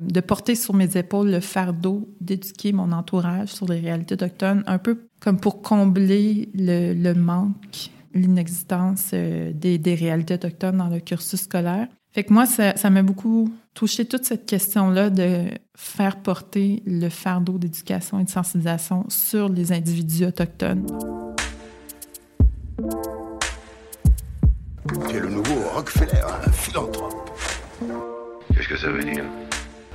de 0.00 0.20
porter 0.20 0.54
sur 0.54 0.74
mes 0.74 0.96
épaules 0.96 1.30
le 1.30 1.40
fardeau 1.40 2.08
d'éduquer 2.20 2.72
mon 2.72 2.92
entourage 2.92 3.48
sur 3.48 3.66
les 3.66 3.80
réalités 3.80 4.14
autochtones, 4.14 4.64
un 4.66 4.78
peu 4.78 4.98
comme 5.20 5.38
pour 5.38 5.62
combler 5.62 6.48
le, 6.54 6.94
le 6.94 7.14
manque, 7.14 7.90
l'inexistence 8.14 9.10
euh, 9.12 9.52
des, 9.54 9.78
des, 9.78 9.94
réalités 9.94 10.34
autochtones 10.34 10.78
dans 10.78 10.88
le 10.88 11.00
cursus 11.00 11.42
scolaire. 11.42 11.86
Fait 12.12 12.24
que 12.24 12.32
moi, 12.32 12.46
ça, 12.46 12.76
ça 12.76 12.90
m'a 12.90 13.02
beaucoup 13.02 13.52
touché 13.74 14.04
toute 14.04 14.24
cette 14.24 14.46
question-là 14.46 15.10
de 15.10 15.44
faire 15.76 16.16
porter 16.16 16.82
le 16.84 17.08
fardeau 17.08 17.56
d'éducation 17.58 18.18
et 18.18 18.24
de 18.24 18.30
sensibilisation 18.30 19.04
sur 19.08 19.48
les 19.48 19.70
individus 19.70 20.24
autochtones. 20.24 20.86
Tu 25.08 25.16
es 25.16 25.20
le 25.20 25.28
nouveau 25.28 25.54
Rockefeller, 25.74 26.22
un 26.46 26.50
philanthrope. 26.50 27.30
Qu'est-ce 28.54 28.68
que 28.68 28.76
ça 28.76 28.90
veut 28.90 29.04
dire? 29.04 29.24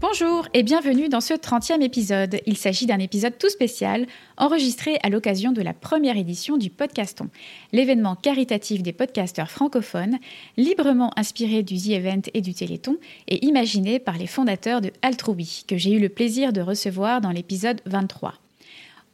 Bonjour 0.00 0.46
et 0.54 0.62
bienvenue 0.62 1.08
dans 1.08 1.20
ce 1.20 1.34
30e 1.34 1.82
épisode. 1.82 2.38
Il 2.46 2.56
s'agit 2.56 2.86
d'un 2.86 3.00
épisode 3.00 3.36
tout 3.36 3.48
spécial 3.48 4.06
enregistré 4.36 4.96
à 5.02 5.08
l'occasion 5.08 5.50
de 5.50 5.60
la 5.60 5.74
première 5.74 6.16
édition 6.16 6.56
du 6.56 6.70
Podcaston, 6.70 7.30
l'événement 7.72 8.14
caritatif 8.14 8.84
des 8.84 8.92
podcasteurs 8.92 9.50
francophones, 9.50 10.18
librement 10.56 11.10
inspiré 11.16 11.64
du 11.64 11.78
The 11.78 11.88
Event 11.88 12.22
et 12.32 12.42
du 12.42 12.54
Téléthon 12.54 12.96
et 13.26 13.44
imaginé 13.44 13.98
par 13.98 14.18
les 14.18 14.28
fondateurs 14.28 14.80
de 14.80 14.92
Altrui, 15.02 15.64
que 15.66 15.76
j'ai 15.76 15.90
eu 15.90 15.98
le 15.98 16.10
plaisir 16.10 16.52
de 16.52 16.60
recevoir 16.60 17.20
dans 17.20 17.32
l'épisode 17.32 17.80
23. 17.86 18.34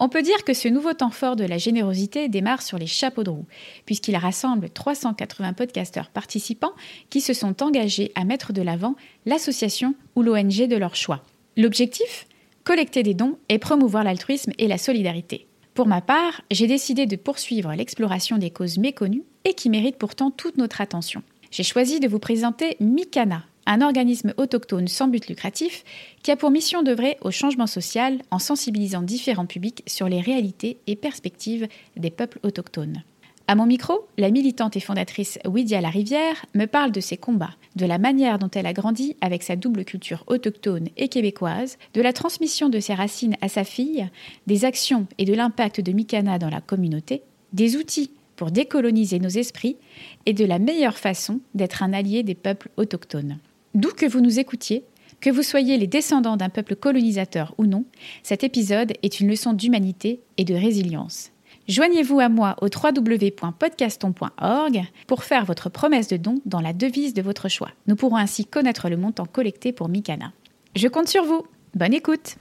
On 0.01 0.09
peut 0.09 0.23
dire 0.23 0.45
que 0.45 0.55
ce 0.55 0.69
nouveau 0.69 0.93
temps 0.93 1.11
fort 1.11 1.37
de 1.37 1.45
la 1.45 1.57
générosité 1.57 2.29
démarre 2.29 2.63
sur 2.63 2.79
les 2.79 2.87
chapeaux 2.87 3.23
de 3.23 3.31
roue, 3.31 3.47
puisqu'il 3.87 4.17
rassemble 4.17 4.71
380 4.71 5.53
podcasteurs 5.53 6.11
participants 6.11 6.73
qui 7.11 7.21
se 7.21 7.33
sont 7.33 7.63
engagés 7.63 8.11
à 8.17 8.25
mettre 8.25 8.53
de 8.53 8.63
l'avant 8.63 8.97
l'association 9.25 9.95
ou 10.17 10.23
l'ONG 10.23 10.67
de 10.67 10.77
leur 10.77 10.97
choix. 10.97 11.23
L'objectif? 11.57 12.27
Collecter 12.65 13.03
des 13.03 13.15
dons 13.15 13.39
et 13.49 13.59
promouvoir 13.59 14.05
l'altruisme 14.05 14.53
et 14.59 14.67
la 14.67 14.79
solidarité. 14.79 15.47
Pour 15.75 15.87
ma 15.87 16.01
part, 16.01 16.41
j'ai 16.51 16.67
décidé 16.67 17.07
de 17.07 17.17
poursuivre 17.17 17.73
l'exploration 17.75 18.39
des 18.39 18.51
causes 18.51 18.79
méconnues 18.79 19.25
et 19.45 19.55
qui 19.55 19.71
méritent 19.71 19.99
pourtant 19.99 20.31
toute 20.31 20.57
notre 20.57 20.81
attention. 20.81 21.23
J'ai 21.51 21.63
choisi 21.63 22.01
de 22.01 22.09
vous 22.09 22.19
présenter 22.19 22.77
Mikana, 22.81 23.45
un 23.67 23.81
organisme 23.81 24.35
autochtone 24.37 24.89
sans 24.89 25.09
but 25.09 25.29
lucratif 25.29 25.85
qui 26.23 26.31
a 26.31 26.37
pour 26.37 26.51
mission 26.51 26.83
d'œuvrer 26.83 27.17
au 27.21 27.31
changement 27.31 27.67
social 27.67 28.19
en 28.31 28.39
sensibilisant 28.39 29.03
différents 29.03 29.47
publics 29.47 29.83
sur 29.87 30.09
les 30.09 30.21
réalités 30.21 30.79
et 30.87 30.97
perspectives 30.97 31.69
des 31.97 32.11
peuples 32.11 32.41
autochtones. 32.43 33.03
À 33.47 33.57
mon 33.57 33.67
micro, 33.67 34.07
la 34.17 34.31
militante 34.31 34.75
et 34.75 34.81
fondatrice 34.81 35.39
Widia 35.45 35.83
Larivière 35.83 36.47
me 36.55 36.65
parle 36.65 36.93
de 36.93 37.01
ses 37.01 37.19
combats, 37.19 37.57
de 37.77 37.85
la 37.85 37.99
manière 37.99 38.39
dont 38.39 38.49
elle 38.55 38.67
a 38.67 38.73
grandi 38.73 39.17
avec 39.21 39.43
sa 39.43 39.55
double 39.55 39.85
culture 39.85 40.25
autochtone 40.29 40.89
et 40.97 41.09
québécoise, 41.09 41.77
de 41.93 42.01
la 42.01 42.15
transmission 42.15 42.71
de 42.71 42.81
ses 42.81 42.95
racines 42.95 43.37
à 43.43 43.51
sa 43.51 43.65
fille, 43.65 44.09
des 44.47 44.65
actions 44.65 45.07
et 45.19 45.27
de 45.27 45.35
l'impact 45.35 45.83
de 45.83 45.93
Mikana 45.93 46.39
dans 46.39 46.49
la 46.49 46.63
communauté, 46.63 47.23
des 47.53 47.77
outils 47.77 48.11
pour 48.37 48.51
décoloniser 48.51 49.19
nos 49.19 49.29
esprits 49.29 49.77
et 50.25 50.33
de 50.33 50.47
la 50.47 50.59
meilleure 50.59 50.97
façon 50.97 51.41
d'être 51.55 51.83
un 51.83 51.93
allié 51.93 52.23
des 52.23 52.35
peuples 52.35 52.71
autochtones. 52.79 53.39
D'où 53.75 53.91
que 53.91 54.07
vous 54.07 54.21
nous 54.21 54.39
écoutiez, 54.39 54.85
que 55.21 55.31
vous 55.31 55.43
soyez 55.43 55.77
les 55.77 55.87
descendants 55.87 56.37
d'un 56.37 56.49
peuple 56.49 56.77
colonisateur 56.77 57.55
ou 57.59 57.67
non, 57.67 57.85
cet 58.23 58.45
épisode 58.45 58.93
est 59.03 59.21
une 59.21 59.29
leçon 59.29 59.53
d'humanité 59.53 60.21
et 60.37 60.45
de 60.45 60.55
résilience. 60.55 61.31
Joignez-vous 61.67 62.21
à 62.21 62.29
moi 62.29 62.57
au 62.61 62.67
www.podcaston.org 62.67 64.83
pour 65.07 65.25
faire 65.25 65.45
votre 65.45 65.71
promesse 65.71 66.09
de 66.09 66.19
don 66.19 66.41
dans 66.45 66.61
la 66.61 66.73
devise 66.73 67.15
de 67.15 67.23
votre 67.23 67.49
choix. 67.49 67.71
Nous 67.87 67.97
pourrons 67.97 68.17
ainsi 68.17 68.45
connaître 68.45 68.91
le 68.91 68.97
montant 68.97 69.25
collecté 69.25 69.73
pour 69.73 69.89
Mikana. 69.89 70.33
Je 70.77 70.89
compte 70.89 71.09
sur 71.09 71.25
vous. 71.25 71.47
Bonne 71.75 71.95
écoute. 71.95 72.37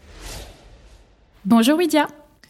Bonjour 1.45 1.77
Widia. 1.77 2.07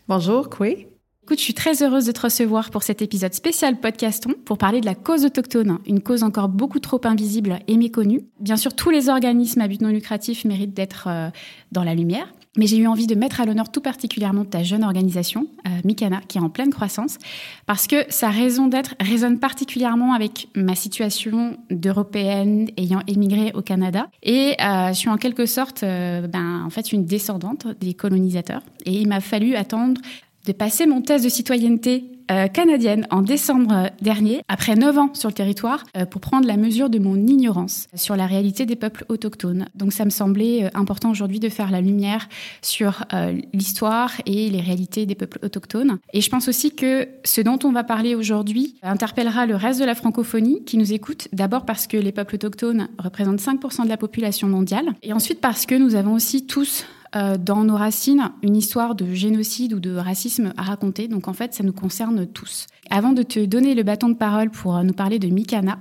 Bonjour, 0.07 0.49
Koué. 0.49 0.92
Écoute, 1.23 1.39
je 1.39 1.44
suis 1.45 1.53
très 1.53 1.81
heureuse 1.81 2.06
de 2.06 2.11
te 2.11 2.19
recevoir 2.19 2.69
pour 2.69 2.84
cet 2.84 3.01
épisode 3.01 3.34
spécial 3.34 3.79
Podcaston 3.79 4.34
pour 4.44 4.57
parler 4.57 4.81
de 4.81 4.85
la 4.85 4.94
cause 4.94 5.23
autochtone, 5.23 5.79
une 5.88 6.01
cause 6.01 6.22
encore 6.22 6.50
beaucoup 6.50 6.79
trop 6.79 7.00
invisible 7.06 7.59
et 7.69 7.78
méconnue. 7.78 8.25
Bien 8.41 8.57
sûr, 8.57 8.75
tous 8.75 8.89
les 8.89 9.07
organismes 9.07 9.61
à 9.61 9.69
but 9.69 9.79
non 9.79 9.88
lucratif 9.88 10.44
méritent 10.44 10.73
d'être 10.73 11.07
euh, 11.07 11.29
dans 11.72 11.85
la 11.85 11.95
lumière. 11.95 12.28
Mais 12.57 12.67
j'ai 12.67 12.78
eu 12.78 12.88
envie 12.88 13.07
de 13.07 13.16
mettre 13.16 13.41
à 13.41 13.45
l'honneur 13.45 13.72
tout 13.72 13.81
particulièrement 13.81 14.45
ta 14.45 14.63
jeune 14.63 14.84
organisation, 14.84 15.47
euh, 15.66 15.69
Mikana, 15.85 16.19
qui 16.28 16.38
est 16.38 16.41
en 16.41 16.50
pleine 16.50 16.69
croissance, 16.69 17.17
parce 17.66 17.88
que 17.88 18.03
sa 18.09 18.29
raison 18.29 18.67
d'être 18.67 18.94
résonne 19.00 19.40
particulièrement 19.40 20.13
avec 20.13 20.50
ma 20.55 20.75
situation 20.75 21.57
d'européenne 21.72 22.69
ayant 22.78 23.00
émigré 23.07 23.51
au 23.55 23.61
Canada. 23.61 24.07
Et 24.22 24.55
euh, 24.61 24.90
je 24.90 24.94
suis 24.94 25.09
en 25.09 25.17
quelque 25.17 25.45
sorte, 25.45 25.84
euh, 25.84 26.28
ben, 26.28 26.63
en 26.63 26.69
fait, 26.69 26.91
une 26.91 27.05
descendante 27.05 27.66
des 27.79 27.94
colonisateurs. 27.94 28.61
Et 28.85 28.91
il 28.91 29.07
m'a 29.07 29.22
fallu 29.22 29.55
attendre 29.55 30.00
de 30.45 30.51
passer 30.51 30.85
mon 30.85 31.01
test 31.01 31.23
de 31.23 31.29
citoyenneté 31.29 32.05
euh, 32.31 32.47
canadienne 32.47 33.05
en 33.11 33.21
décembre 33.21 33.89
dernier, 34.01 34.41
après 34.47 34.75
9 34.75 34.97
ans 34.97 35.09
sur 35.13 35.29
le 35.29 35.33
territoire, 35.33 35.83
euh, 35.97 36.05
pour 36.05 36.21
prendre 36.21 36.47
la 36.47 36.57
mesure 36.57 36.89
de 36.89 36.99
mon 36.99 37.15
ignorance 37.15 37.87
sur 37.95 38.15
la 38.15 38.25
réalité 38.25 38.65
des 38.65 38.75
peuples 38.75 39.05
autochtones. 39.09 39.67
Donc 39.75 39.93
ça 39.93 40.05
me 40.05 40.09
semblait 40.09 40.65
euh, 40.65 40.69
important 40.73 41.11
aujourd'hui 41.11 41.39
de 41.39 41.49
faire 41.49 41.69
la 41.71 41.81
lumière 41.81 42.29
sur 42.61 43.03
euh, 43.13 43.37
l'histoire 43.53 44.11
et 44.25 44.49
les 44.49 44.61
réalités 44.61 45.05
des 45.05 45.15
peuples 45.15 45.39
autochtones. 45.43 45.99
Et 46.13 46.21
je 46.21 46.29
pense 46.29 46.47
aussi 46.47 46.73
que 46.73 47.07
ce 47.23 47.41
dont 47.41 47.59
on 47.63 47.71
va 47.71 47.83
parler 47.83 48.15
aujourd'hui 48.15 48.75
interpellera 48.83 49.45
le 49.45 49.55
reste 49.55 49.79
de 49.79 49.85
la 49.85 49.95
francophonie 49.95 50.63
qui 50.63 50.77
nous 50.77 50.93
écoute, 50.93 51.27
d'abord 51.33 51.65
parce 51.65 51.87
que 51.87 51.97
les 51.97 52.11
peuples 52.11 52.35
autochtones 52.35 52.87
représentent 52.97 53.41
5% 53.41 53.83
de 53.83 53.89
la 53.89 53.97
population 53.97 54.47
mondiale, 54.47 54.93
et 55.01 55.13
ensuite 55.13 55.41
parce 55.41 55.65
que 55.65 55.75
nous 55.75 55.95
avons 55.95 56.13
aussi 56.13 56.45
tous 56.45 56.85
euh, 57.16 57.38
dans 57.38 57.63
nos 57.63 57.75
racines 57.75 58.31
une 58.41 58.56
histoire 58.56 58.96
de 58.96 59.13
génocide 59.13 59.74
ou 59.74 59.79
de 59.79 59.96
racisme 59.96 60.53
à 60.57 60.63
raconter. 60.63 61.07
Donc 61.07 61.28
en 61.28 61.34
fait, 61.34 61.53
ça 61.53 61.63
nous 61.63 61.74
concerne 61.74 62.25
tous. 62.25 62.68
Avant 62.90 63.13
de 63.13 63.24
te 63.24 63.44
donner 63.46 63.75
le 63.75 63.84
bâton 63.84 64.09
de 64.09 64.16
parole 64.16 64.50
pour 64.50 64.84
nous 64.84 64.94
parler 64.94 65.19
de 65.19 65.28
Mikana, 65.28 65.79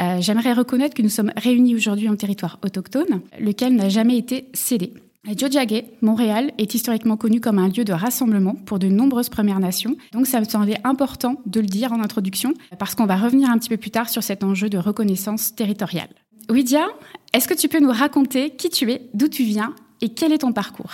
euh, 0.00 0.20
j'aimerais 0.20 0.52
reconnaître 0.52 0.94
que 0.94 1.02
nous 1.02 1.08
sommes 1.08 1.32
réunis 1.36 1.74
aujourd'hui 1.74 2.08
en 2.08 2.16
territoire 2.16 2.58
autochtone, 2.64 3.20
lequel 3.40 3.74
n'a 3.74 3.88
jamais 3.88 4.18
été 4.18 4.48
cédé. 4.54 4.92
Jojage, 5.36 5.84
Montréal, 6.00 6.50
est 6.58 6.74
historiquement 6.74 7.16
connu 7.16 7.40
comme 7.40 7.60
un 7.60 7.68
lieu 7.68 7.84
de 7.84 7.92
rassemblement 7.92 8.56
pour 8.56 8.80
de 8.80 8.88
nombreuses 8.88 9.28
Premières 9.28 9.60
Nations. 9.60 9.96
Donc 10.12 10.26
ça 10.26 10.40
me 10.40 10.44
semblait 10.44 10.80
important 10.82 11.40
de 11.46 11.60
le 11.60 11.66
dire 11.66 11.92
en 11.92 12.02
introduction, 12.02 12.54
parce 12.78 12.96
qu'on 12.96 13.06
va 13.06 13.16
revenir 13.16 13.48
un 13.48 13.58
petit 13.58 13.68
peu 13.68 13.76
plus 13.76 13.92
tard 13.92 14.08
sur 14.08 14.24
cet 14.24 14.42
enjeu 14.42 14.68
de 14.68 14.78
reconnaissance 14.78 15.54
territoriale. 15.54 16.08
Widia, 16.50 16.86
est-ce 17.32 17.46
que 17.46 17.54
tu 17.54 17.68
peux 17.68 17.78
nous 17.78 17.92
raconter 17.92 18.50
qui 18.50 18.68
tu 18.68 18.90
es, 18.90 19.08
d'où 19.14 19.28
tu 19.28 19.44
viens 19.44 19.74
et 20.02 20.10
quel 20.10 20.32
est 20.32 20.38
ton 20.38 20.52
parcours? 20.52 20.92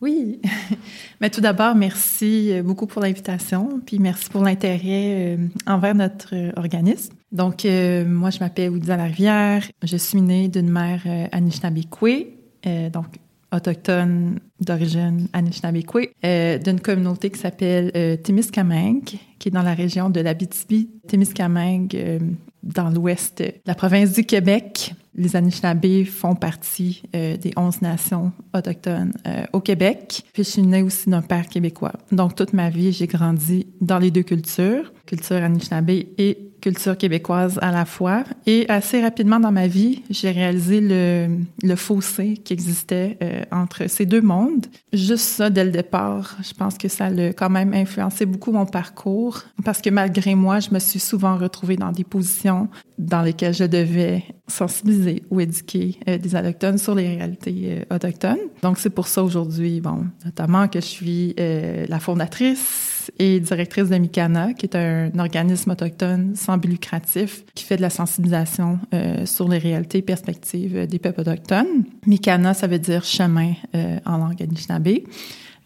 Oui, 0.00 0.40
mais 1.20 1.30
tout 1.30 1.40
d'abord, 1.40 1.74
merci 1.74 2.52
beaucoup 2.62 2.86
pour 2.86 3.00
l'invitation, 3.00 3.80
puis 3.84 3.98
merci 3.98 4.28
pour 4.28 4.42
l'intérêt 4.42 5.36
euh, 5.36 5.36
envers 5.66 5.94
notre 5.94 6.34
euh, 6.34 6.52
organisme. 6.56 7.14
Donc, 7.32 7.64
euh, 7.64 8.04
moi, 8.04 8.30
je 8.30 8.38
m'appelle 8.38 8.70
Oudia 8.70 8.96
Larivière, 8.96 9.64
je 9.82 9.96
suis 9.96 10.20
née 10.20 10.48
d'une 10.48 10.70
mère 10.70 11.02
euh, 11.06 11.26
Anishinaabe-Kwe, 11.32 12.26
euh, 12.66 12.90
donc 12.90 13.06
autochtone 13.50 14.40
d'origine 14.60 15.28
Anishinaabe-Kwe, 15.32 16.10
euh, 16.24 16.58
d'une 16.58 16.80
communauté 16.80 17.30
qui 17.30 17.38
s'appelle 17.38 17.90
euh, 17.96 18.16
Témiscamingue, 18.16 19.18
qui 19.38 19.48
est 19.48 19.52
dans 19.52 19.62
la 19.62 19.74
région 19.74 20.10
de 20.10 20.20
l'Abitibi, 20.20 20.90
Témiscamingue, 21.08 21.96
euh, 21.96 22.18
dans 22.64 22.90
l'ouest 22.90 23.38
de 23.38 23.52
la 23.66 23.74
province 23.74 24.12
du 24.12 24.24
Québec. 24.24 24.94
Les 25.14 25.36
Anishinaabe 25.36 26.04
font 26.04 26.34
partie 26.34 27.02
euh, 27.14 27.36
des 27.36 27.52
11 27.56 27.82
nations 27.82 28.32
autochtones 28.52 29.12
euh, 29.26 29.44
au 29.52 29.60
Québec. 29.60 30.22
Puis 30.32 30.42
je 30.42 30.50
suis 30.50 30.62
née 30.62 30.82
aussi 30.82 31.08
d'un 31.08 31.22
père 31.22 31.46
québécois. 31.46 31.92
Donc 32.10 32.34
toute 32.34 32.52
ma 32.52 32.70
vie, 32.70 32.90
j'ai 32.92 33.06
grandi 33.06 33.66
dans 33.80 33.98
les 33.98 34.10
deux 34.10 34.24
cultures, 34.24 34.92
culture 35.06 35.36
Anishinaabe 35.36 35.90
et 35.90 36.53
culture 36.64 36.96
québécoise 36.96 37.58
à 37.60 37.70
la 37.70 37.84
fois. 37.84 38.24
Et 38.46 38.64
assez 38.70 39.02
rapidement 39.02 39.38
dans 39.38 39.52
ma 39.52 39.66
vie, 39.66 40.02
j'ai 40.08 40.30
réalisé 40.30 40.80
le, 40.80 41.76
fossé 41.76 42.38
qui 42.42 42.54
existait 42.54 43.18
euh, 43.22 43.42
entre 43.52 43.86
ces 43.86 44.06
deux 44.06 44.22
mondes. 44.22 44.66
Juste 44.94 45.28
ça, 45.36 45.50
dès 45.50 45.64
le 45.64 45.70
départ, 45.70 46.38
je 46.42 46.54
pense 46.54 46.78
que 46.78 46.88
ça 46.88 47.06
a 47.06 47.32
quand 47.34 47.50
même 47.50 47.74
influencé 47.74 48.24
beaucoup 48.24 48.50
mon 48.50 48.64
parcours 48.64 49.42
parce 49.62 49.82
que 49.82 49.90
malgré 49.90 50.34
moi, 50.34 50.60
je 50.60 50.70
me 50.70 50.78
suis 50.78 51.00
souvent 51.00 51.36
retrouvée 51.36 51.76
dans 51.76 51.92
des 51.92 52.04
positions 52.04 52.68
dans 52.96 53.20
lesquelles 53.20 53.54
je 53.54 53.64
devais 53.64 54.24
sensibiliser 54.46 55.22
ou 55.30 55.40
éduquer 55.40 55.98
euh, 56.08 56.16
des 56.16 56.34
Autochtones 56.34 56.78
sur 56.78 56.94
les 56.94 57.16
réalités 57.16 57.84
euh, 57.90 57.94
autochtones. 57.94 58.38
Donc, 58.62 58.78
c'est 58.78 58.90
pour 58.90 59.08
ça 59.08 59.22
aujourd'hui, 59.22 59.82
bon, 59.82 60.06
notamment 60.24 60.68
que 60.68 60.80
je 60.80 60.86
suis 60.86 61.34
la 61.36 62.00
fondatrice 62.00 62.93
et 63.18 63.40
directrice 63.40 63.88
de 63.88 63.96
Mikana, 63.96 64.54
qui 64.54 64.66
est 64.66 64.76
un 64.76 65.10
organisme 65.18 65.70
autochtone 65.70 66.34
sans 66.36 66.58
but 66.58 66.68
lucratif 66.68 67.44
qui 67.54 67.64
fait 67.64 67.76
de 67.76 67.82
la 67.82 67.90
sensibilisation 67.90 68.78
euh, 68.92 69.26
sur 69.26 69.48
les 69.48 69.58
réalités 69.58 69.98
et 69.98 70.02
perspectives 70.02 70.86
des 70.86 70.98
peuples 70.98 71.20
autochtones. 71.20 71.84
Mikana, 72.06 72.54
ça 72.54 72.66
veut 72.66 72.78
dire 72.78 73.04
chemin 73.04 73.52
euh, 73.74 73.98
en 74.04 74.18
langue 74.18 74.42
anishinaabe. 74.42 75.00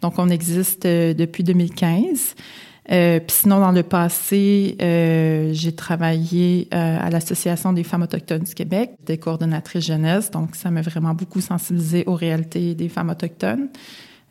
Donc, 0.02 0.14
on 0.18 0.28
existe 0.28 0.86
euh, 0.86 1.14
depuis 1.14 1.42
2015. 1.42 2.34
Euh, 2.90 3.20
puis 3.20 3.36
sinon, 3.42 3.60
dans 3.60 3.72
le 3.72 3.82
passé, 3.82 4.76
euh, 4.80 5.50
j'ai 5.52 5.72
travaillé 5.72 6.68
euh, 6.72 6.98
à 7.00 7.10
l'Association 7.10 7.72
des 7.72 7.84
femmes 7.84 8.02
autochtones 8.02 8.44
du 8.44 8.54
Québec, 8.54 8.92
des 9.04 9.18
coordonnatrices 9.18 9.84
jeunesse, 9.84 10.30
donc 10.30 10.56
ça 10.56 10.70
m'a 10.70 10.80
vraiment 10.80 11.12
beaucoup 11.12 11.42
sensibilisé 11.42 12.04
aux 12.06 12.14
réalités 12.14 12.74
des 12.74 12.88
femmes 12.88 13.10
autochtones. 13.10 13.68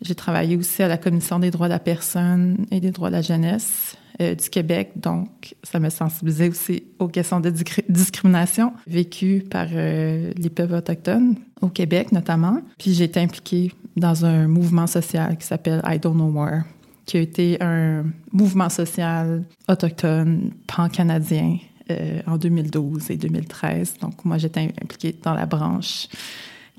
J'ai 0.02 0.16
travaillé 0.16 0.56
aussi 0.58 0.84
à 0.84 0.88
la 0.88 0.98
Commission 0.98 1.40
des 1.40 1.52
droits 1.52 1.68
de 1.68 1.74
la 1.74 1.80
personne 1.80 2.66
et 2.72 2.80
des 2.80 2.92
droits 2.92 3.10
de 3.10 3.16
la 3.16 3.22
jeunesse 3.22 3.98
euh, 4.20 4.34
du 4.34 4.50
Québec, 4.50 4.94
donc 4.96 5.56
ça 5.62 5.80
m'a 5.80 5.92
sensibilisé 5.92 6.50
aussi 6.50 6.84
aux 6.98 7.08
questions 7.08 7.40
de 7.40 7.52
discrimination 7.88 8.74
vécues 8.88 9.44
par 9.48 9.68
euh, 9.72 10.32
les 10.36 10.50
peuples 10.50 10.74
autochtones 10.74 11.36
au 11.62 11.70
Québec 11.70 12.12
notamment. 12.12 12.62
Puis 12.80 12.94
j'ai 12.94 13.04
été 13.04 13.20
impliquée 13.20 13.72
dans 13.96 14.26
un 14.26 14.48
mouvement 14.48 14.88
social 14.88 15.38
qui 15.38 15.46
s'appelle 15.46 15.84
I 15.86 16.00
Don't 16.00 16.16
Know 16.16 16.30
More, 16.30 16.62
qui 17.06 17.18
a 17.18 17.22
été 17.22 17.62
un 17.62 18.06
mouvement 18.32 18.70
social 18.70 19.44
autochtone 19.68 20.52
pan-canadien 20.66 21.58
euh, 21.92 22.22
en 22.26 22.38
2012 22.38 23.12
et 23.12 23.18
2013. 23.18 23.98
Donc 24.02 24.26
moi 24.26 24.40
j'étais 24.40 24.62
impliquée 24.82 25.16
dans 25.22 25.36
la 25.36 25.46
branche 25.46 26.08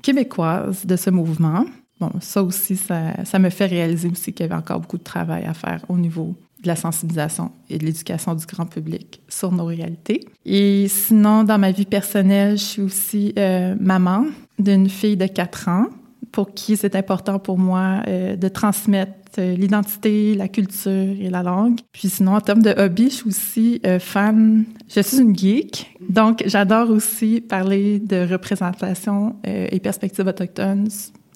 québécoise 0.01 0.85
de 0.85 0.95
ce 0.97 1.09
mouvement. 1.09 1.65
Bon, 1.99 2.11
ça 2.21 2.41
aussi, 2.43 2.77
ça, 2.77 3.39
me 3.39 3.49
fait 3.49 3.65
réaliser 3.65 4.09
aussi 4.09 4.31
qu'il 4.31 4.45
y 4.45 4.49
avait 4.49 4.57
encore 4.57 4.79
beaucoup 4.79 4.97
de 4.97 5.03
travail 5.03 5.43
à 5.45 5.53
faire 5.53 5.83
au 5.89 5.97
niveau 5.97 6.35
de 6.63 6.67
la 6.67 6.75
sensibilisation 6.75 7.51
et 7.69 7.77
de 7.77 7.85
l'éducation 7.85 8.35
du 8.35 8.45
grand 8.45 8.65
public 8.65 9.21
sur 9.27 9.51
nos 9.51 9.65
réalités. 9.65 10.25
Et 10.45 10.87
sinon, 10.87 11.43
dans 11.43 11.57
ma 11.57 11.71
vie 11.71 11.85
personnelle, 11.85 12.57
je 12.57 12.63
suis 12.63 12.81
aussi 12.81 13.33
euh, 13.37 13.75
maman 13.79 14.25
d'une 14.59 14.89
fille 14.89 15.17
de 15.17 15.25
4 15.25 15.67
ans 15.69 15.85
pour 16.31 16.53
qui 16.53 16.77
c'est 16.77 16.95
important 16.95 17.39
pour 17.39 17.57
moi 17.57 18.01
euh, 18.07 18.35
de 18.35 18.47
transmettre 18.49 19.13
euh, 19.39 19.55
l'identité, 19.55 20.35
la 20.35 20.47
culture 20.47 21.15
et 21.19 21.29
la 21.29 21.43
langue. 21.43 21.79
Puis 21.91 22.09
sinon, 22.09 22.35
en 22.35 22.41
termes 22.41 22.61
de 22.61 22.73
hobby, 22.77 23.09
je 23.09 23.15
suis 23.15 23.27
aussi 23.27 23.81
fan, 23.99 24.65
je 24.87 25.01
suis 25.01 25.19
une 25.19 25.37
geek, 25.37 25.97
donc 26.09 26.43
j'adore 26.45 26.89
aussi 26.89 27.41
parler 27.41 27.99
de 27.99 28.27
représentation 28.29 29.35
et 29.43 29.79
perspectives 29.79 30.27
autochtones 30.27 30.87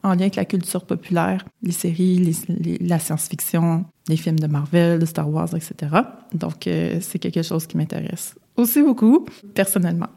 en 0.03 0.13
lien 0.13 0.21
avec 0.21 0.35
la 0.35 0.45
culture 0.45 0.85
populaire, 0.85 1.45
les 1.61 1.71
séries, 1.71 2.17
les, 2.17 2.35
les, 2.49 2.77
la 2.79 2.99
science-fiction, 2.99 3.85
les 4.09 4.17
films 4.17 4.39
de 4.39 4.47
Marvel, 4.47 4.99
de 4.99 5.05
Star 5.05 5.29
Wars, 5.29 5.55
etc. 5.55 5.95
Donc, 6.33 6.67
euh, 6.67 6.97
c'est 7.01 7.19
quelque 7.19 7.41
chose 7.41 7.65
qui 7.67 7.77
m'intéresse 7.77 8.35
aussi 8.55 8.83
beaucoup, 8.83 9.25
personnellement. 9.55 10.09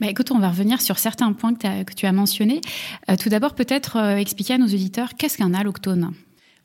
Bah, 0.00 0.08
écoute, 0.08 0.30
on 0.30 0.38
va 0.38 0.48
revenir 0.48 0.80
sur 0.80 0.98
certains 0.98 1.32
points 1.32 1.54
que, 1.54 1.66
as, 1.66 1.84
que 1.84 1.94
tu 1.94 2.06
as 2.06 2.12
mentionnés. 2.12 2.60
Euh, 3.10 3.16
tout 3.16 3.28
d'abord, 3.28 3.54
peut-être 3.54 3.96
euh, 3.96 4.16
expliquer 4.16 4.54
à 4.54 4.58
nos 4.58 4.66
auditeurs 4.66 5.14
qu'est-ce 5.14 5.38
qu'un 5.38 5.54
alloctone? 5.54 6.12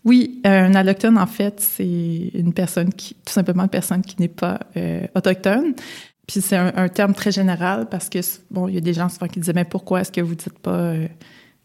Oui, 0.03 0.41
un 0.45 0.73
alloctone, 0.73 1.17
en 1.17 1.27
fait, 1.27 1.59
c'est 1.59 2.31
une 2.33 2.53
personne 2.53 2.93
qui, 2.93 3.13
tout 3.13 3.33
simplement 3.33 3.63
une 3.63 3.69
personne 3.69 4.01
qui 4.03 4.15
n'est 4.19 4.27
pas 4.27 4.59
autochtone. 5.15 5.73
Puis 6.27 6.41
c'est 6.41 6.55
un, 6.55 6.71
un, 6.75 6.89
terme 6.89 7.13
très 7.13 7.31
général 7.31 7.89
parce 7.89 8.09
que, 8.09 8.19
bon, 8.51 8.67
il 8.67 8.75
y 8.75 8.77
a 8.77 8.81
des 8.81 8.93
gens 8.93 9.09
souvent 9.09 9.27
qui 9.27 9.39
disaient, 9.39 9.53
mais 9.53 9.65
pourquoi 9.65 10.01
est-ce 10.01 10.11
que 10.11 10.21
vous 10.21 10.35
dites 10.35 10.59
pas 10.59 10.93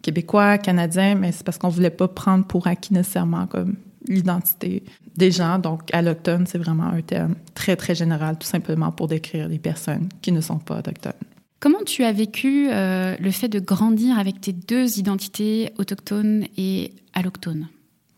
québécois, 0.02 0.58
canadien, 0.58 1.14
mais 1.14 1.32
c'est 1.32 1.44
parce 1.44 1.58
qu'on 1.58 1.68
voulait 1.68 1.90
pas 1.90 2.08
prendre 2.08 2.44
pour 2.44 2.66
acquis 2.66 2.94
nécessairement 2.94 3.46
comme 3.46 3.76
l'identité 4.08 4.82
des 5.16 5.30
gens. 5.30 5.58
Donc, 5.58 5.92
alloctone, 5.92 6.46
c'est 6.46 6.58
vraiment 6.58 6.86
un 6.86 7.02
terme 7.02 7.34
très, 7.54 7.76
très 7.76 7.94
général, 7.94 8.38
tout 8.38 8.46
simplement 8.46 8.92
pour 8.92 9.08
décrire 9.08 9.48
les 9.48 9.58
personnes 9.58 10.08
qui 10.22 10.32
ne 10.32 10.40
sont 10.40 10.58
pas 10.58 10.78
autochtones. 10.78 11.12
Comment 11.60 11.82
tu 11.84 12.04
as 12.04 12.12
vécu 12.12 12.68
euh, 12.70 13.16
le 13.20 13.30
fait 13.30 13.48
de 13.48 13.60
grandir 13.60 14.18
avec 14.18 14.40
tes 14.40 14.52
deux 14.52 14.98
identités 14.98 15.72
autochtones 15.78 16.46
et 16.56 16.94
allochtones? 17.12 17.68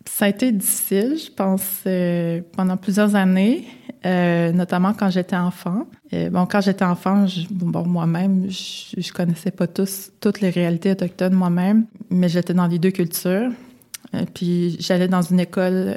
Ça 0.09 0.27
a 0.27 0.29
été 0.29 0.53
difficile, 0.53 1.17
je 1.25 1.31
pense, 1.31 1.81
euh, 1.87 2.41
pendant 2.53 2.77
plusieurs 2.77 3.17
années, 3.17 3.65
euh, 4.05 4.53
notamment 4.53 4.95
quand 4.95 5.11
j'étais 5.11 5.37
enfant. 5.37 5.87
Euh, 6.13 6.29
bon, 6.29 6.47
quand 6.47 6.61
j'étais 6.61 6.85
enfant, 6.85 7.27
bon, 7.51 7.87
moi-même, 7.87 8.51
je, 8.51 9.01
je 9.01 9.13
connaissais 9.13 9.53
pas 9.53 9.67
tous 9.67 10.11
toutes 10.21 10.41
les 10.41 10.51
réalités 10.51 10.91
autochtones 10.91 11.35
moi-même, 11.35 11.87
mais 12.11 12.29
j'étais 12.29 12.55
dans 12.55 12.67
les 12.67 12.79
deux 12.79 12.91
cultures. 12.91 13.51
Euh, 14.15 14.25
puis 14.35 14.77
j'allais 14.81 15.09
dans 15.09 15.23
une 15.23 15.41
école 15.41 15.95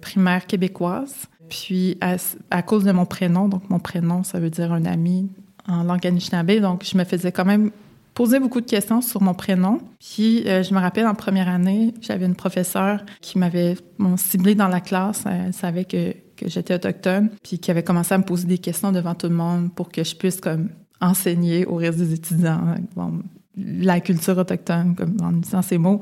primaire 0.00 0.46
québécoise. 0.46 1.14
Puis 1.48 1.98
à, 2.00 2.62
cause 2.62 2.84
de 2.84 2.92
mon 2.92 3.06
prénom, 3.06 3.48
donc 3.48 3.68
mon 3.68 3.80
prénom, 3.80 4.22
ça 4.22 4.38
veut 4.38 4.50
dire 4.50 4.72
un 4.72 4.84
ami 4.84 5.30
en 5.66 5.82
langue 5.82 6.06
anishinaabe, 6.06 6.60
donc 6.60 6.84
je 6.84 6.96
me 6.96 7.02
faisais 7.02 7.32
quand 7.32 7.44
même 7.44 7.72
poser 8.14 8.38
beaucoup 8.38 8.60
de 8.60 8.66
questions 8.66 9.00
sur 9.00 9.20
mon 9.20 9.34
prénom. 9.34 9.80
Puis 9.98 10.44
je 10.44 10.72
me 10.72 10.78
rappelle 10.78 11.08
en 11.08 11.16
première 11.16 11.48
année, 11.48 11.92
j'avais 12.00 12.26
une 12.26 12.36
professeure 12.36 13.04
qui 13.20 13.38
m'avait 13.40 13.74
ciblé 14.16 14.54
dans 14.54 14.68
la 14.68 14.80
classe, 14.80 15.24
elle 15.26 15.52
savait 15.52 15.84
que, 15.84 16.14
que 16.40 16.48
j'étais 16.48 16.74
autochtone, 16.74 17.30
puis 17.42 17.58
qui 17.58 17.70
avait 17.70 17.82
commencé 17.82 18.14
à 18.14 18.18
me 18.18 18.24
poser 18.24 18.46
des 18.46 18.58
questions 18.58 18.92
devant 18.92 19.14
tout 19.14 19.28
le 19.28 19.34
monde 19.34 19.72
pour 19.74 19.90
que 19.90 20.02
je 20.02 20.16
puisse 20.16 20.40
comme 20.40 20.70
enseigner 21.00 21.66
au 21.66 21.76
reste 21.76 21.98
des 21.98 22.14
étudiants 22.14 22.74
bon, 22.96 23.22
la 23.56 24.00
culture 24.00 24.38
autochtone, 24.38 24.94
comme 24.94 25.16
en 25.22 25.32
disant 25.32 25.62
ces 25.62 25.78
mots. 25.78 26.00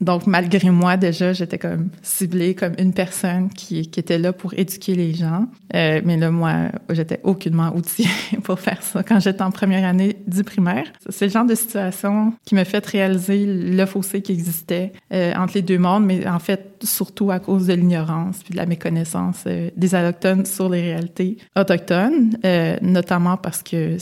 Donc, 0.00 0.26
malgré 0.26 0.70
moi, 0.70 0.96
déjà, 0.96 1.34
j'étais 1.34 1.58
comme 1.58 1.90
ciblée 2.00 2.54
comme 2.54 2.72
une 2.78 2.94
personne 2.94 3.50
qui, 3.50 3.80
était 3.80 4.18
là 4.18 4.32
pour 4.32 4.54
éduquer 4.54 4.94
les 4.94 5.12
gens. 5.12 5.46
Euh, 5.74 6.00
mais 6.04 6.16
là, 6.16 6.30
moi, 6.30 6.70
j'étais 6.88 7.20
aucunement 7.22 7.74
outillée 7.76 8.08
pour 8.42 8.58
faire 8.58 8.82
ça 8.82 9.02
quand 9.02 9.20
j'étais 9.20 9.42
en 9.42 9.50
première 9.50 9.84
année 9.84 10.16
du 10.26 10.42
primaire. 10.42 10.86
C'est 11.10 11.26
le 11.26 11.30
genre 11.30 11.44
de 11.44 11.54
situation 11.54 12.32
qui 12.46 12.54
me 12.54 12.64
fait 12.64 12.84
réaliser 12.86 13.44
le 13.46 13.84
fossé 13.84 14.22
qui 14.22 14.32
existait 14.32 14.92
euh, 15.12 15.34
entre 15.34 15.54
les 15.56 15.62
deux 15.62 15.78
mondes, 15.78 16.06
mais 16.06 16.26
en 16.26 16.38
fait, 16.38 16.78
surtout 16.82 17.30
à 17.30 17.38
cause 17.38 17.66
de 17.66 17.74
l'ignorance 17.74 18.42
puis 18.42 18.52
de 18.52 18.56
la 18.56 18.66
méconnaissance 18.66 19.44
euh, 19.46 19.68
des 19.76 19.94
allochtones 19.94 20.46
sur 20.46 20.70
les 20.70 20.80
réalités 20.80 21.36
autochtones, 21.56 22.38
notamment 22.80 23.36
parce 23.36 23.62
que, 23.62 23.96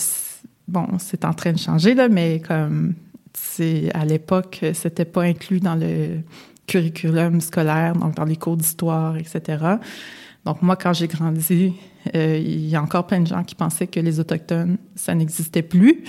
bon, 0.69 0.87
c'est 0.99 1.25
en 1.25 1.35
train 1.35 1.53
de 1.53 1.59
changer, 1.59 1.95
là, 1.95 2.09
mais 2.09 2.41
comme 2.47 2.95
c'est 3.59 3.91
à 3.95 4.05
l'époque, 4.05 4.65
c'était 4.75 5.05
pas 5.05 5.23
inclus 5.23 5.61
dans 5.61 5.75
le 5.75 6.21
curriculum 6.67 7.41
scolaire, 7.41 7.95
donc 7.95 8.15
dans 8.15 8.25
les 8.25 8.37
cours 8.37 8.57
d'histoire, 8.57 9.17
etc. 9.17 9.77
Donc 10.45 10.63
moi, 10.63 10.77
quand 10.77 10.93
j'ai 10.93 11.09
grandi, 11.09 11.73
euh, 12.15 12.39
il 12.39 12.69
y 12.69 12.77
a 12.77 12.83
encore 12.83 13.07
plein 13.07 13.21
de 13.21 13.27
gens 13.27 13.43
qui 13.43 13.55
pensaient 13.55 13.87
que 13.87 14.01
les 14.01 14.21
autochtones, 14.21 14.79
ça 14.95 15.15
n'existait 15.15 15.63
plus. 15.63 16.05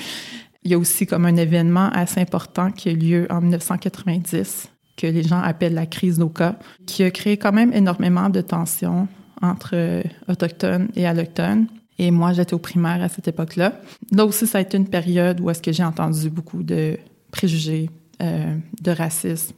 Il 0.64 0.72
y 0.72 0.74
a 0.74 0.78
aussi 0.78 1.08
comme 1.08 1.26
un 1.26 1.36
événement 1.38 1.90
assez 1.92 2.20
important 2.20 2.72
qui 2.72 2.90
a 2.90 2.92
eu 2.92 2.98
lieu 2.98 3.28
en 3.30 3.42
1990 3.42 4.70
que 4.98 5.08
les 5.08 5.24
gens 5.24 5.40
appellent 5.40 5.74
la 5.74 5.86
crise 5.86 6.20
d'Oka, 6.20 6.60
qui 6.86 7.04
a 7.04 7.12
créé 7.12 7.38
quand 7.38 7.54
même 7.54 7.74
énormément 7.74 8.30
de 8.30 8.42
tensions 8.42 9.08
entre 9.42 10.04
autochtones 10.28 10.90
et 10.96 11.08
allochtones. 11.08 11.68
Et 11.98 12.12
moi, 12.12 12.34
j'étais 12.34 12.54
au 12.54 12.60
primaire 12.60 13.02
à 13.02 13.08
cette 13.10 13.28
époque-là. 13.30 13.74
Là 14.12 14.26
aussi, 14.26 14.46
ça 14.46 14.58
a 14.58 14.62
été 14.62 14.78
une 14.78 14.90
période 14.90 15.40
où 15.40 15.50
est-ce 15.50 15.62
que 15.62 15.72
j'ai 15.72 15.84
entendu 15.84 16.30
beaucoup 16.30 16.64
de 16.64 16.98
préjugés, 17.32 17.90
euh, 18.22 18.58
de 18.82 18.92
racisme, 18.92 19.56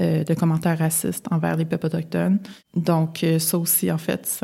euh, 0.00 0.24
de 0.24 0.32
commentaires 0.32 0.78
racistes 0.78 1.26
envers 1.30 1.54
les 1.54 1.66
peuples 1.66 1.84
autochtones. 1.84 2.38
Donc, 2.74 3.22
euh, 3.22 3.38
ça 3.38 3.58
aussi, 3.58 3.92
en 3.92 3.98
fait, 3.98 4.40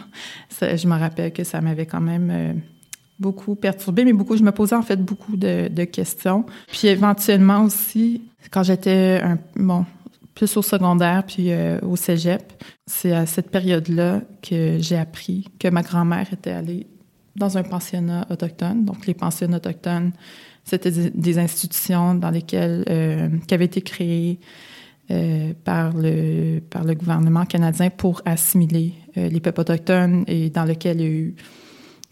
je 0.60 0.86
me 0.86 0.96
rappelle 0.96 1.32
que 1.32 1.42
ça 1.42 1.60
m'avait 1.60 1.86
quand 1.86 2.00
même 2.00 2.62
beaucoup 3.18 3.56
perturbé, 3.56 4.04
mais 4.04 4.12
beaucoup, 4.12 4.36
je 4.36 4.44
me 4.44 4.52
posais 4.52 4.76
en 4.76 4.82
fait 4.82 5.04
beaucoup 5.04 5.36
de, 5.36 5.84
questions. 5.86 6.46
Puis 6.68 6.86
éventuellement 6.86 7.64
aussi, 7.64 8.22
quand 8.52 8.62
j'étais 8.62 9.20
un, 9.24 9.38
bon, 9.56 9.84
plus 10.36 10.56
au 10.56 10.62
secondaire 10.62 11.24
puis 11.26 11.50
au 11.82 11.96
cégep, 11.96 12.52
c'est 12.86 13.12
à 13.12 13.26
cette 13.26 13.50
période-là 13.50 14.20
que 14.40 14.76
j'ai 14.78 14.96
appris 14.96 15.48
que 15.58 15.66
ma 15.66 15.82
grand-mère 15.82 16.32
était 16.32 16.52
allée 16.52 16.86
dans 17.34 17.58
un 17.58 17.64
pensionnat 17.64 18.24
autochtone. 18.30 18.84
Donc, 18.84 19.06
les 19.06 19.14
pensionnats 19.14 19.56
autochtones, 19.56 20.12
c'était 20.68 20.90
des 20.90 21.38
institutions 21.38 22.14
dans 22.14 22.30
lesquelles, 22.30 22.84
euh, 22.90 23.28
qui 23.46 23.54
avaient 23.54 23.64
été 23.64 23.80
créées 23.80 24.38
euh, 25.10 25.54
par, 25.64 25.92
le, 25.96 26.60
par 26.60 26.84
le 26.84 26.94
gouvernement 26.94 27.46
canadien 27.46 27.88
pour 27.88 28.20
assimiler 28.26 28.92
euh, 29.16 29.28
les 29.28 29.40
peuples 29.40 29.62
autochtones 29.62 30.24
et 30.26 30.50
dans 30.50 30.64
lesquelles 30.64 31.00
il 31.00 31.02
y 31.02 31.06
a 31.06 31.10
eu 31.10 31.36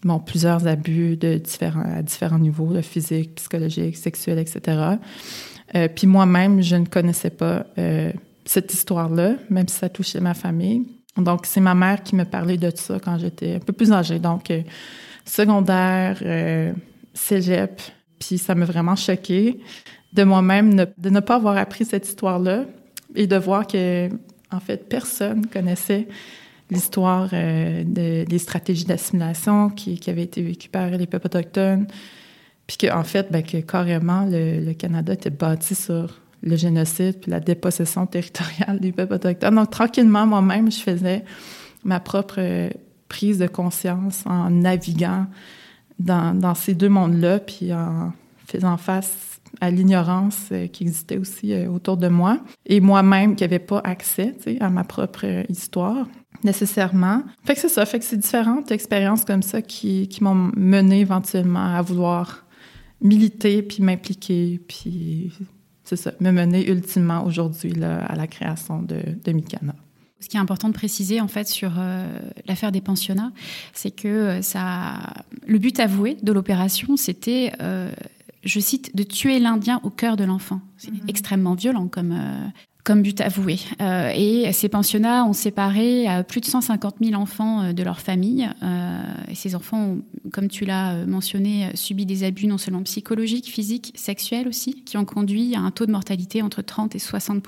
bon, 0.03 0.19
plusieurs 0.19 0.65
abus 0.65 1.17
de 1.17 1.35
différents, 1.35 1.83
à 1.97 2.01
différents 2.01 2.39
niveaux, 2.39 2.73
de 2.73 2.81
physique, 2.81 3.35
psychologique, 3.35 3.95
sexuel, 3.95 4.39
etc. 4.39 4.95
Puis 5.95 6.07
moi-même, 6.07 6.61
je 6.61 6.77
ne 6.77 6.85
connaissais 6.85 7.29
pas 7.29 7.65
cette 8.45 8.73
histoire-là, 8.73 9.33
même 9.49 9.67
si 9.67 9.75
ça 9.75 9.89
touchait 9.89 10.21
ma 10.21 10.33
famille. 10.33 10.87
Donc, 11.17 11.45
c'est 11.45 11.59
ma 11.59 11.75
mère 11.75 12.03
qui 12.03 12.15
me 12.15 12.23
parlait 12.23 12.55
de 12.55 12.71
ça 12.73 12.99
quand 13.03 13.17
j'étais 13.19 13.55
un 13.55 13.59
peu 13.59 13.73
plus 13.73 13.91
âgée. 13.91 14.17
Donc, 14.17 14.51
secondaire, 15.25 16.23
cégep, 17.13 17.81
puis 18.19 18.37
ça 18.37 18.55
m'a 18.55 18.65
vraiment 18.65 18.95
choquée 18.95 19.59
de 20.13 20.23
moi-même 20.23 20.85
de 20.97 21.09
ne 21.09 21.19
pas 21.19 21.35
avoir 21.35 21.57
appris 21.57 21.85
cette 21.85 22.07
histoire-là 22.07 22.65
et 23.15 23.27
de 23.27 23.35
voir 23.35 23.67
que, 23.67 24.09
en 24.51 24.59
fait, 24.59 24.89
personne 24.89 25.45
connaissait 25.47 26.07
l'histoire 26.69 27.29
euh, 27.33 27.83
de, 27.83 28.25
des 28.25 28.39
stratégies 28.39 28.85
d'assimilation 28.85 29.69
qui, 29.69 29.99
qui 29.99 30.09
avaient 30.09 30.23
été 30.23 30.41
vécues 30.41 30.69
par 30.69 30.89
les 30.89 31.07
peuples 31.07 31.27
autochtones, 31.27 31.87
puis 32.65 32.77
qu'en 32.77 32.99
en 32.99 33.03
fait, 33.03 33.31
ben, 33.31 33.43
que 33.43 33.57
carrément, 33.57 34.25
le, 34.25 34.59
le, 34.59 34.73
Canada 34.73 35.13
était 35.13 35.29
bâti 35.29 35.75
sur 35.75 36.19
le 36.43 36.55
génocide 36.55 37.19
puis 37.21 37.31
la 37.31 37.39
dépossession 37.39 38.05
territoriale 38.05 38.79
des 38.79 38.91
peuples 38.91 39.13
autochtones. 39.13 39.55
Donc, 39.55 39.71
tranquillement, 39.71 40.25
moi-même, 40.27 40.71
je 40.71 40.79
faisais 40.79 41.23
ma 41.83 41.99
propre 41.99 42.69
prise 43.07 43.37
de 43.37 43.47
conscience 43.47 44.23
en 44.25 44.49
naviguant 44.49 45.27
dans, 45.99 46.55
ces 46.55 46.73
deux 46.73 46.89
mondes-là, 46.89 47.39
puis 47.39 47.73
en 47.73 48.11
faisant 48.45 48.77
face 48.77 49.27
à 49.61 49.71
l'ignorance 49.71 50.49
euh, 50.51 50.67
qui 50.67 50.83
existait 50.83 51.17
aussi 51.17 51.53
euh, 51.53 51.69
autour 51.69 51.97
de 51.97 52.07
moi, 52.07 52.39
et 52.65 52.79
moi-même 52.79 53.35
qui 53.35 53.43
n'avais 53.43 53.59
pas 53.59 53.81
accès 53.83 54.35
à 54.59 54.69
ma 54.69 54.83
propre 54.83 55.25
histoire 55.49 56.07
nécessairement. 56.43 57.23
Fait 57.45 57.55
que 57.55 57.59
c'est 57.59 57.69
ça, 57.69 57.85
fait 57.85 57.99
que 57.99 58.05
c'est 58.05 58.17
différentes 58.17 58.71
expériences 58.71 59.25
comme 59.25 59.41
ça 59.41 59.61
qui, 59.61 60.07
qui 60.07 60.23
m'ont 60.23 60.51
mené 60.55 60.99
éventuellement 60.99 61.75
à 61.75 61.81
vouloir 61.81 62.45
militer, 63.01 63.63
puis 63.63 63.81
m'impliquer, 63.81 64.59
puis 64.67 65.31
c'est 65.83 65.95
ça, 65.95 66.11
me 66.19 66.31
mener 66.31 66.69
ultimement 66.69 67.25
aujourd'hui 67.25 67.73
à 67.83 68.15
la 68.15 68.27
création 68.27 68.81
de, 68.81 69.01
de 69.23 69.31
Mikana. 69.31 69.73
Ce 70.19 70.29
qui 70.29 70.37
est 70.37 70.39
important 70.39 70.67
de 70.69 70.73
préciser 70.73 71.21
en 71.21 71.27
fait 71.27 71.47
sur 71.47 71.73
euh, 71.77 72.19
l'affaire 72.47 72.71
des 72.71 72.81
pensionnats, 72.81 73.31
c'est 73.73 73.91
que 73.91 74.07
euh, 74.07 74.41
ça, 74.41 75.13
le 75.45 75.59
but 75.59 75.79
avoué 75.79 76.17
de 76.23 76.31
l'opération, 76.31 76.97
c'était, 76.97 77.51
euh, 77.61 77.91
je 78.43 78.59
cite, 78.59 78.95
de 78.95 79.03
tuer 79.03 79.39
l'Indien 79.39 79.79
au 79.83 79.91
cœur 79.91 80.17
de 80.17 80.23
l'enfant. 80.23 80.59
C'est 80.77 80.89
-hmm. 80.91 81.07
extrêmement 81.09 81.53
violent 81.53 81.87
comme 81.87 82.13
euh, 82.13 82.47
comme 82.83 83.01
but 83.01 83.19
avoué. 83.19 83.59
Euh, 83.81 84.11
et 84.15 84.53
ces 84.53 84.69
pensionnats 84.69 85.25
ont 85.25 85.33
séparé 85.33 86.05
plus 86.29 86.39
de 86.39 86.45
150 86.45 86.95
000 87.03 87.21
enfants 87.21 87.73
de 87.73 87.83
leur 87.83 87.99
famille. 87.99 88.47
et 89.29 89.35
ces 89.35 89.55
enfants, 89.55 89.83
ont, 89.87 90.01
comme 90.31 90.47
tu 90.47 90.63
l'as 90.63 91.05
mentionné, 91.05 91.69
subi 91.75 92.05
des 92.05 92.23
abus 92.23 92.47
non 92.47 92.57
seulement 92.57 92.83
psychologiques, 92.83 93.49
physiques, 93.51 93.91
sexuels 93.95 94.47
aussi, 94.47 94.83
qui 94.85 94.95
ont 94.95 95.03
conduit 95.03 95.53
à 95.55 95.59
un 95.59 95.71
taux 95.71 95.85
de 95.85 95.91
mortalité 95.91 96.41
entre 96.41 96.61
30 96.61 96.95
et 96.95 96.99
60 96.99 97.43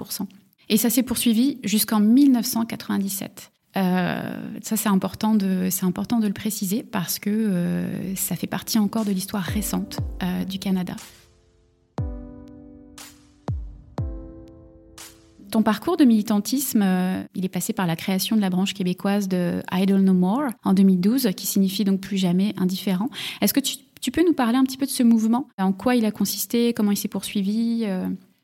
et 0.69 0.77
ça 0.77 0.89
s'est 0.89 1.03
poursuivi 1.03 1.59
jusqu'en 1.63 1.99
1997. 1.99 3.51
Euh, 3.77 4.21
ça, 4.61 4.77
c'est 4.77 4.89
important, 4.89 5.35
de, 5.35 5.69
important 5.83 6.19
de 6.19 6.27
le 6.27 6.33
préciser 6.33 6.83
parce 6.83 7.19
que 7.19 7.29
euh, 7.29 8.15
ça 8.15 8.35
fait 8.35 8.47
partie 8.47 8.79
encore 8.79 9.05
de 9.05 9.11
l'histoire 9.11 9.43
récente 9.43 9.99
euh, 10.23 10.45
du 10.45 10.59
Canada. 10.59 10.95
Ton 15.51 15.63
parcours 15.63 15.97
de 15.97 16.05
militantisme, 16.05 16.85
il 17.33 17.43
est 17.43 17.49
passé 17.49 17.73
par 17.73 17.87
la 17.87 17.95
création 17.95 18.35
de 18.35 18.41
la 18.41 18.51
branche 18.51 18.75
québécoise 18.75 19.27
de 19.27 19.63
Idle 19.71 19.97
No 19.97 20.13
More 20.13 20.49
en 20.63 20.73
2012, 20.73 21.31
qui 21.35 21.47
signifie 21.47 21.83
donc 21.83 22.01
plus 22.01 22.17
jamais 22.17 22.53
indifférent. 22.55 23.09
Est-ce 23.41 23.55
que 23.55 23.59
tu, 23.59 24.11
peux 24.11 24.23
nous 24.23 24.33
parler 24.33 24.59
un 24.59 24.63
petit 24.63 24.77
peu 24.77 24.85
de 24.85 24.91
ce 24.91 25.01
mouvement? 25.01 25.47
En 25.57 25.73
quoi 25.73 25.95
il 25.95 26.05
a 26.05 26.11
consisté? 26.11 26.73
Comment 26.73 26.91
il 26.91 26.97
s'est 26.97 27.07
poursuivi? 27.07 27.83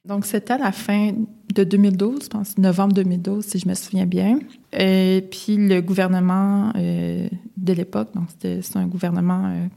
Donc, 0.06 0.26
c'était 0.26 0.54
à 0.54 0.58
la 0.58 0.72
fin 0.72 1.14
de 1.54 1.64
2012, 1.64 2.24
je 2.24 2.28
pense, 2.28 2.58
novembre 2.58 2.94
2012, 2.94 3.44
si 3.44 3.60
je 3.60 3.68
me 3.68 3.74
souviens 3.74 4.06
bien. 4.06 4.40
Et 4.72 5.28
puis, 5.32 5.58
le 5.58 5.82
gouvernement 5.82 6.72
euh, 6.76 7.28
de 7.58 7.74
l'époque, 7.74 8.10
donc 8.14 8.26
c'était 8.30 8.60
un 8.76 8.86
gouvernement 8.86 9.46
euh, 9.46 9.68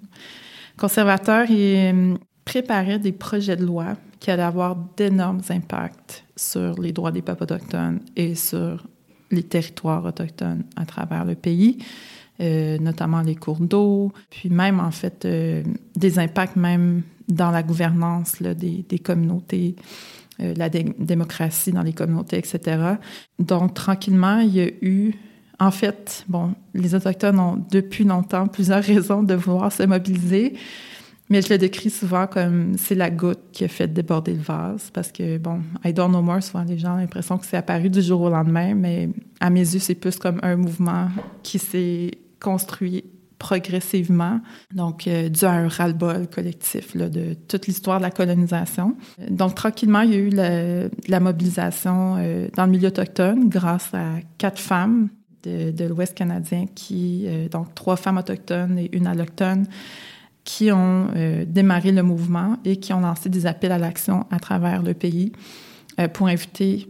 conservateur, 0.76 1.50
il 1.50 1.56
euh, 1.56 2.14
préparait 2.44 2.98
des 2.98 3.12
projets 3.12 3.56
de 3.56 3.64
loi 3.64 3.96
qui 4.20 4.30
allaient 4.30 4.42
avoir 4.42 4.76
d'énormes 4.96 5.40
impacts 5.48 6.24
sur 6.36 6.78
les 6.80 6.92
droits 6.92 7.12
des 7.12 7.22
peuples 7.22 7.44
autochtones 7.44 8.00
et 8.14 8.34
sur 8.34 8.86
les 9.30 9.44
territoires 9.44 10.04
autochtones 10.04 10.64
à 10.76 10.84
travers 10.84 11.24
le 11.24 11.34
pays, 11.34 11.78
notamment 12.40 13.20
les 13.20 13.34
cours 13.34 13.60
d'eau, 13.60 14.12
puis 14.30 14.48
même, 14.48 14.80
en 14.80 14.90
fait, 14.90 15.26
des 15.96 16.18
impacts 16.18 16.56
même 16.56 17.02
dans 17.28 17.50
la 17.50 17.62
gouvernance 17.62 18.40
des, 18.40 18.98
communautés 18.98 19.76
euh, 20.40 20.54
la 20.56 20.68
dé 20.68 20.94
démocratie 20.98 21.72
dans 21.72 21.82
les 21.82 21.92
communautés, 21.92 22.38
etc. 22.38 22.94
Donc, 23.38 23.74
tranquillement, 23.74 24.38
il 24.38 24.54
y 24.54 24.60
a 24.60 24.68
eu... 24.82 25.14
En 25.60 25.72
fait, 25.72 26.24
bon, 26.28 26.54
les 26.72 26.94
Autochtones 26.94 27.40
ont 27.40 27.64
depuis 27.72 28.04
longtemps 28.04 28.46
plusieurs 28.46 28.82
raisons 28.94 29.24
de 29.24 29.34
vouloir 29.34 29.72
se 29.72 29.82
mobiliser, 29.82 30.54
mais 31.28 31.42
je 31.42 31.48
le 31.48 31.58
décris 31.58 31.90
souvent 31.90 32.28
comme 32.28 32.78
c'est 32.78 32.94
la 32.94 33.10
goutte 33.10 33.40
qui 33.50 33.64
a 33.64 33.68
fait 33.68 33.92
déborder 33.92 34.34
le 34.34 34.40
vase, 34.40 34.90
parce 34.92 35.10
que, 35.10 35.36
bon, 35.38 35.60
I 35.84 35.92
don't 35.92 36.10
know 36.10 36.22
more, 36.22 36.40
souvent 36.40 36.62
les 36.62 36.78
gens 36.78 36.94
ont 36.94 36.98
l'impression 36.98 37.36
que 37.38 37.44
c'est 37.44 37.56
apparu 37.56 37.90
du 37.90 38.00
jour 38.00 38.20
au 38.20 38.30
lendemain, 38.30 38.74
mais 38.74 39.10
à 39.40 39.50
mes 39.50 39.60
yeux, 39.60 39.80
c'est 39.80 39.96
plus 39.96 40.16
comme 40.16 40.38
un 40.44 40.54
mouvement 40.54 41.08
qui 41.42 41.58
s'est 41.58 42.12
construit 42.40 43.04
progressivement, 43.38 44.40
donc 44.74 45.06
euh, 45.06 45.28
dû 45.28 45.44
à 45.44 45.52
un 45.52 45.68
ras-le-bol 45.68 46.26
collectif 46.28 46.96
de 46.96 47.34
toute 47.34 47.66
l'histoire 47.66 47.98
de 47.98 48.02
la 48.02 48.10
colonisation. 48.10 48.96
Donc 49.30 49.54
tranquillement, 49.54 50.00
il 50.00 50.10
y 50.10 50.14
a 50.14 50.18
eu 50.18 50.88
la, 51.08 51.20
mobilisation 51.20 52.16
euh, 52.18 52.48
dans 52.56 52.64
le 52.64 52.70
milieu 52.70 52.88
autochtone 52.88 53.48
grâce 53.48 53.94
à 53.94 54.16
quatre 54.38 54.58
femmes 54.58 55.08
de, 55.44 55.84
l'Ouest 55.84 56.14
canadien 56.14 56.66
qui, 56.74 57.24
euh, 57.26 57.48
donc 57.48 57.74
trois 57.74 57.96
femmes 57.96 58.18
autochtones 58.18 58.78
et 58.78 58.90
une 58.94 59.06
allochtone, 59.06 59.66
qui 60.44 60.72
ont 60.72 61.08
démarré 61.46 61.92
le 61.92 62.02
mouvement 62.02 62.56
et 62.64 62.78
qui 62.78 62.94
ont 62.94 63.00
lancé 63.00 63.28
des 63.28 63.44
appels 63.44 63.70
à 63.70 63.76
l'action 63.76 64.24
à 64.30 64.38
travers 64.38 64.82
le 64.82 64.94
pays 64.94 65.30
pour 66.14 66.28
inviter 66.28 66.88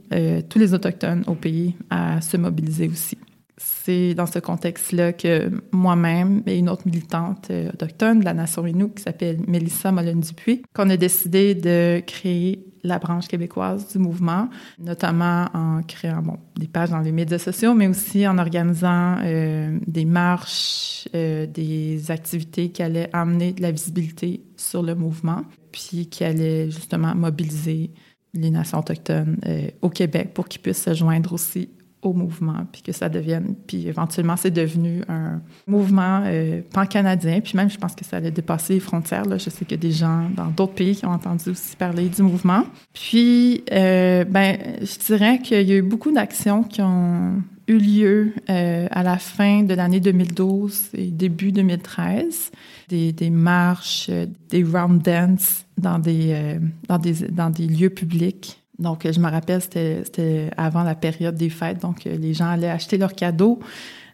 tous 0.48 0.60
les 0.60 0.74
autochtones 0.74 1.24
au 1.26 1.34
pays 1.34 1.74
à 1.90 2.20
se 2.20 2.36
mobiliser 2.36 2.86
aussi 2.86 3.18
c'est 3.58 4.14
dans 4.14 4.26
ce 4.26 4.38
contexte-là 4.38 5.12
que 5.12 5.50
moi-même 5.72 6.42
et 6.46 6.58
une 6.58 6.68
autre 6.68 6.82
militante 6.86 7.48
euh, 7.50 7.70
autochtone 7.70 8.20
de 8.20 8.24
la 8.24 8.34
Nation 8.34 8.66
Innu 8.66 8.90
qui 8.90 9.02
s'appelle 9.02 9.40
Mélissa 9.46 9.92
Molène-Dupuis, 9.92 10.62
qu'on 10.74 10.88
a 10.90 10.96
décidé 10.96 11.54
de 11.54 12.00
créer 12.06 12.64
la 12.84 12.98
branche 12.98 13.26
québécoise 13.26 13.88
du 13.88 13.98
mouvement, 13.98 14.48
notamment 14.78 15.46
en 15.52 15.82
créant 15.82 16.22
des 16.56 16.68
pages 16.68 16.90
dans 16.90 17.00
les 17.00 17.10
médias 17.10 17.38
sociaux, 17.38 17.74
mais 17.74 17.88
aussi 17.88 18.26
en 18.26 18.38
organisant 18.38 19.16
euh, 19.22 19.76
des 19.86 20.04
marches, 20.04 21.08
euh, 21.14 21.46
des 21.46 22.10
activités 22.10 22.70
qui 22.70 22.82
allaient 22.82 23.10
amener 23.12 23.52
de 23.52 23.62
la 23.62 23.72
visibilité 23.72 24.42
sur 24.56 24.82
le 24.82 24.94
mouvement, 24.94 25.42
puis 25.72 26.06
qui 26.06 26.22
allaient 26.22 26.70
justement 26.70 27.14
mobiliser 27.14 27.90
les 28.34 28.50
nations 28.50 28.78
autochtones 28.78 29.38
au 29.80 29.88
Québec 29.88 30.34
pour 30.34 30.48
qu'ils 30.48 30.60
puissent 30.60 30.82
se 30.82 30.94
joindre 30.94 31.32
aussi 31.32 31.70
au 32.02 32.12
mouvement, 32.12 32.66
puis 32.70 32.82
que 32.82 32.92
ça 32.92 33.08
devienne, 33.08 33.54
puis 33.66 33.88
éventuellement 33.88 34.36
c'est 34.36 34.50
devenu 34.50 35.02
un 35.08 35.40
mouvement 35.66 36.22
euh, 36.24 36.60
pan-canadien, 36.72 37.40
puis 37.40 37.56
même 37.56 37.70
je 37.70 37.78
pense 37.78 37.94
que 37.94 38.04
ça 38.04 38.18
allait 38.18 38.30
dépasser 38.30 38.74
les 38.74 38.80
frontières. 38.80 39.24
Là. 39.24 39.36
Je 39.38 39.50
sais 39.50 39.64
qu'il 39.64 39.72
y 39.72 39.74
a 39.74 39.82
des 39.82 39.92
gens 39.92 40.30
dans 40.36 40.46
d'autres 40.46 40.74
pays 40.74 40.94
qui 40.94 41.06
ont 41.06 41.12
entendu 41.12 41.50
aussi 41.50 41.76
parler 41.76 42.08
du 42.08 42.22
mouvement. 42.22 42.64
Puis, 42.92 43.64
euh, 43.72 44.24
ben, 44.24 44.58
je 44.80 45.06
dirais 45.06 45.40
qu'il 45.40 45.68
y 45.68 45.72
a 45.72 45.76
eu 45.76 45.82
beaucoup 45.82 46.12
d'actions 46.12 46.62
qui 46.62 46.82
ont 46.82 47.42
eu 47.66 47.78
lieu 47.78 48.32
euh, 48.48 48.86
à 48.90 49.02
la 49.02 49.18
fin 49.18 49.62
de 49.62 49.74
l'année 49.74 50.00
2012 50.00 50.90
et 50.94 51.06
début 51.06 51.52
2013. 51.52 52.50
Des, 52.88 53.12
des 53.12 53.30
marches, 53.30 54.10
des 54.48 54.64
round 54.64 55.02
dance 55.02 55.66
dans 55.76 55.98
des, 55.98 56.32
euh, 56.32 56.58
dans 56.88 56.98
des, 56.98 57.12
dans 57.28 57.50
des 57.50 57.66
lieux 57.66 57.90
publics 57.90 58.57
donc, 58.78 59.10
je 59.10 59.18
me 59.18 59.30
rappelle, 59.30 59.60
c'était 59.60 60.50
avant 60.56 60.84
la 60.84 60.94
période 60.94 61.34
des 61.34 61.50
fêtes, 61.50 61.80
donc 61.80 62.06
euh, 62.06 62.16
les 62.16 62.34
gens 62.34 62.48
allaient 62.48 62.70
acheter 62.70 62.96
leurs 62.96 63.14
cadeaux. 63.14 63.58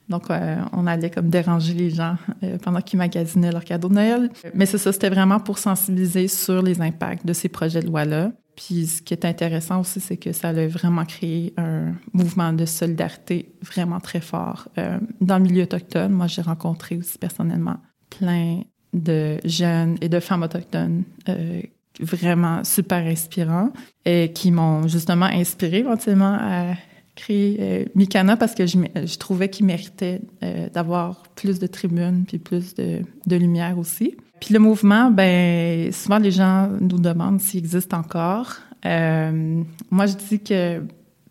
Donc, 0.08 0.30
euh, 0.30 0.56
on 0.72 0.86
allait 0.86 1.10
comme 1.10 1.30
déranger 1.30 1.72
les 1.72 1.90
gens 1.90 2.16
euh, 2.42 2.58
pendant 2.58 2.80
qu'ils 2.80 2.98
magasinaient 2.98 3.52
leurs 3.52 3.64
cadeaux 3.64 3.88
de 3.88 3.94
Noël. 3.94 4.30
Mais 4.54 4.66
c'est 4.66 4.78
ça, 4.78 4.92
c'était 4.92 5.08
vraiment 5.08 5.40
pour 5.40 5.58
sensibiliser 5.58 6.28
sur 6.28 6.62
les 6.62 6.80
impacts 6.80 7.24
de 7.24 7.32
ces 7.32 7.48
projets 7.48 7.80
de 7.80 7.86
loi-là. 7.86 8.32
Puis, 8.56 8.86
ce 8.86 9.02
qui 9.02 9.14
est 9.14 9.24
intéressant 9.24 9.80
aussi, 9.80 10.00
c'est 10.00 10.16
que 10.16 10.32
ça 10.32 10.48
a 10.48 10.66
vraiment 10.66 11.04
créé 11.04 11.54
un 11.56 11.94
mouvement 12.12 12.52
de 12.52 12.66
solidarité 12.66 13.52
vraiment 13.62 13.98
très 13.98 14.20
fort 14.20 14.68
euh, 14.78 14.98
dans 15.20 15.38
le 15.38 15.44
milieu 15.44 15.62
autochtone. 15.64 16.12
Moi, 16.12 16.26
j'ai 16.26 16.42
rencontré 16.42 16.96
aussi 16.96 17.18
personnellement 17.18 17.76
plein 18.10 18.62
de 18.92 19.38
jeunes 19.44 19.96
et 20.00 20.08
de 20.08 20.20
femmes 20.20 20.44
autochtones 20.44 21.02
euh, 21.28 21.62
vraiment 22.00 22.64
super 22.64 23.06
inspirants 23.06 23.70
et 24.04 24.32
qui 24.32 24.50
m'ont 24.50 24.88
justement 24.88 25.26
inspiré 25.26 25.78
éventuellement 25.78 26.36
à 26.40 26.74
créé 27.14 27.56
euh, 27.60 27.84
Mikana 27.94 28.36
parce 28.36 28.54
que 28.54 28.66
je, 28.66 28.78
je 28.94 29.18
trouvais 29.18 29.48
qu'il 29.48 29.66
méritait 29.66 30.20
euh, 30.42 30.68
d'avoir 30.70 31.22
plus 31.36 31.58
de 31.58 31.66
tribunes 31.66 32.24
puis 32.26 32.38
plus 32.38 32.74
de, 32.74 33.02
de, 33.26 33.36
lumière 33.36 33.78
aussi. 33.78 34.16
Puis 34.40 34.52
le 34.52 34.60
mouvement, 34.60 35.10
ben 35.10 35.92
souvent 35.92 36.18
les 36.18 36.32
gens 36.32 36.68
nous 36.80 36.98
demandent 36.98 37.40
s'il 37.40 37.60
existe 37.60 37.94
encore. 37.94 38.56
Euh, 38.84 39.62
moi, 39.90 40.06
je 40.06 40.14
dis 40.14 40.40
que 40.40 40.80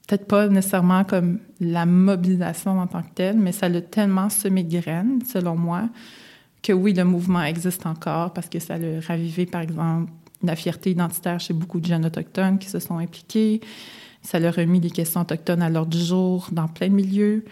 peut-être 0.08 0.26
pas 0.26 0.48
nécessairement 0.48 1.04
comme 1.04 1.40
la 1.60 1.86
mobilisation 1.86 2.80
en 2.80 2.88
tant 2.88 3.04
que 3.04 3.14
telle, 3.14 3.38
mais 3.38 3.52
ça 3.52 3.68
a 3.68 3.82
tellement 3.82 4.30
semé 4.30 4.64
de 4.64 4.80
graines, 4.80 5.20
selon 5.26 5.56
moi, 5.56 5.90
que 6.62 6.74
oui, 6.74 6.94
le 6.94 7.04
mouvement 7.04 7.44
existe 7.44 7.86
encore 7.86 8.34
parce 8.34 8.50
que 8.50 8.60
ça 8.60 8.76
a 8.76 9.08
ravivé, 9.08 9.46
par 9.46 9.62
exemple, 9.62 10.12
la 10.44 10.56
fierté 10.56 10.92
identitaire 10.92 11.40
chez 11.40 11.54
beaucoup 11.54 11.80
de 11.80 11.86
jeunes 11.86 12.06
autochtones 12.06 12.60
qui 12.60 12.70
se 12.70 12.80
sont 12.80 12.98
impliqués. 12.98 13.62
Ça 14.22 14.40
leur 14.40 14.58
a 14.60 14.66
mis 14.66 14.80
les 14.80 14.92
questions 14.92 15.22
autochtones 15.22 15.62
à 15.62 15.70
l'ordre 15.70 15.92
du 15.92 16.04
jour 16.04 16.50
dans 16.52 16.68
plein 16.68 16.90
de 16.90 16.94
milieux. 16.94 17.46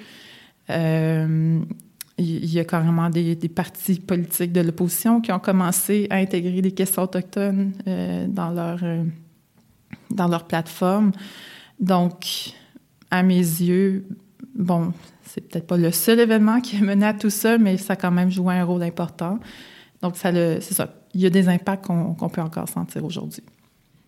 Euh, 0.69 1.59
il 2.17 2.53
y 2.53 2.59
a 2.59 2.65
carrément 2.65 3.09
des, 3.09 3.35
partis 3.49 3.99
politiques 3.99 4.51
de 4.51 4.61
l'opposition 4.61 5.21
qui 5.21 5.31
ont 5.31 5.39
commencé 5.39 6.07
à 6.09 6.17
intégrer 6.17 6.61
les 6.61 6.71
questions 6.71 7.03
autochtones 7.03 7.73
euh, 7.87 8.27
dans 8.27 8.51
leur 8.51 8.79
euh, 8.83 9.03
dans 10.11 10.27
leur 10.27 10.45
plateforme. 10.45 11.11
Donc, 11.79 12.53
à 13.09 13.23
mes 13.23 13.37
yeux, 13.37 14.05
bon, 14.55 14.93
c'est 15.23 15.41
peut-être 15.41 15.67
pas 15.67 15.77
le 15.77 15.91
seul 15.91 16.19
événement 16.19 16.61
qui 16.61 16.77
a 16.77 16.81
mené 16.81 17.05
à 17.05 17.13
tout 17.13 17.29
ça, 17.29 17.57
mais 17.57 17.77
ça 17.77 17.93
a 17.93 17.95
quand 17.95 18.11
même 18.11 18.29
joué 18.29 18.55
un 18.55 18.63
rôle 18.63 18.83
important. 18.83 19.39
Donc, 20.01 20.17
c'est 20.17 20.73
ça. 20.73 20.95
Il 21.13 21.21
y 21.21 21.25
a 21.25 21.29
des 21.29 21.47
impacts 21.47 21.85
qu'on 21.85 22.29
peut 22.29 22.41
encore 22.41 22.69
sentir 22.69 23.03
aujourd'hui. 23.03 23.43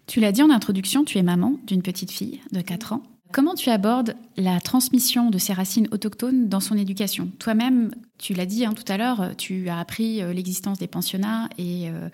Tu 0.08 0.20
l'as 0.20 0.32
dit 0.32 0.44
en 0.44 0.50
introduction, 0.50 1.04
tu 1.04 1.18
es 1.18 1.24
maman 1.24 1.56
d'une 1.66 1.82
petite 1.82 2.12
fille 2.12 2.42
de 2.52 2.62
4 2.62 2.94
ans. 2.94 3.04
Comment 3.34 3.56
tu 3.56 3.72
abordes 3.72 4.16
la 4.38 4.60
transmission 4.60 5.32
de 5.32 5.40
ces 5.40 5.54
racines 5.54 5.88
autochtones 5.92 6.50
dans 6.50 6.60
son 6.60 6.78
éducation? 6.78 7.32
Toi-même, 7.40 7.90
tu 8.20 8.36
l'as 8.36 8.46
dit 8.46 8.64
hein, 8.64 8.74
tout 8.74 8.84
à 8.92 8.96
l'heure, 8.96 9.32
tu 9.40 9.70
as 9.70 9.80
appris 9.80 10.22
euh, 10.22 10.34
l'existence 10.34 10.78
des 10.78 10.86
pensionnats 10.86 11.50
et 11.58 11.90
euh, 11.90 12.10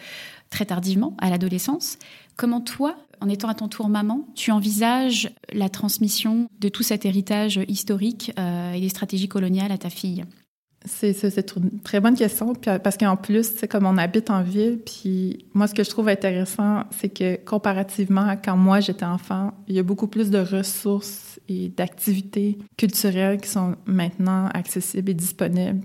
très 0.50 0.65
tardivement, 0.65 1.17
à 1.17 1.29
l'adolescence. 1.29 1.98
Comment 2.38 2.62
toi, 2.62 2.95
en 3.19 3.27
étant 3.27 3.50
à 3.50 3.53
ton 3.53 3.67
tour 3.67 3.89
maman, 3.89 4.25
tu 4.33 4.51
envisages 4.51 5.29
la 5.51 5.67
transmission 5.67 6.48
de 6.62 6.69
tout 6.69 6.83
cet 6.83 7.05
héritage 7.05 7.59
historique 7.67 8.31
euh, 8.39 8.71
et 8.71 8.79
des 8.79 8.89
stratégies 8.89 9.27
coloniales 9.27 9.74
à 9.74 9.77
ta 9.77 9.89
fille? 9.89 10.24
C'est 10.86 11.55
une 11.55 11.79
très 11.81 12.00
bonne 12.00 12.15
question, 12.15 12.53
parce 12.53 12.98
qu'en 12.98 13.17
plus, 13.17 13.51
c'est 13.57 13.67
comme 13.67 13.86
on 13.86 13.98
habite 13.98 14.29
en 14.29 14.41
ville, 14.41 14.79
puis 14.86 15.45
moi, 15.53 15.67
ce 15.67 15.74
que 15.74 15.83
je 15.83 15.89
trouve 15.89 16.07
intéressant, 16.07 16.83
c'est 16.91 17.09
que 17.09 17.36
comparativement 17.43 18.25
à 18.25 18.38
quand 18.38 18.55
moi 18.55 18.79
j'étais 18.79 19.05
enfant, 19.05 19.53
il 19.67 19.75
y 19.75 19.79
a 19.79 19.83
beaucoup 19.83 20.07
plus 20.07 20.29
de 20.29 20.39
ressources 20.39 21.39
et 21.50 21.69
d'activités 21.69 22.57
culturelles 22.77 23.41
qui 23.41 23.50
sont 23.50 23.75
maintenant 23.86 24.48
accessibles 24.53 25.12
et 25.12 25.13
disponibles 25.13 25.81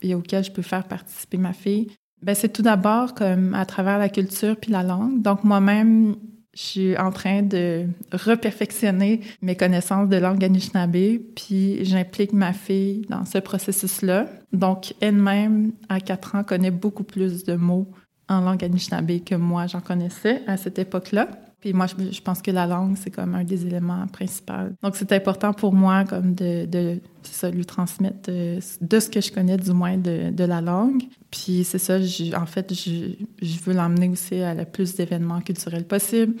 et 0.00 0.14
auxquelles 0.14 0.44
je 0.44 0.52
peux 0.52 0.62
faire 0.62 0.84
participer 0.84 1.36
ma 1.36 1.52
fille. 1.52 1.88
Ben, 2.22 2.34
c'est 2.34 2.48
tout 2.48 2.62
d'abord 2.62 3.14
comme 3.14 3.54
à 3.54 3.66
travers 3.66 3.98
la 3.98 4.08
culture 4.08 4.56
puis 4.56 4.72
la 4.72 4.82
langue. 4.82 5.22
Donc 5.22 5.44
moi-même, 5.44 6.16
je 6.58 6.62
suis 6.64 6.98
en 6.98 7.12
train 7.12 7.42
de 7.42 7.86
reperfectionner 8.12 9.20
mes 9.42 9.54
connaissances 9.54 10.08
de 10.08 10.16
langue 10.16 10.44
Anishinaabe, 10.44 11.20
puis 11.36 11.84
j'implique 11.84 12.32
ma 12.32 12.52
fille 12.52 13.06
dans 13.08 13.24
ce 13.24 13.38
processus-là. 13.38 14.26
Donc, 14.52 14.92
elle-même, 15.00 15.70
à 15.88 16.00
4 16.00 16.34
ans, 16.34 16.42
connaît 16.42 16.72
beaucoup 16.72 17.04
plus 17.04 17.44
de 17.44 17.54
mots 17.54 17.86
en 18.28 18.40
langue 18.40 18.64
Anishinaabe 18.64 19.22
que 19.24 19.36
moi, 19.36 19.68
j'en 19.68 19.80
connaissais 19.80 20.42
à 20.48 20.56
cette 20.56 20.80
époque-là. 20.80 21.28
Puis 21.60 21.72
moi, 21.72 21.86
je, 21.86 22.20
pense 22.20 22.40
que 22.40 22.52
la 22.52 22.66
langue, 22.66 22.96
c'est 22.96 23.10
comme 23.10 23.34
un 23.34 23.42
des 23.42 23.66
éléments 23.66 24.06
principaux. 24.06 24.52
Donc, 24.80 24.94
c'est 24.94 25.10
important 25.10 25.52
pour 25.52 25.72
moi 25.72 26.04
comme 26.04 26.34
de, 26.34 26.66
de 26.66 27.00
ça, 27.22 27.50
lui 27.50 27.66
transmettre 27.66 28.30
de, 28.30 28.60
de, 28.80 29.00
ce 29.00 29.10
que 29.10 29.20
je 29.20 29.32
connais, 29.32 29.56
du 29.56 29.72
moins, 29.72 29.96
de, 29.96 30.30
de 30.30 30.44
la 30.44 30.60
langue. 30.60 31.02
Puis 31.32 31.64
c'est 31.64 31.78
ça, 31.78 31.98
en 32.36 32.46
fait, 32.46 32.72
je, 32.72 33.10
je 33.42 33.60
veux 33.60 33.74
l'emmener 33.74 34.08
aussi 34.08 34.40
à 34.40 34.54
le 34.54 34.64
plus 34.66 34.94
d'événements 34.94 35.40
culturels 35.40 35.84
possible. 35.84 36.34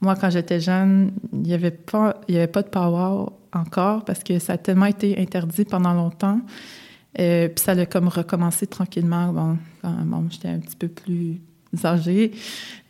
Moi, 0.00 0.16
quand 0.16 0.30
j'étais 0.30 0.60
jeune, 0.60 1.12
il 1.34 1.40
n'y 1.40 1.52
avait, 1.52 1.70
pas, 1.70 2.18
avait 2.26 2.46
pas 2.46 2.62
de 2.62 2.68
power 2.68 3.26
encore 3.52 4.04
parce 4.06 4.24
que 4.24 4.38
ça 4.38 4.54
a 4.54 4.58
tellement 4.58 4.86
été 4.86 5.18
interdit 5.18 5.66
pendant 5.66 5.92
longtemps. 5.92 6.40
Euh, 7.18 7.48
puis 7.48 7.62
ça 7.62 7.72
a 7.72 7.86
comme 7.86 8.08
recommencé 8.08 8.66
tranquillement. 8.66 9.32
Bon, 9.34 9.58
bon 9.82 10.26
j'étais 10.30 10.48
un 10.48 10.60
petit 10.60 10.76
peu 10.76 10.88
plus 10.88 11.42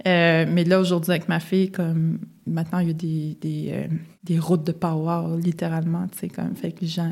Euh, 0.06 0.46
mais 0.48 0.64
là, 0.64 0.80
aujourd'hui, 0.80 1.10
avec 1.12 1.28
ma 1.28 1.40
fille, 1.40 1.70
comme 1.70 2.18
maintenant, 2.46 2.78
il 2.78 2.88
y 2.88 2.90
a 2.90 2.94
des, 2.94 3.38
des, 3.40 3.70
euh, 3.72 3.88
des 4.24 4.38
routes 4.38 4.64
de 4.64 4.72
power, 4.72 5.36
littéralement, 5.38 6.06
comme, 6.34 6.54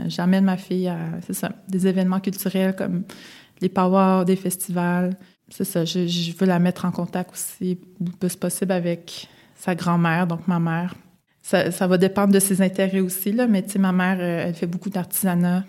j'amène 0.08 0.44
ma 0.44 0.56
fille 0.56 0.88
à, 0.88 0.98
ça, 1.30 1.52
des 1.68 1.86
événements 1.86 2.20
culturels 2.20 2.74
comme 2.74 3.04
les 3.60 3.68
power, 3.68 4.24
des 4.24 4.36
festivals. 4.36 5.16
C'est 5.48 5.64
ça, 5.64 5.84
je, 5.84 6.36
veux 6.36 6.46
la 6.46 6.58
mettre 6.58 6.84
en 6.84 6.90
contact 6.90 7.32
aussi 7.32 7.78
le 8.00 8.12
plus 8.12 8.36
possible 8.36 8.72
avec 8.72 9.28
sa 9.54 9.74
grand-mère, 9.74 10.26
donc 10.26 10.46
ma 10.46 10.58
mère. 10.58 10.94
Ça, 11.42 11.70
ça, 11.70 11.86
va 11.86 11.96
dépendre 11.96 12.32
de 12.32 12.38
ses 12.38 12.60
intérêts 12.60 13.00
aussi, 13.00 13.32
là, 13.32 13.46
mais 13.46 13.64
ma 13.78 13.92
mère, 13.92 14.18
euh, 14.20 14.48
elle 14.48 14.54
fait 14.54 14.66
beaucoup 14.66 14.90
d'artisanat, 14.90 15.64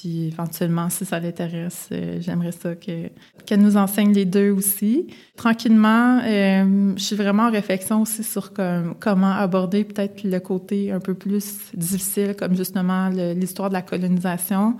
puis 0.00 0.26
éventuellement, 0.26 0.90
si 0.90 1.04
ça 1.04 1.20
l'intéresse, 1.20 1.88
euh, 1.92 2.18
j'aimerais 2.20 2.52
ça 2.52 2.74
que, 2.74 3.10
qu'elle 3.46 3.60
nous 3.60 3.76
enseigne 3.76 4.12
les 4.12 4.24
deux 4.24 4.50
aussi. 4.50 5.06
Tranquillement, 5.36 6.20
euh, 6.24 6.92
je 6.96 7.02
suis 7.02 7.16
vraiment 7.16 7.44
en 7.44 7.50
réflexion 7.50 8.02
aussi 8.02 8.24
sur 8.24 8.52
comme, 8.52 8.94
comment 8.98 9.32
aborder 9.32 9.84
peut-être 9.84 10.24
le 10.24 10.38
côté 10.40 10.90
un 10.90 11.00
peu 11.00 11.14
plus 11.14 11.70
difficile, 11.74 12.34
comme 12.36 12.56
justement 12.56 13.08
l'histoire 13.08 13.68
de 13.68 13.74
la 13.74 13.82
colonisation. 13.82 14.76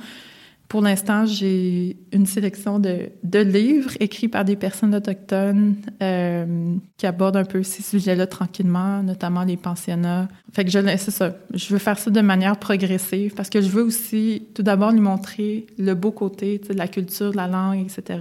Pour 0.68 0.80
l'instant, 0.80 1.26
j'ai 1.26 1.96
une 2.12 2.26
sélection 2.26 2.78
de, 2.78 3.10
livres 3.38 3.92
écrits 4.00 4.28
par 4.28 4.44
des 4.44 4.56
personnes 4.56 4.94
autochtones 4.94 5.76
euh, 6.02 6.74
qui 6.96 7.06
abordent 7.06 7.36
un 7.36 7.44
peu 7.44 7.62
ces 7.62 7.82
sujets-là 7.82 8.26
tranquillement, 8.26 9.02
notamment 9.02 9.44
les 9.44 9.56
pensionnats. 9.56 10.28
Fait 10.52 10.64
que 10.64 10.70
je, 10.70 10.78
c'est 10.96 11.10
ça. 11.10 11.36
Je 11.52 11.72
veux 11.72 11.78
faire 11.78 11.98
ça 11.98 12.10
de 12.10 12.20
manière 12.20 12.56
progressive 12.56 13.34
parce 13.34 13.50
que 13.50 13.60
je 13.60 13.68
veux 13.68 13.82
aussi, 13.82 14.46
tout 14.54 14.62
d'abord, 14.62 14.90
lui 14.90 15.00
montrer 15.00 15.66
le 15.78 15.94
beau 15.94 16.10
côté 16.10 16.58
de 16.58 16.74
la 16.74 16.88
culture, 16.88 17.30
de 17.30 17.36
la 17.36 17.46
langue, 17.46 17.80
etc. 17.80 18.18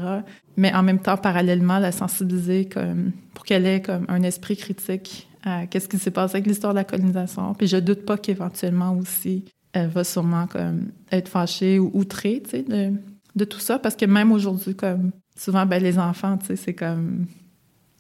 Mais 0.58 0.74
en 0.74 0.84
même 0.84 1.00
temps, 1.00 1.18
parallèlement, 1.18 1.80
la 1.80 1.92
sensibiliser 1.92 2.66
comme, 2.66 3.12
pour 3.34 3.46
qu'elle 3.46 3.66
ait 3.66 3.82
comme 3.82 4.06
un 4.10 4.22
esprit 4.22 4.58
critique 4.58 5.28
à 5.44 5.66
qu'est-ce 5.66 5.90
qui 5.90 5.98
s'est 5.98 6.12
passé 6.12 6.36
avec 6.36 6.48
l'histoire 6.48 6.74
de 6.74 6.80
la 6.80 6.84
colonisation. 6.84 7.54
Puis 7.54 7.68
je 7.68 7.78
doute 7.78 8.06
pas 8.06 8.18
qu'éventuellement 8.18 8.96
aussi, 8.96 9.46
elle 9.74 9.90
va 9.90 10.04
sûrement 10.04 10.48
comme 10.48 10.92
être 11.12 11.28
fâchée 11.28 11.80
ou 11.80 11.92
outrée, 11.94 12.42
de, 12.54 12.94
de, 13.36 13.46
tout 13.46 13.60
ça. 13.60 13.80
Parce 13.80 13.96
que 13.96 14.06
même 14.06 14.32
aujourd'hui, 14.32 14.76
comme 14.76 15.12
souvent, 15.36 15.66
ben, 15.66 15.82
les 15.82 16.00
enfants, 16.00 16.38
c'est 16.56 16.74
comme 16.74 17.26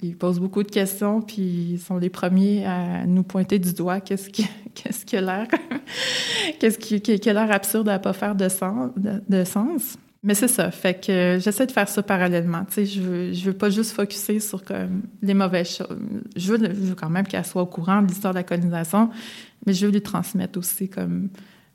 ils 0.01 0.17
posent 0.17 0.39
beaucoup 0.39 0.63
de 0.63 0.71
questions, 0.71 1.21
puis 1.21 1.41
ils 1.73 1.79
sont 1.79 1.97
les 1.97 2.09
premiers 2.09 2.65
à 2.65 3.05
nous 3.05 3.23
pointer 3.23 3.57
du 3.57 3.73
doigt 3.73 4.01
qu'est-ce 4.01 4.29
qui, 4.29 4.45
qu'est-ce 4.75 5.05
qui 5.05 5.17
a 5.17 5.21
l'air, 5.21 5.47
qu'est-ce 6.59 6.77
qui, 6.77 7.01
qui, 7.01 7.29
a 7.29 7.33
l'air 7.33 7.51
absurde 7.51 7.89
à 7.89 7.99
pas 7.99 8.13
faire 8.13 8.35
de 8.35 8.49
sens. 8.49 8.91
De, 8.97 9.43
sens. 9.43 9.97
Mais 10.21 10.35
c'est 10.35 10.47
ça. 10.47 10.71
Fait 10.71 10.93
que 10.93 11.37
j'essaie 11.41 11.65
de 11.65 11.71
faire 11.71 11.89
ça 11.89 12.01
parallèlement. 12.01 12.63
Tu 12.65 12.73
sais, 12.73 12.85
je 12.85 13.01
veux, 13.01 13.31
veux 13.31 13.53
pas 13.53 13.69
juste 13.69 13.91
focuser 13.91 14.39
sur 14.39 14.63
comme 14.63 15.03
les 15.21 15.33
mauvaises 15.33 15.77
choses. 15.77 15.97
Je 16.35 16.53
veux, 16.53 16.63
je 16.63 16.89
veux 16.89 16.95
quand 16.95 17.09
même 17.09 17.27
qu'elle 17.27 17.45
soit 17.45 17.61
au 17.61 17.65
courant 17.65 18.01
de 18.01 18.07
l'histoire 18.07 18.33
de 18.33 18.39
la 18.39 18.43
colonisation, 18.43 19.09
mais 19.65 19.73
je 19.73 19.85
veux 19.85 19.91
lui 19.91 20.01
transmettre 20.01 20.57
aussi 20.57 20.89
comme 20.89 21.29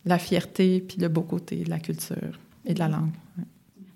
la 0.05 0.19
fierté 0.19 0.81
puis 0.81 0.99
le 1.01 1.09
beau 1.09 1.23
côté 1.23 1.65
de 1.65 1.71
la 1.71 1.79
culture 1.79 2.39
et 2.65 2.75
de 2.75 2.79
la 2.79 2.89
langue. 2.89 3.13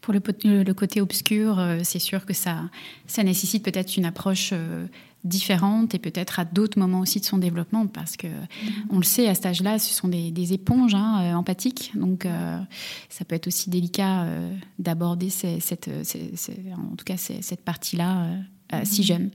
Pour 0.01 0.13
le, 0.13 0.21
le, 0.63 0.75
côté 0.75 1.01
obscur, 1.01 1.61
euh, 1.61 1.81
c'est 1.85 2.01
sûr 2.01 2.27
que 2.27 2.35
ça, 2.35 2.63
ça 3.07 3.23
nécessite 3.23 3.65
peut-être 3.65 3.97
une 3.97 4.05
approche 4.05 4.51
euh, 4.53 4.87
différente 5.23 5.95
et 5.95 6.01
peut-être 6.01 6.41
à 6.41 6.45
d'autres 6.45 6.77
moments 6.77 6.99
aussi 6.99 7.21
de 7.21 7.25
son 7.25 7.39
développement 7.39 7.87
parce 7.87 8.17
que 8.17 8.27
mm-hmm. 8.27 8.87
on 8.91 8.97
le 8.97 9.05
sait 9.05 9.29
à 9.29 9.37
cet 9.37 9.47
âge-là 9.47 9.79
ce 9.79 9.95
sont 9.95 10.09
des, 10.09 10.33
des 10.33 10.53
éponges 10.53 10.97
hein, 10.97 11.21
euh, 11.23 11.35
empathiques 11.35 11.93
donc 11.95 12.27
ça 13.09 13.25
peut 13.25 13.37
être 13.37 13.47
aussi 13.47 13.71
délicat 13.71 14.27
d'aborder 14.81 15.31
cette, 15.31 15.89
en 15.89 16.97
tout 16.97 17.05
cas 17.05 17.17
cette 17.17 17.61
partie-là 17.61 18.27
si 18.83 19.03
mm-hmm. 19.03 19.07
jeune. 19.07 19.31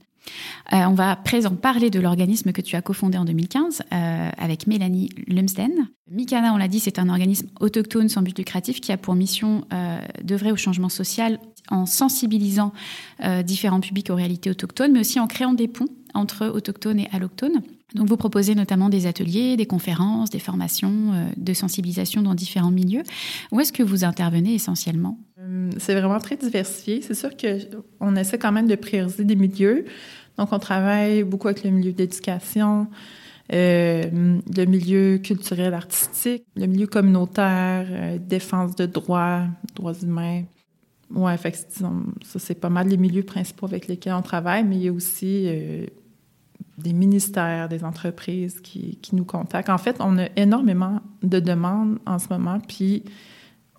Euh, 0.74 0.84
on 0.88 0.94
va 0.94 1.12
à 1.12 1.16
présent 1.16 1.56
parler 1.56 1.90
de 1.90 2.00
l'organisme 2.00 2.52
que 2.52 2.62
tu 2.62 2.76
as 2.76 2.82
cofondé 2.82 3.18
en 3.18 3.26
2015 3.26 3.82
euh, 3.92 4.30
avec 4.38 4.68
Mélanie 4.68 5.10
Lumsden. 5.28 5.72
Mikana, 6.12 6.54
on 6.54 6.58
l'a 6.58 6.68
dit, 6.68 6.80
c'est 6.80 7.00
un 7.00 7.10
organisme 7.10 7.48
autochtone 7.60 8.10
sans 8.10 8.22
but 8.22 8.38
lucratif 8.38 8.82
qui 8.82 8.92
a 8.92 8.98
pour 8.98 9.16
mission 9.16 9.66
euh, 9.74 10.00
d'œuvrer 10.24 10.52
au 10.52 10.56
changement 10.56 10.90
social 10.90 11.40
en 11.70 11.86
sensibilisant 11.86 12.72
différents 13.44 13.82
publics 13.82 14.10
aux 14.10 14.16
réalités 14.16 14.50
autochtones, 14.50 14.94
mais 14.94 15.02
aussi 15.02 15.20
en 15.20 15.28
créant 15.28 15.52
des 15.52 15.68
ponts 15.68 15.90
entre 16.14 16.48
autochtones 16.48 16.98
et 16.98 17.10
allochtones. 17.12 17.62
Donc 17.94 18.08
vous 18.08 18.16
proposez 18.16 18.56
notamment 18.56 18.88
des 18.88 19.06
ateliers, 19.06 19.58
des 19.58 19.66
conférences, 19.66 20.30
des 20.30 20.40
formations 20.40 21.28
de 21.36 21.54
sensibilisation 21.54 22.22
dans 22.22 22.36
différents 22.36 22.72
milieux. 22.72 23.04
Où 23.52 23.60
est-ce 23.60 23.74
que 23.74 23.84
vous 23.84 24.06
intervenez 24.06 24.54
essentiellement? 24.54 25.20
C'est 25.78 25.94
vraiment 25.94 26.20
très 26.20 26.36
diversifié. 26.36 27.02
C'est 27.02 27.14
sûr 27.14 27.32
qu'on 27.38 28.16
essaie 28.16 28.38
quand 28.38 28.52
même 28.52 28.68
de 28.68 28.76
prioriser 28.76 29.24
des 29.24 29.36
milieux. 29.36 29.86
Donc, 30.38 30.50
on 30.52 30.60
travaille 30.60 31.24
beaucoup 31.24 31.48
avec 31.48 31.64
le 31.64 31.72
milieu 31.72 31.94
d'éducation, 31.94 32.88
euh, 33.54 34.40
le 34.56 34.66
milieu 34.66 35.18
culturel 35.20 35.74
artistique, 35.74 36.46
le 36.56 36.68
milieu 36.68 36.88
communautaire, 36.88 37.88
euh, 37.90 38.18
défense 38.20 38.76
de 38.76 38.86
droits, 38.86 39.46
droits 39.74 39.94
humains. 39.94 40.44
Ouais, 41.10 41.38
fait 41.38 41.56
ça 41.70 41.90
c'est 42.40 42.60
pas 42.60 42.70
mal 42.70 42.90
les 42.90 42.98
milieux 42.98 43.24
principaux 43.24 43.66
avec 43.66 43.88
lesquels 43.88 44.14
on 44.14 44.22
travaille, 44.22 44.66
mais 44.66 44.76
il 44.76 44.82
y 44.84 44.88
a 44.90 44.94
aussi 44.94 45.46
euh, 45.48 45.86
des 46.78 46.92
ministères, 46.92 47.70
des 47.70 47.86
entreprises 47.86 48.60
qui, 48.60 48.98
qui 48.98 49.16
nous 49.16 49.24
contactent. 49.24 49.70
En 49.70 49.78
fait, 49.78 49.96
on 50.02 50.18
a 50.18 50.28
énormément 50.36 51.00
de 51.24 51.40
demandes 51.40 52.00
en 52.06 52.20
ce 52.20 52.28
moment, 52.30 52.60
puis 52.60 53.04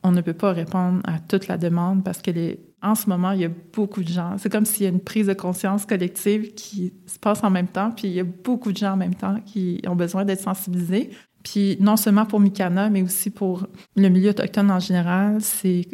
on 0.03 0.13
ne 0.13 0.23
peut 0.23 0.33
pas 0.33 0.53
répondre 0.53 1.01
à 1.05 1.19
toute 1.19 1.49
la 1.49 1.59
demande 1.59 2.03
parce 2.03 2.23
que 2.23 2.31
les, 2.31 2.59
en 2.83 2.95
ce 2.95 3.09
moment, 3.09 3.33
il 3.33 3.41
y 3.41 3.45
a 3.45 3.51
beaucoup 3.73 4.03
de 4.03 4.09
gens. 4.09 4.37
C'est 4.39 4.51
comme 4.51 4.65
s'il 4.65 4.85
y 4.85 4.87
a 4.87 4.91
une 4.91 5.01
prise 5.01 5.27
de 5.27 5.35
conscience 5.35 5.85
collective 5.85 6.55
qui 6.55 6.93
se 7.07 7.19
passe 7.19 7.43
en 7.43 7.51
même 7.51 7.67
temps, 7.67 7.91
puis 7.91 8.09
il 8.09 8.15
y 8.15 8.21
a 8.21 8.25
beaucoup 8.25 8.73
de 8.73 8.77
gens 8.77 8.93
en 8.93 8.97
même 8.97 9.15
temps 9.15 9.41
qui 9.45 9.81
ont 9.87 9.97
besoin 9.97 10.25
d'être 10.25 10.43
sensibilisés. 10.43 11.11
Puis 11.43 11.77
non 11.81 11.97
seulement 11.97 12.27
pour 12.27 12.41
Mikana, 12.41 12.91
mais 12.91 13.03
aussi 13.03 13.31
pour 13.31 13.67
le 13.97 14.09
milieu 14.09 14.31
autochtone 14.31 14.71
en 14.71 14.81
général, 14.81 15.39
c'est 15.41 15.89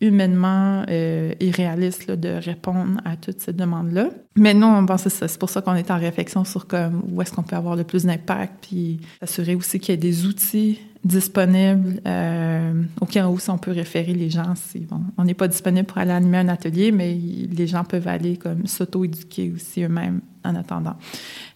humainement 0.00 0.84
euh, 0.88 1.32
irréaliste 1.40 2.10
de 2.10 2.30
répondre 2.30 3.00
à 3.04 3.16
toutes 3.16 3.40
ces 3.40 3.52
demandes-là. 3.52 4.08
Mais 4.34 4.54
nous, 4.54 4.66
on 4.66 4.86
pense 4.86 5.08
ça. 5.08 5.28
C'est 5.28 5.38
pour 5.38 5.50
ça 5.50 5.60
qu'on 5.60 5.74
est 5.74 5.90
en 5.90 5.98
réflexion 5.98 6.44
sur 6.44 6.66
comme, 6.66 7.02
où 7.10 7.20
est-ce 7.20 7.32
qu'on 7.32 7.42
peut 7.42 7.56
avoir 7.56 7.76
le 7.76 7.84
plus 7.84 8.06
d'impact, 8.06 8.66
puis 8.68 9.00
s'assurer 9.20 9.54
aussi 9.54 9.78
qu'il 9.78 9.92
y 9.92 9.94
ait 9.94 9.98
des 9.98 10.26
outils 10.26 10.80
disponibles 11.02 12.00
euh, 12.06 12.82
au 13.00 13.06
cas 13.06 13.26
où 13.26 13.38
on 13.48 13.58
peut 13.58 13.70
référer 13.70 14.12
les 14.12 14.28
gens. 14.28 14.54
Si, 14.54 14.80
bon, 14.80 15.00
on 15.16 15.24
n'est 15.24 15.34
pas 15.34 15.48
disponible 15.48 15.86
pour 15.86 15.98
aller 15.98 16.10
animer 16.10 16.38
un 16.38 16.48
atelier, 16.48 16.92
mais 16.92 17.14
les 17.14 17.66
gens 17.66 17.84
peuvent 17.84 18.08
aller 18.08 18.36
comme 18.36 18.66
s'auto-éduquer 18.66 19.52
aussi 19.54 19.82
eux-mêmes 19.82 20.20
en 20.44 20.54
attendant. 20.54 20.96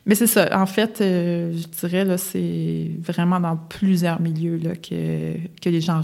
Mais 0.07 0.15
c'est 0.15 0.27
ça. 0.27 0.49
En 0.59 0.67
fait, 0.67 1.01
euh, 1.01 1.53
je 1.53 1.67
dirais 1.79 2.05
là, 2.05 2.17
c'est 2.17 2.91
vraiment 3.01 3.41
dans 3.41 3.57
plusieurs 3.57 4.21
milieux 4.21 4.57
là, 4.57 4.77
que, 4.77 5.35
que 5.61 5.69
les 5.69 5.81
gens 5.81 6.03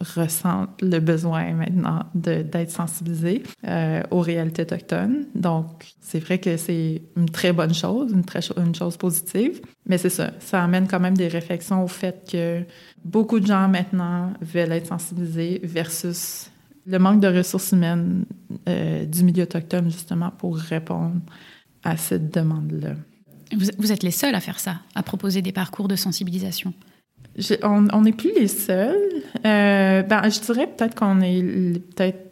ressentent 0.00 0.80
le 0.82 0.98
besoin 0.98 1.52
maintenant 1.52 2.04
d'être 2.14 2.70
sensibilisés 2.70 3.42
euh, 3.66 4.02
aux 4.10 4.20
réalités 4.20 4.62
autochtones. 4.62 5.26
Donc, 5.34 5.94
c'est 6.00 6.18
vrai 6.18 6.38
que 6.38 6.56
c'est 6.56 7.02
une 7.16 7.30
très 7.30 7.52
bonne 7.52 7.74
chose, 7.74 8.12
une, 8.12 8.24
très 8.24 8.40
une 8.56 8.74
chose 8.74 8.96
positive, 8.96 9.60
mais 9.86 9.98
c'est 9.98 10.10
ça, 10.10 10.32
ça 10.40 10.62
amène 10.62 10.86
quand 10.86 11.00
même 11.00 11.16
des 11.16 11.28
réflexions 11.28 11.82
au 11.82 11.88
fait 11.88 12.28
que 12.30 12.62
beaucoup 13.04 13.40
de 13.40 13.46
gens 13.46 13.68
maintenant 13.68 14.32
veulent 14.40 14.72
être 14.72 14.86
sensibilisés 14.86 15.60
versus 15.64 16.50
le 16.86 16.98
manque 16.98 17.20
de 17.20 17.28
ressources 17.28 17.72
humaines 17.72 18.24
euh, 18.68 19.04
du 19.04 19.24
milieu 19.24 19.42
autochtone, 19.44 19.90
justement, 19.90 20.30
pour 20.30 20.56
répondre 20.56 21.20
à 21.82 21.96
cette 21.96 22.32
demande-là. 22.32 22.94
Vous, 23.56 23.66
vous 23.78 23.92
êtes 23.92 24.02
les 24.02 24.10
seuls 24.10 24.34
à 24.34 24.40
faire 24.40 24.60
ça, 24.60 24.80
à 24.94 25.02
proposer 25.02 25.42
des 25.42 25.52
parcours 25.52 25.88
de 25.88 25.96
sensibilisation 25.96 26.74
on 27.62 28.00
n'est 28.02 28.12
plus 28.12 28.32
les 28.34 28.48
seuls. 28.48 28.96
Euh, 29.44 30.02
ben, 30.02 30.28
je 30.28 30.40
dirais 30.40 30.66
peut-être 30.66 30.94
qu'on 30.94 31.20
est 31.20 31.42
peut-être 31.94 32.26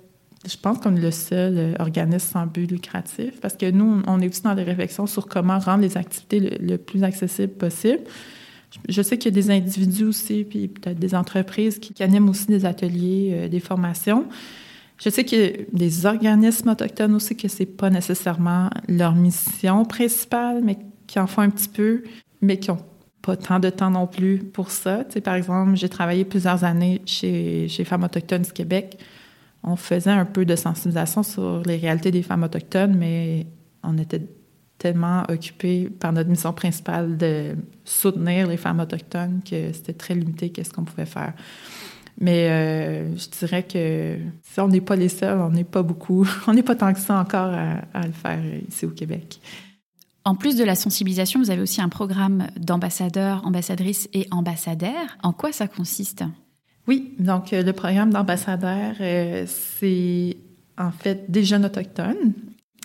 je 0.46 0.56
pense 0.58 0.78
qu'on 0.78 0.94
est 0.96 1.00
le 1.00 1.10
seul 1.10 1.54
euh, 1.56 1.74
organisme 1.78 2.32
sans 2.32 2.46
but 2.46 2.70
lucratif 2.70 3.40
parce 3.40 3.54
que 3.54 3.70
nous, 3.70 4.02
on 4.06 4.20
est 4.20 4.28
aussi 4.28 4.42
dans 4.42 4.54
des 4.54 4.62
réflexions 4.62 5.06
sur 5.06 5.26
comment 5.26 5.58
rendre 5.58 5.82
les 5.82 5.96
activités 5.96 6.40
le, 6.40 6.76
plus 6.76 7.02
accessible 7.02 7.54
possible. 7.54 8.00
Je 8.88 9.02
sais 9.02 9.18
qu'il 9.18 9.34
y 9.34 9.38
a 9.38 9.40
des 9.40 9.50
individus 9.50 10.04
aussi, 10.04 10.44
puis 10.44 10.68
peut-être 10.68 10.98
des 10.98 11.14
entreprises 11.14 11.78
qui, 11.78 12.02
animent 12.02 12.28
aussi 12.28 12.46
des 12.46 12.66
ateliers, 12.66 13.30
euh, 13.32 13.48
des 13.48 13.60
formations. 13.60 14.26
Je 14.98 15.08
sais 15.08 15.24
qu'il 15.24 15.38
y 15.38 15.44
a 15.44 15.52
des 15.72 16.06
organismes 16.06 16.70
autochtones 16.70 17.14
aussi 17.14 17.36
que 17.36 17.48
c'est 17.48 17.66
pas 17.66 17.90
nécessairement 17.90 18.70
leur 18.88 19.14
mission 19.14 19.84
principale, 19.84 20.60
mais 20.62 20.78
qui 21.06 21.18
en 21.18 21.26
font 21.26 21.42
un 21.42 21.50
petit 21.50 21.68
peu, 21.68 22.02
mais 22.42 22.58
qui 22.58 22.70
ont 22.70 22.84
pas 23.24 23.36
tant 23.36 23.58
de 23.58 23.70
temps 23.70 23.90
non 23.90 24.06
plus 24.06 24.38
pour 24.38 24.70
ça. 24.70 25.04
Tu 25.04 25.14
sais, 25.14 25.20
par 25.22 25.34
exemple, 25.34 25.76
j'ai 25.76 25.88
travaillé 25.88 26.26
plusieurs 26.26 26.62
années 26.62 27.00
chez, 27.06 27.68
chez 27.68 27.84
Femmes 27.84 28.04
autochtones 28.04 28.42
du 28.42 28.52
Québec. 28.52 28.98
On 29.62 29.76
faisait 29.76 30.10
un 30.10 30.26
peu 30.26 30.44
de 30.44 30.54
sensibilisation 30.56 31.22
sur 31.22 31.62
les 31.62 31.76
réalités 31.76 32.10
des 32.10 32.22
femmes 32.22 32.42
autochtones, 32.42 32.94
mais 32.94 33.46
on 33.82 33.96
était 33.96 34.20
tellement 34.76 35.22
occupés 35.30 35.88
par 35.88 36.12
notre 36.12 36.28
mission 36.28 36.52
principale 36.52 37.16
de 37.16 37.56
soutenir 37.84 38.46
les 38.46 38.58
femmes 38.58 38.80
autochtones 38.80 39.40
que 39.42 39.72
c'était 39.72 39.94
très 39.94 40.14
limité 40.14 40.50
qu'est-ce 40.50 40.70
qu'on 40.70 40.84
pouvait 40.84 41.06
faire. 41.06 41.32
Mais 42.20 42.50
euh, 42.50 43.16
je 43.16 43.38
dirais 43.38 43.62
que 43.62 44.18
si 44.42 44.60
on 44.60 44.68
n'est 44.68 44.82
pas 44.82 44.96
les 44.96 45.08
seuls, 45.08 45.38
on 45.38 45.50
n'est 45.50 45.64
pas 45.64 45.82
beaucoup, 45.82 46.28
on 46.46 46.52
n'est 46.52 46.62
pas 46.62 46.76
tant 46.76 46.92
que 46.92 47.00
ça 47.00 47.18
encore 47.18 47.54
à, 47.54 47.84
à 47.94 48.06
le 48.06 48.12
faire 48.12 48.42
ici 48.68 48.84
au 48.84 48.90
Québec. 48.90 49.40
En 50.26 50.34
plus 50.34 50.56
de 50.56 50.64
la 50.64 50.74
sensibilisation, 50.74 51.40
vous 51.40 51.50
avez 51.50 51.60
aussi 51.60 51.82
un 51.82 51.90
programme 51.90 52.46
d'ambassadeurs, 52.58 53.44
ambassadrices 53.44 54.08
et 54.14 54.26
ambassadeurs. 54.30 55.18
En 55.22 55.32
quoi 55.32 55.52
ça 55.52 55.68
consiste? 55.68 56.24
Oui, 56.88 57.14
donc 57.18 57.52
euh, 57.52 57.62
le 57.62 57.72
programme 57.72 58.10
d'ambassadeurs, 58.10 58.94
euh, 59.00 59.44
c'est 59.46 60.36
en 60.78 60.90
fait 60.90 61.30
des 61.30 61.44
jeunes 61.44 61.66
autochtones 61.66 62.32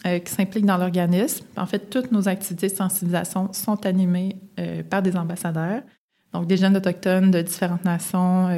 euh, 0.06 0.20
qui 0.20 0.32
s'impliquent 0.32 0.66
dans 0.66 0.78
l'organisme. 0.78 1.46
En 1.56 1.66
fait, 1.66 1.90
toutes 1.90 2.12
nos 2.12 2.28
activités 2.28 2.68
de 2.68 2.76
sensibilisation 2.76 3.52
sont 3.54 3.86
animées 3.86 4.36
par 4.90 5.02
des 5.02 5.16
ambassadeurs. 5.16 5.82
Donc, 6.34 6.46
des 6.46 6.58
jeunes 6.58 6.76
autochtones 6.76 7.32
de 7.32 7.42
différentes 7.42 7.86
nations. 7.86 8.50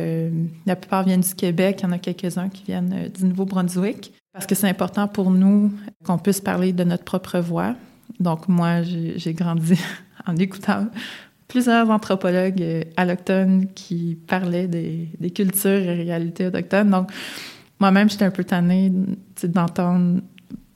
la 0.66 0.76
plupart 0.76 1.04
viennent 1.04 1.22
du 1.22 1.36
Québec. 1.36 1.78
Il 1.80 1.84
y 1.84 1.86
en 1.86 1.92
a 1.92 2.00
quelques-uns 2.00 2.50
qui 2.50 2.64
viennent 2.64 3.10
du 3.14 3.26
Nouveau-Brunswick. 3.26 4.12
Parce 4.34 4.48
que 4.48 4.56
c'est 4.56 4.68
important 4.68 5.08
pour 5.08 5.30
nous 5.30 5.72
qu'on 6.04 6.18
puisse 6.18 6.42
parler 6.42 6.74
de 6.74 6.84
notre 6.84 7.04
propre 7.04 7.40
voix, 7.40 7.76
donc, 8.20 8.48
moi, 8.48 8.82
j'ai 8.84 9.34
grandi 9.34 9.80
en 10.26 10.36
écoutant 10.36 10.88
plusieurs 11.48 11.90
anthropologues 11.90 12.86
allochtones 12.96 13.68
qui 13.74 14.18
parlaient 14.28 14.68
des, 14.68 15.10
cultures 15.32 15.70
et 15.70 16.04
réalités 16.04 16.48
autochtones. 16.48 16.90
Donc, 16.90 17.12
moi-même, 17.80 18.10
j'étais 18.10 18.26
un 18.26 18.32
peu 18.32 18.44
tannée 18.44 18.92
d'entendre 19.44 20.22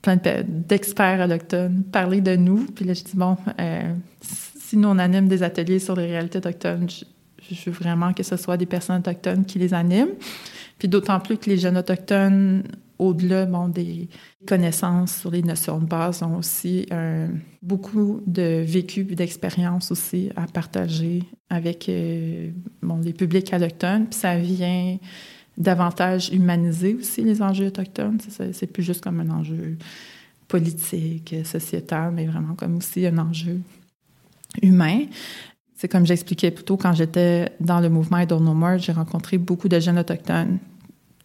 plein 0.02 0.18
d'experts 0.46 1.20
allochtones 1.22 1.82
parler 1.84 2.20
de 2.20 2.36
nous. 2.36 2.66
Puis 2.74 2.84
là, 2.84 2.92
je 2.92 3.04
dis, 3.04 3.16
bon, 3.16 3.36
euh, 3.58 3.92
si 4.20 4.76
nous, 4.76 4.88
on 4.88 4.98
anime 4.98 5.28
des 5.28 5.42
ateliers 5.42 5.78
sur 5.78 5.96
les 5.96 6.06
réalités 6.06 6.38
autochtones, 6.38 6.88
je, 6.90 7.04
je, 7.54 7.70
veux 7.70 7.76
vraiment 7.76 8.12
que 8.12 8.22
ce 8.22 8.36
soit 8.36 8.56
des 8.56 8.66
personnes 8.66 8.98
autochtones 8.98 9.44
qui 9.44 9.58
les 9.58 9.72
animent. 9.72 10.14
Puis 10.78 10.88
d'autant 10.88 11.20
plus 11.20 11.38
que 11.38 11.48
les 11.48 11.56
jeunes 11.56 11.78
autochtones 11.78 12.64
au-delà 12.98 13.46
bon, 13.46 13.68
des 13.68 14.08
connaissances 14.46 15.16
sur 15.16 15.30
les 15.30 15.42
notions 15.42 15.78
de 15.78 15.86
base, 15.86 16.22
ont 16.22 16.36
aussi 16.36 16.86
euh, 16.92 17.28
beaucoup 17.62 18.22
de 18.26 18.62
vécu 18.66 19.04
d'expérience 19.04 19.90
aussi 19.90 20.30
à 20.36 20.46
partager 20.46 21.22
avec 21.50 21.88
euh, 21.88 22.50
les 23.02 23.12
publics 23.12 23.52
autochtones. 23.52 24.06
Puis 24.06 24.18
ça 24.18 24.36
vient 24.38 24.98
davantage 25.56 26.30
humaniser 26.32 26.94
aussi 26.94 27.22
les 27.22 27.42
enjeux 27.42 27.66
autochtones. 27.66 28.18
C'est 28.52 28.66
plus 28.66 28.82
juste 28.82 29.02
comme 29.02 29.20
un 29.20 29.30
enjeu 29.30 29.76
politique, 30.48 31.34
sociétal, 31.44 32.12
mais 32.14 32.26
vraiment 32.26 32.54
comme 32.54 32.76
aussi 32.76 33.06
un 33.06 33.18
enjeu 33.18 33.60
humain. 34.62 35.00
C'est 35.74 35.88
comme 35.88 36.06
j'expliquais 36.06 36.50
plus 36.50 36.64
tôt, 36.64 36.76
quand 36.76 36.94
j'étais 36.94 37.50
dans 37.60 37.80
le 37.80 37.90
mouvement 37.90 38.18
I 38.18 38.26
Don't 38.26 38.40
Know 38.40 38.54
More, 38.54 38.78
j'ai 38.78 38.92
rencontré 38.92 39.36
beaucoup 39.36 39.68
de 39.68 39.78
jeunes 39.78 39.98
autochtones 39.98 40.58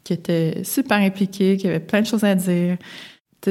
qui 0.03 0.13
était 0.13 0.63
super 0.63 0.97
impliqué, 0.97 1.57
qui 1.57 1.67
avait 1.67 1.79
plein 1.79 2.01
de 2.01 2.07
choses 2.07 2.23
à 2.23 2.35
dire. 2.35 2.77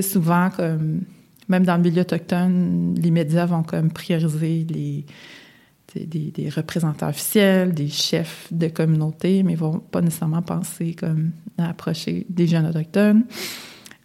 Souvent, 0.00 0.50
comme, 0.50 1.02
même 1.48 1.64
dans 1.64 1.76
le 1.76 1.82
milieu 1.82 2.02
autochtone, 2.02 2.94
les 2.96 3.10
médias 3.10 3.46
vont 3.46 3.62
comme 3.64 3.90
prioriser 3.90 4.66
les, 4.68 5.04
des, 5.94 6.48
représentants 6.48 7.08
officiels, 7.08 7.72
des 7.72 7.88
chefs 7.88 8.48
de 8.52 8.68
communauté, 8.68 9.42
mais 9.42 9.54
vont 9.54 9.78
pas 9.78 10.00
nécessairement 10.00 10.42
penser 10.42 10.94
comme 10.94 11.32
à 11.58 11.70
approcher 11.70 12.26
des 12.28 12.46
jeunes 12.46 12.66
autochtones. 12.66 13.24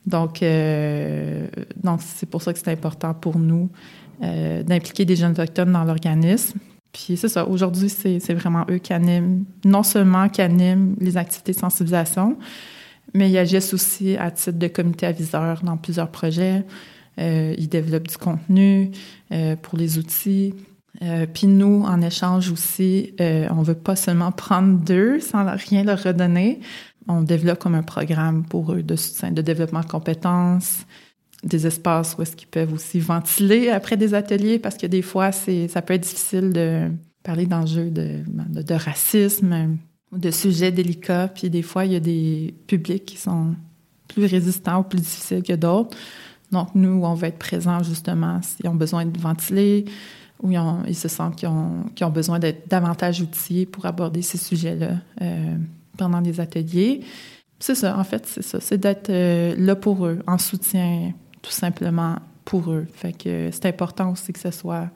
Donc, 0.06 0.44
euh, 0.44 1.48
donc 1.82 2.02
c'est 2.02 2.30
pour 2.30 2.42
ça 2.42 2.54
que 2.54 2.60
c'est 2.60 2.72
important 2.72 3.14
pour 3.14 3.40
nous 3.40 3.70
euh, 4.24 4.64
d'impliquer 4.64 5.06
des 5.06 5.16
jeunes 5.16 5.32
autochtones 5.32 5.72
dans 5.72 5.84
l'organisme. 5.84 6.60
Puis 6.96 7.18
c'est 7.18 7.28
ça, 7.28 7.46
aujourd'hui, 7.46 7.90
c'est 7.90 8.34
vraiment 8.34 8.66
eux 8.70 8.78
qui 8.78 8.94
animent, 8.94 9.44
non 9.66 9.84
seulement 9.84 10.30
qui 10.30 10.42
animent 10.42 10.96
les 11.02 11.18
activités 11.18 11.52
de 11.52 11.58
sensibilisation, 11.58 12.38
mais 13.14 13.30
ils 13.30 13.38
agissent 13.38 13.74
aussi 13.74 14.16
à 14.16 14.32
titre 14.32 14.58
de 14.58 14.68
comité 14.68 15.06
aviseur 15.06 15.62
dans 15.62 15.76
plusieurs 15.76 16.10
projets. 16.10 16.64
Euh, 17.20 17.54
ils 17.58 17.68
développent 17.68 18.08
du 18.08 18.16
contenu 18.18 18.92
euh, 19.34 19.58
pour 19.58 19.78
les 19.78 19.98
outils. 19.98 20.54
Euh, 21.02 21.26
puis 21.26 21.48
nous, 21.48 21.84
en 21.86 22.02
échange 22.02 22.50
aussi, 22.50 23.14
on 23.20 23.62
veut 23.62 23.76
pas 23.76 23.98
seulement 23.98 24.32
prendre 24.32 24.80
d'eux 24.80 25.20
sans 25.20 25.46
rien 25.54 25.84
leur 25.84 26.02
redonner. 26.02 26.62
On 27.10 27.24
développe 27.24 27.60
comme 27.60 27.76
un 27.76 27.84
programme 27.84 28.46
pour 28.46 28.72
eux 28.72 28.84
de 28.84 28.96
soutien, 28.96 29.34
de 29.34 29.42
développement 29.42 29.82
de 29.82 29.88
compétences, 29.88 30.86
des 31.46 31.68
espaces 31.68 32.16
où 32.18 32.24
est-ce 32.24 32.36
qu'ils 32.36 32.48
peuvent 32.48 32.74
aussi 32.74 33.00
ventiler 33.00 33.70
après 33.70 33.98
des 33.98 34.14
ateliers 34.14 34.60
parce 34.60 34.78
que 34.78 34.88
des 34.88 35.04
fois, 35.04 35.32
c'est, 35.32 35.68
ça 35.68 35.82
peut 35.82 35.94
être 35.94 36.04
difficile 36.04 36.52
de 36.52 36.90
parler 37.24 37.46
d'enjeux 37.46 37.92
de, 37.92 38.74
racisme 38.74 39.78
ou 40.12 40.18
de 40.18 40.32
sujets 40.32 40.72
délicats. 40.72 41.28
Puis 41.28 41.50
des 41.50 41.62
fois, 41.62 41.86
il 41.86 41.94
y 41.94 41.96
a 41.96 42.00
des 42.00 42.54
publics 42.68 43.06
qui 43.06 43.18
sont 43.18 43.56
plus 44.08 44.26
résistants 44.26 44.80
ou 44.80 44.84
plus 44.84 45.00
difficiles 45.00 45.44
que 45.44 45.54
d'autres. 45.54 45.96
Donc, 46.52 46.70
nous, 46.76 47.04
on 47.04 47.14
va 47.14 47.28
être 47.28 47.40
présents 47.40 47.84
justement 47.84 48.42
s'ils 48.42 48.68
ont 48.68 48.76
besoin 48.76 49.06
de 49.06 49.20
ventiler 49.20 49.86
où 50.42 50.52
ils, 50.52 50.96
se 50.96 51.08
sentent 51.08 51.36
qu'ils 51.38 51.48
ont, 51.48 51.86
ont 52.02 52.10
besoin 52.10 52.40
d'être 52.40 52.68
davantage 52.68 53.22
outillés 53.22 53.66
pour 53.66 53.86
aborder 53.86 54.22
ces 54.22 54.38
sujets-là 54.38 54.98
euh, 55.22 55.58
pendant 55.98 56.20
les 56.20 56.40
ateliers. 56.40 57.02
C'est 57.60 57.76
ça, 57.76 57.98
en 57.98 58.04
fait, 58.04 58.26
c'est 58.26 58.42
ça. 58.42 58.60
C'est 58.60 58.78
d'être 58.78 59.10
euh, 59.10 59.56
là 59.58 59.76
pour 59.76 60.06
eux, 60.06 60.20
en 60.28 60.38
soutien, 60.38 61.14
tout 61.46 61.52
simplement 61.52 62.16
pour 62.44 62.72
eux. 62.72 62.88
Fait 62.94 63.14
que 63.14 63.50
c'est 63.52 63.68
important 63.68 64.12
aussi 64.12 64.34
que 64.34 64.40
ce 64.40 64.50
soit 64.50 64.90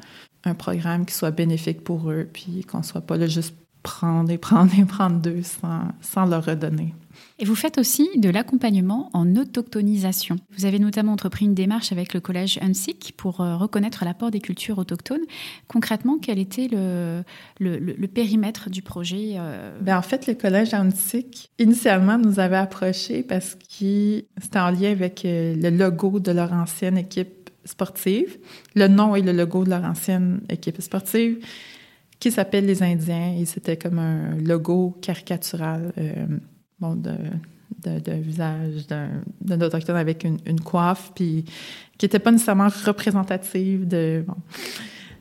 un 0.43 0.55
programme 0.55 1.05
qui 1.05 1.13
soit 1.13 1.31
bénéfique 1.31 1.83
pour 1.83 2.09
eux, 2.09 2.27
puis 2.31 2.65
qu'on 2.65 2.81
soit 2.81 3.01
pas 3.01 3.17
là 3.17 3.27
juste 3.27 3.55
prendre 3.83 4.29
et 4.31 4.37
prendre 4.37 4.71
et 4.77 4.85
prendre 4.85 5.19
d'eux 5.19 5.43
sans, 5.43 5.83
sans 6.01 6.25
leur 6.25 6.45
redonner. 6.45 6.93
Et 7.37 7.45
vous 7.45 7.55
faites 7.55 7.77
aussi 7.77 8.09
de 8.17 8.29
l'accompagnement 8.29 9.09
en 9.13 9.35
autochtonisation. 9.35 10.37
Vous 10.57 10.65
avez 10.65 10.79
notamment 10.79 11.13
entrepris 11.13 11.45
une 11.45 11.53
démarche 11.53 11.91
avec 11.91 12.13
le 12.13 12.19
collège 12.19 12.59
UNSIC 12.61 13.13
pour 13.15 13.41
euh, 13.41 13.55
reconnaître 13.55 14.03
l'apport 14.03 14.31
des 14.31 14.41
cultures 14.41 14.77
autochtones. 14.77 15.23
Concrètement, 15.67 16.17
quel 16.21 16.39
était 16.39 16.67
le, 16.69 17.23
le, 17.59 18.07
périmètre 18.07 18.69
du 18.69 18.81
projet 18.81 19.35
euh, 19.37 19.77
Ben, 19.81 19.97
en 19.97 20.01
fait, 20.01 20.27
le 20.27 20.33
collège 20.33 20.73
antique, 20.73 21.51
initialement, 21.59 22.17
nous 22.17 22.39
avait 22.39 22.57
approchés 22.57 23.23
parce 23.23 23.55
que 23.55 24.23
c'était 24.41 24.59
en 24.59 24.71
lien 24.71 24.91
avec 24.91 25.23
euh, 25.23 25.55
le 25.55 25.69
logo 25.69 26.19
de 26.19 26.31
leur 26.31 26.51
ancienne 26.51 26.97
équipe 26.97 27.49
sportive. 27.63 28.37
Le 28.75 28.87
nom 28.87 29.15
et 29.15 29.21
le 29.21 29.31
logo 29.31 29.63
de 29.63 29.69
leur 29.69 29.83
ancienne 29.83 30.41
équipe 30.49 30.81
sportive 30.81 31.37
qui 32.19 32.31
s'appelle 32.31 32.65
les 32.65 32.83
Indiens 32.83 33.35
et 33.37 33.45
c'était 33.45 33.77
comme 33.77 33.99
un 33.99 34.35
logo 34.37 34.97
caricatural 35.01 35.93
euh, 35.97 36.25
bon, 36.79 36.95
de, 36.95 37.13
de, 37.83 38.11
visage 38.11 38.87
d'un 38.87 39.61
autochtone 39.61 39.95
avec 39.95 40.25
une, 40.25 40.59
coiffe 40.59 41.11
puis 41.15 41.45
qui 41.97 42.05
n'était 42.05 42.19
pas 42.19 42.31
nécessairement 42.31 42.69
représentative 42.85 43.87
de 43.87 44.23
bon, 44.27 44.35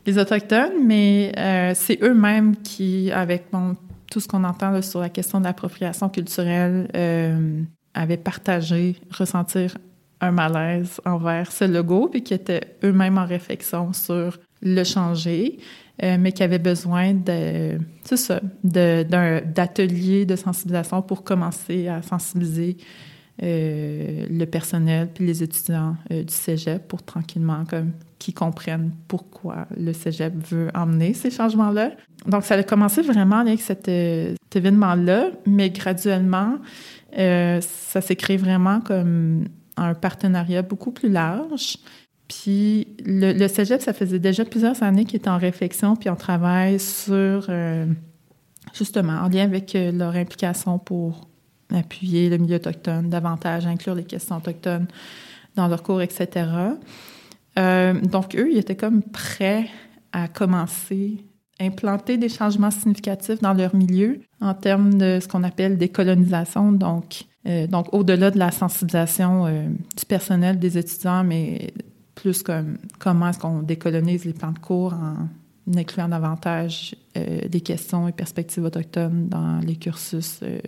les 0.06 0.18
autochtones, 0.18 0.86
mais 0.86 1.32
euh, 1.36 1.72
c'est 1.74 2.02
eux-mêmes 2.02 2.56
qui, 2.56 3.10
avec 3.12 3.46
bon, 3.52 3.76
tout 4.10 4.20
ce 4.20 4.28
qu'on 4.28 4.44
entend 4.44 4.80
sur 4.80 5.00
la 5.00 5.10
question 5.10 5.38
de 5.38 5.44
l'appropriation 5.44 6.08
culturelle, 6.08 6.88
euh, 6.96 7.62
avaient 7.94 8.16
partagé, 8.16 8.96
ressentir 9.10 9.76
un 10.20 10.30
malaise 10.30 11.00
envers 11.04 11.52
ce 11.52 11.64
logo, 11.64 12.08
puis 12.08 12.22
qui 12.22 12.34
étaient 12.34 12.76
eux-mêmes 12.84 13.18
en 13.18 13.26
réflexion 13.26 13.92
sur 13.92 14.38
le 14.62 14.82
changer, 14.84 15.58
euh, 16.02 16.16
mais 16.18 16.32
qui 16.32 16.42
avaient 16.42 16.60
besoin 16.60 17.12
de, 17.12 17.78
c'est 18.04 18.16
ça, 18.16 18.40
de- 18.62 19.02
d'ateliers 19.44 20.26
de 20.26 20.36
sensibilisation 20.36 21.02
pour 21.02 21.24
commencer 21.24 21.88
à 21.88 22.02
sensibiliser 22.02 22.76
euh, 23.42 24.26
le 24.30 24.44
personnel 24.46 25.10
puis 25.12 25.26
les 25.26 25.42
étudiants 25.42 25.96
euh, 26.12 26.22
du 26.22 26.32
cégep 26.32 26.86
pour 26.86 27.02
tranquillement 27.02 27.64
qu'ils 28.18 28.34
comprennent 28.34 28.92
pourquoi 29.08 29.66
le 29.76 29.92
cégep 29.92 30.34
veut 30.50 30.70
emmener 30.74 31.14
ces 31.14 31.30
changements-là. 31.30 31.92
Donc, 32.26 32.44
ça 32.44 32.54
a 32.54 32.62
commencé 32.62 33.02
vraiment 33.02 33.38
avec 33.38 33.60
cet, 33.60 33.88
événement-là, 33.88 35.30
mais 35.46 35.70
graduellement, 35.70 36.58
ça 37.12 38.00
s'est 38.00 38.16
créé 38.16 38.36
vraiment 38.36 38.80
comme 38.80 39.44
un 39.76 39.94
partenariat 39.94 40.62
beaucoup 40.62 40.90
plus 40.90 41.08
large. 41.08 41.78
Puis 42.28 42.88
le, 43.04 43.32
le 43.32 43.48
cégep, 43.48 43.80
ça 43.80 43.94
faisait 43.94 44.18
déjà 44.18 44.44
plusieurs 44.44 44.82
années 44.82 45.06
qu'il 45.06 45.16
était 45.16 45.30
en 45.30 45.38
réflexion, 45.38 45.96
puis 45.96 46.10
on 46.10 46.16
travaille 46.16 46.78
sur, 46.78 47.46
euh, 47.48 47.86
justement, 48.74 49.14
en 49.14 49.28
lien 49.28 49.44
avec 49.44 49.74
euh, 49.74 49.90
leur 49.90 50.14
implication 50.14 50.78
pour 50.78 51.26
appuyer 51.74 52.28
le 52.28 52.36
milieu 52.36 52.56
autochtone 52.56 53.08
davantage, 53.08 53.66
inclure 53.66 53.94
les 53.94 54.04
questions 54.04 54.36
autochtones 54.36 54.86
dans 55.56 55.68
leurs 55.68 55.82
cours, 55.82 56.02
etc. 56.02 56.46
Euh, 57.58 57.94
donc, 57.94 58.34
eux, 58.36 58.50
ils 58.52 58.58
étaient 58.58 58.76
comme 58.76 59.02
prêts 59.02 59.68
à 60.12 60.28
commencer, 60.28 61.24
implanter 61.58 62.18
des 62.18 62.28
changements 62.28 62.70
significatifs 62.70 63.40
dans 63.40 63.54
leur 63.54 63.74
milieu 63.74 64.20
en 64.40 64.54
termes 64.54 64.94
de 64.94 65.18
ce 65.20 65.28
qu'on 65.28 65.44
appelle 65.44 65.76
décolonisation. 65.76 66.72
Donc, 66.72 67.24
donc 67.68 67.92
au-delà 67.92 68.30
de 68.30 68.38
la 68.38 68.50
sensibilisation 68.50 69.46
du 69.46 70.04
personnel, 70.06 70.58
des 70.58 70.78
étudiants, 70.78 71.24
mais 71.24 71.72
plus 72.20 72.42
comme 72.42 72.78
comment 72.98 73.28
est-ce 73.28 73.38
qu'on 73.38 73.62
décolonise 73.62 74.24
les 74.24 74.32
plans 74.32 74.52
de 74.52 74.58
cours 74.58 74.92
en 74.92 75.28
incluant 75.76 76.08
davantage 76.08 76.94
euh, 77.16 77.46
des 77.48 77.60
questions 77.60 78.08
et 78.08 78.12
perspectives 78.12 78.64
autochtones 78.64 79.28
dans 79.28 79.60
les 79.60 79.76
cursus 79.76 80.40
euh, 80.42 80.58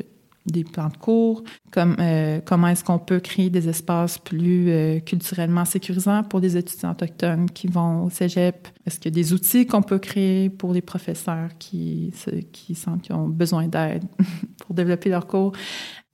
des 0.47 0.65
plans 0.65 0.89
de 0.89 0.97
cours, 0.97 1.45
comme, 1.71 1.97
euh, 2.01 2.41
comment 2.45 2.69
est-ce 2.69 2.83
qu'on 2.83 2.99
peut 2.99 3.21
créer 3.21 3.51
des 3.51 3.69
espaces 3.69 4.17
plus 4.17 5.01
culturellement 5.05 5.67
sécurisants 5.67 6.23
pour 6.25 6.41
les 6.41 6.57
étudiants 6.57 6.93
autochtones 6.93 7.51
qui 7.51 7.67
vont 7.67 8.05
au 8.05 8.11
cégep? 8.11 8.67
Est-ce 8.87 8.99
qu'il 8.99 9.15
y 9.15 9.21
a 9.21 9.23
des 9.23 9.33
outils 9.35 9.67
qu'on 9.67 9.83
peut 9.83 9.99
créer 9.99 10.49
pour 10.49 10.73
les 10.73 10.81
professeurs 10.81 11.51
qui, 11.59 12.13
qui 12.53 12.75
sentent 12.75 13.03
qu'ils 13.03 13.15
ont 13.15 13.29
besoin 13.29 13.69
d'aide 13.69 14.05
pour 14.67 14.75
développer 14.75 15.11
leur 15.11 15.27
cours? 15.27 15.53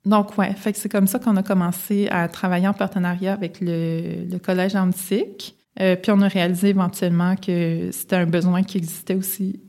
Donc, 0.06 0.38
ouais, 0.38 0.54
c'est 0.72 0.88
comme 0.88 1.08
ça 1.08 1.18
qu'on 1.18 1.36
a 1.36 1.42
commencé 1.42 2.06
à 2.12 2.28
travailler 2.28 2.68
en 2.68 2.72
partenariat 2.72 3.32
avec 3.32 3.58
le, 3.60 4.38
Collège 4.38 4.76
antique. 4.76 5.56
Euh, 5.80 5.96
puis 5.96 6.12
on 6.12 6.20
a 6.22 6.28
réalisé 6.28 6.68
éventuellement 6.68 7.34
que 7.34 7.90
c'était 7.90 8.16
un 8.16 8.26
besoin 8.26 8.62
qui 8.62 8.78
existait 8.78 9.16
aussi 9.16 9.60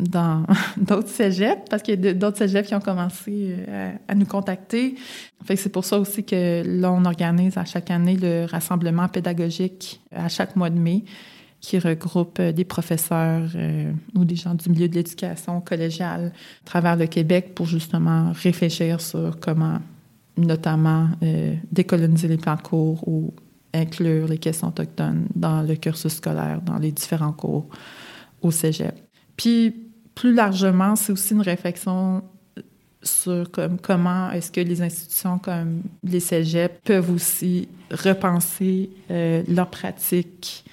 dans 0.00 0.44
d'autres 0.78 1.10
cégeps, 1.10 1.62
parce 1.68 1.82
qu'il 1.82 2.02
y 2.02 2.08
a 2.08 2.14
d'autres 2.14 2.38
cégeps 2.38 2.68
qui 2.68 2.74
ont 2.74 2.80
commencé 2.80 3.54
euh, 3.68 3.92
à, 4.08 4.14
nous 4.14 4.24
contacter. 4.24 4.96
C'est 5.54 5.70
pour 5.70 5.84
ça 5.84 5.98
aussi 5.98 6.24
que 6.24 6.62
là, 6.64 6.90
on 6.90 7.04
organise 7.04 7.58
à 7.58 7.66
chaque 7.66 7.90
année 7.90 8.16
le 8.16 8.46
rassemblement 8.46 9.08
pédagogique 9.08 10.00
à 10.10 10.28
chaque 10.30 10.56
mois 10.56 10.70
de 10.70 10.78
mai, 10.78 11.04
qui 11.62 11.78
regroupe 11.78 12.38
euh, 12.40 12.52
des 12.52 12.64
professeurs 12.64 13.48
euh, 13.54 13.90
ou 14.14 14.26
des 14.26 14.36
gens 14.36 14.54
du 14.54 14.68
milieu 14.68 14.88
de 14.88 14.94
l'éducation 14.94 15.62
collégiale 15.62 16.32
à 16.64 16.66
travers 16.66 16.96
le 16.96 17.06
Québec 17.06 17.54
pour 17.54 17.66
justement 17.66 18.32
réfléchir 18.32 19.00
sur 19.00 19.38
comment, 19.40 19.78
notamment, 20.36 21.08
euh, 21.22 21.54
décoloniser 21.70 22.28
les 22.28 22.36
plans 22.36 22.56
de 22.56 22.62
cours 22.62 23.08
ou 23.08 23.32
inclure 23.72 24.26
les 24.26 24.38
questions 24.38 24.68
autochtones 24.68 25.28
dans 25.34 25.62
le 25.62 25.76
cursus 25.76 26.12
scolaire, 26.14 26.60
dans 26.60 26.78
les 26.78 26.90
différents 26.90 27.32
cours 27.32 27.66
au 28.42 28.50
cégep. 28.50 28.94
Puis, 29.36 29.74
plus 30.14 30.34
largement, 30.34 30.96
c'est 30.96 31.12
aussi 31.12 31.32
une 31.32 31.40
réflexion 31.40 32.22
sur 33.02 33.50
comme, 33.50 33.78
comment 33.78 34.30
est-ce 34.30 34.50
que 34.52 34.60
les 34.60 34.82
institutions 34.82 35.38
comme 35.38 35.82
les 36.02 36.20
cégeps 36.20 36.74
peuvent 36.84 37.10
aussi 37.10 37.68
repenser 37.90 38.90
euh, 39.10 39.42
leurs 39.48 39.70
pratiques, 39.70 40.64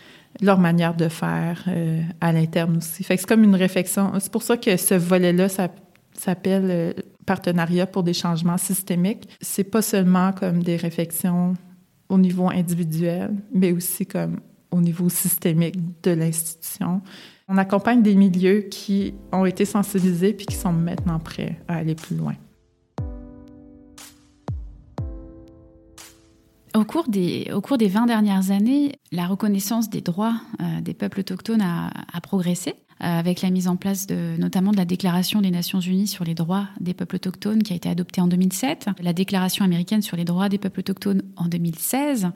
leur 0.41 0.59
manière 0.59 0.95
de 0.95 1.09
faire 1.09 1.63
euh, 1.67 2.01
à 2.21 2.31
l'interne 2.31 2.77
aussi. 2.77 3.03
Fait 3.03 3.15
que 3.15 3.21
c'est 3.21 3.27
comme 3.27 3.43
une 3.43 3.55
réflexion. 3.55 4.11
C'est 4.19 4.31
pour 4.31 4.43
ça 4.43 4.57
que 4.57 4.77
ce 4.77 4.95
volet-là 4.95 5.47
s'appelle 5.49 6.67
euh, 6.69 6.93
partenariat 7.25 7.87
pour 7.87 8.03
des 8.03 8.13
changements 8.13 8.57
systémiques. 8.57 9.27
C'est 9.41 9.63
pas 9.63 9.81
seulement 9.81 10.31
comme 10.31 10.63
des 10.63 10.77
réflexions 10.77 11.53
au 12.07 12.17
niveau 12.17 12.49
individuel, 12.49 13.31
mais 13.53 13.71
aussi 13.71 14.05
comme 14.05 14.39
au 14.71 14.81
niveau 14.81 15.09
systémique 15.09 15.75
de 16.03 16.11
l'institution. 16.11 17.01
On 17.47 17.57
accompagne 17.57 18.01
des 18.01 18.15
milieux 18.15 18.61
qui 18.61 19.13
ont 19.31 19.45
été 19.45 19.65
sensibilisés 19.65 20.33
puis 20.33 20.45
qui 20.45 20.55
sont 20.55 20.73
maintenant 20.73 21.19
prêts 21.19 21.59
à 21.67 21.77
aller 21.77 21.95
plus 21.95 22.15
loin. 22.15 22.35
Au 26.75 26.83
cours, 26.83 27.07
des, 27.07 27.49
au 27.53 27.61
cours 27.61 27.77
des 27.77 27.87
20 27.87 28.05
dernières 28.05 28.51
années, 28.51 28.99
la 29.11 29.25
reconnaissance 29.25 29.89
des 29.89 30.01
droits 30.01 30.35
euh, 30.61 30.81
des 30.81 30.93
peuples 30.93 31.21
autochtones 31.21 31.61
a, 31.61 31.89
a 32.13 32.21
progressé, 32.21 32.75
euh, 33.01 33.05
avec 33.05 33.41
la 33.41 33.49
mise 33.49 33.69
en 33.69 33.77
place 33.77 34.07
de, 34.07 34.35
notamment 34.37 34.71
de 34.71 34.77
la 34.77 34.83
Déclaration 34.83 35.39
des 35.39 35.51
Nations 35.51 35.79
Unies 35.79 36.07
sur 36.07 36.25
les 36.25 36.35
droits 36.35 36.67
des 36.81 36.93
peuples 36.93 37.15
autochtones 37.15 37.63
qui 37.63 37.71
a 37.71 37.75
été 37.77 37.87
adoptée 37.87 38.19
en 38.19 38.27
2007, 38.27 38.87
la 39.01 39.13
Déclaration 39.13 39.63
américaine 39.63 40.01
sur 40.01 40.17
les 40.17 40.25
droits 40.25 40.49
des 40.49 40.57
peuples 40.57 40.81
autochtones 40.81 41.23
en 41.37 41.45
2016, 41.45 42.27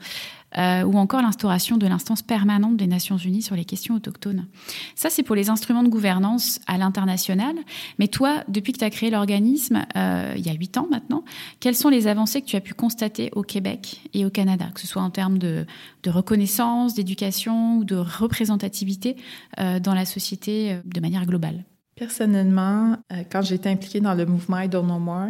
euh, 0.56 0.82
ou 0.84 0.96
encore 0.98 1.22
l'instauration 1.22 1.76
de 1.76 1.86
l'instance 1.86 2.22
permanente 2.22 2.76
des 2.76 2.86
Nations 2.86 3.16
Unies 3.16 3.42
sur 3.42 3.56
les 3.56 3.64
questions 3.64 3.94
autochtones. 3.94 4.46
Ça, 4.94 5.10
c'est 5.10 5.22
pour 5.22 5.34
les 5.34 5.50
instruments 5.50 5.82
de 5.82 5.88
gouvernance 5.88 6.60
à 6.66 6.78
l'international. 6.78 7.56
Mais 7.98 8.08
toi, 8.08 8.44
depuis 8.48 8.72
que 8.72 8.78
tu 8.78 8.84
as 8.84 8.90
créé 8.90 9.10
l'organisme, 9.10 9.84
euh, 9.96 10.34
il 10.36 10.46
y 10.46 10.50
a 10.50 10.52
huit 10.52 10.76
ans 10.76 10.86
maintenant, 10.90 11.24
quelles 11.60 11.74
sont 11.74 11.88
les 11.88 12.06
avancées 12.06 12.40
que 12.40 12.46
tu 12.46 12.56
as 12.56 12.60
pu 12.60 12.74
constater 12.74 13.30
au 13.32 13.42
Québec 13.42 14.02
et 14.14 14.24
au 14.24 14.30
Canada, 14.30 14.66
que 14.72 14.80
ce 14.80 14.86
soit 14.86 15.02
en 15.02 15.10
termes 15.10 15.38
de, 15.38 15.66
reconnaissance, 16.06 16.94
d'éducation 16.94 17.78
ou 17.78 17.84
de 17.84 17.96
représentativité 17.96 19.16
euh, 19.58 19.80
dans 19.80 19.94
la 19.94 20.04
société 20.04 20.72
euh, 20.72 20.76
de 20.84 21.00
manière 21.00 21.26
globale? 21.26 21.64
Personnellement, 21.96 22.96
quand 23.30 23.42
j'ai 23.42 23.54
été 23.54 23.68
impliquée 23.68 24.00
dans 24.00 24.14
le 24.14 24.26
mouvement 24.26 24.58
I 24.58 24.68
Don't 24.68 24.84
Know 24.84 24.98
More, 24.98 25.28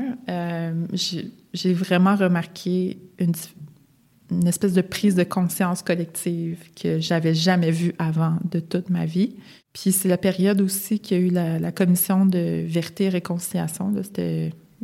j'ai 1.53 1.73
vraiment 1.75 2.17
remarqué 2.17 2.99
une, 3.19 3.35
une 4.31 4.47
espèce 4.47 4.73
de 4.73 4.81
prise 4.81 5.15
de 5.15 5.25
conscience 5.25 5.83
collective 5.83 6.59
que 6.81 6.99
j'avais 6.99 7.35
jamais 7.35 7.71
vue 7.71 7.95
avant 7.99 8.37
de 8.51 8.61
toute 8.61 8.91
ma 8.91 9.05
vie. 9.07 9.37
Puis 9.73 9.93
c'est 9.93 10.09
la 10.09 10.17
période 10.17 10.61
aussi 10.61 10.99
qu'il 10.99 11.19
y 11.19 11.21
a 11.21 11.23
eu 11.25 11.31
la, 11.31 11.73
commission 11.73 12.27
de 12.27 12.65
vérité 12.67 13.05
et 13.05 13.09
réconciliation. 13.09 13.91
Là, 13.91 14.03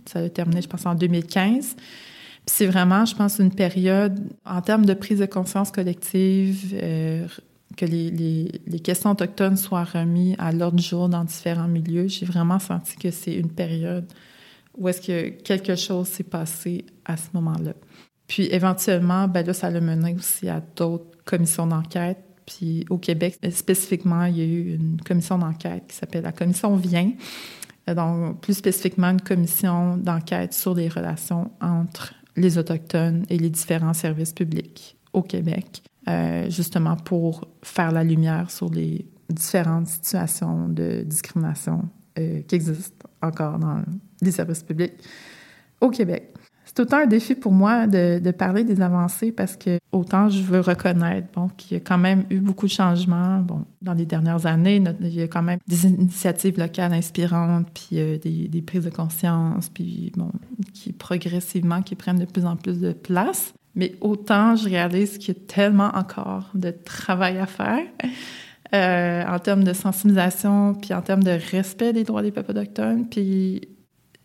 ça 0.06 0.18
a 0.20 0.28
terminé, 0.28 0.62
je 0.62 0.68
pense, 0.68 0.84
en 0.84 0.94
2015. 0.94 1.74
Puis 1.76 1.84
c'est 2.46 2.66
vraiment, 2.66 3.04
je 3.04 3.14
pense, 3.14 3.38
une 3.38 3.54
période 3.54 4.18
en 4.44 4.60
termes 4.60 4.84
de 4.84 4.94
prise 4.94 5.20
de 5.20 5.26
conscience 5.26 5.70
collective, 5.70 6.74
euh, 6.74 7.26
que 7.76 7.84
les, 7.84 8.10
les, 8.10 8.50
les, 8.66 8.80
questions 8.80 9.10
autochtones 9.10 9.56
soient 9.56 9.84
remises 9.84 10.34
à 10.38 10.52
l'ordre 10.52 10.76
du 10.76 10.82
jour 10.82 11.08
dans 11.08 11.24
différents 11.24 11.68
milieux, 11.68 12.08
j'ai 12.08 12.26
vraiment 12.26 12.58
senti 12.58 12.96
que 12.96 13.10
c'est 13.10 13.34
une 13.34 13.50
période 13.50 14.06
où 14.76 14.88
est-ce 14.88 15.00
que 15.00 15.28
quelque 15.28 15.76
chose 15.76 16.08
s'est 16.08 16.24
passé 16.24 16.84
à 17.04 17.16
ce 17.16 17.28
moment-là. 17.34 17.74
Puis 18.30 18.46
éventuellement, 18.52 19.26
ben 19.26 19.44
là, 19.44 19.52
ça 19.52 19.70
l'a 19.70 19.80
mené 19.80 20.14
aussi 20.14 20.48
à 20.48 20.62
d'autres 20.76 21.18
commissions 21.24 21.66
d'enquête. 21.66 22.18
Puis 22.46 22.86
au 22.88 22.96
Québec, 22.96 23.36
spécifiquement, 23.50 24.22
il 24.22 24.38
y 24.38 24.40
a 24.40 24.44
eu 24.44 24.74
une 24.76 25.00
commission 25.00 25.36
d'enquête 25.36 25.88
qui 25.88 25.96
s'appelle 25.96 26.22
la 26.22 26.30
commission 26.30 26.76
Vient. 26.76 27.10
Donc, 27.88 28.40
plus 28.40 28.54
spécifiquement, 28.54 29.08
une 29.08 29.20
commission 29.20 29.96
d'enquête 29.96 30.54
sur 30.54 30.74
les 30.74 30.88
relations 30.88 31.50
entre 31.60 32.14
les 32.36 32.56
Autochtones 32.56 33.24
et 33.30 33.36
les 33.36 33.50
différents 33.50 33.94
services 33.94 34.32
publics 34.32 34.96
au 35.12 35.22
Québec, 35.22 35.82
euh, 36.08 36.48
justement 36.48 36.94
pour 36.94 37.48
faire 37.64 37.90
la 37.90 38.04
lumière 38.04 38.52
sur 38.52 38.70
les 38.70 39.06
différentes 39.28 39.88
situations 39.88 40.68
de 40.68 41.02
discrimination 41.04 41.82
euh, 42.16 42.42
qui 42.42 42.54
existent 42.54 43.08
encore 43.22 43.58
dans 43.58 43.82
les 44.22 44.30
services 44.30 44.62
publics 44.62 44.94
au 45.80 45.90
Québec. 45.90 46.32
C'est 46.80 46.84
autant 46.84 47.02
un 47.02 47.06
défi 47.06 47.34
pour 47.34 47.52
moi 47.52 47.86
de, 47.86 48.30
parler 48.30 48.64
des 48.64 48.80
avancées 48.80 49.32
parce 49.32 49.54
que 49.54 49.78
autant 49.92 50.30
je 50.30 50.40
veux 50.40 50.60
reconnaître 50.60 51.28
bon, 51.34 51.48
qu'il 51.48 51.76
y 51.76 51.76
a 51.76 51.84
quand 51.84 51.98
même 51.98 52.24
eu 52.30 52.38
beaucoup 52.38 52.64
de 52.64 52.70
changements 52.70 53.40
bon, 53.40 53.66
dans 53.82 53.92
les 53.92 54.06
dernières 54.06 54.46
années. 54.46 54.82
Il 55.02 55.14
y 55.14 55.20
a 55.20 55.28
quand 55.28 55.42
même 55.42 55.58
des 55.68 55.84
initiatives 55.84 56.58
locales 56.58 56.94
inspirantes, 56.94 57.66
puis 57.74 58.00
euh, 58.00 58.16
des, 58.16 58.48
des, 58.48 58.62
prises 58.62 58.86
de 58.86 58.88
conscience, 58.88 59.68
puis 59.68 60.10
bon, 60.16 60.32
qui 60.72 60.94
progressivement, 60.94 61.82
qui 61.82 61.96
prennent 61.96 62.18
de 62.18 62.24
plus 62.24 62.46
en 62.46 62.56
plus 62.56 62.80
de 62.80 62.92
place. 62.92 63.52
Mais 63.74 63.94
autant 64.00 64.56
je 64.56 64.66
réalise 64.66 65.18
qu'il 65.18 65.34
y 65.34 65.36
a 65.36 65.40
tellement 65.46 65.90
encore 65.94 66.48
de 66.54 66.70
travail 66.70 67.36
à 67.36 67.46
faire. 67.46 67.84
Euh, 68.72 69.24
en 69.26 69.38
termes 69.38 69.64
de 69.64 69.74
sensibilisation, 69.74 70.74
puis 70.74 70.94
en 70.94 71.02
termes 71.02 71.24
de 71.24 71.36
respect 71.50 71.92
des 71.92 72.04
droits 72.04 72.22
des 72.22 72.30
peuples 72.30 72.52
autochtones, 72.52 73.06
puis 73.06 73.68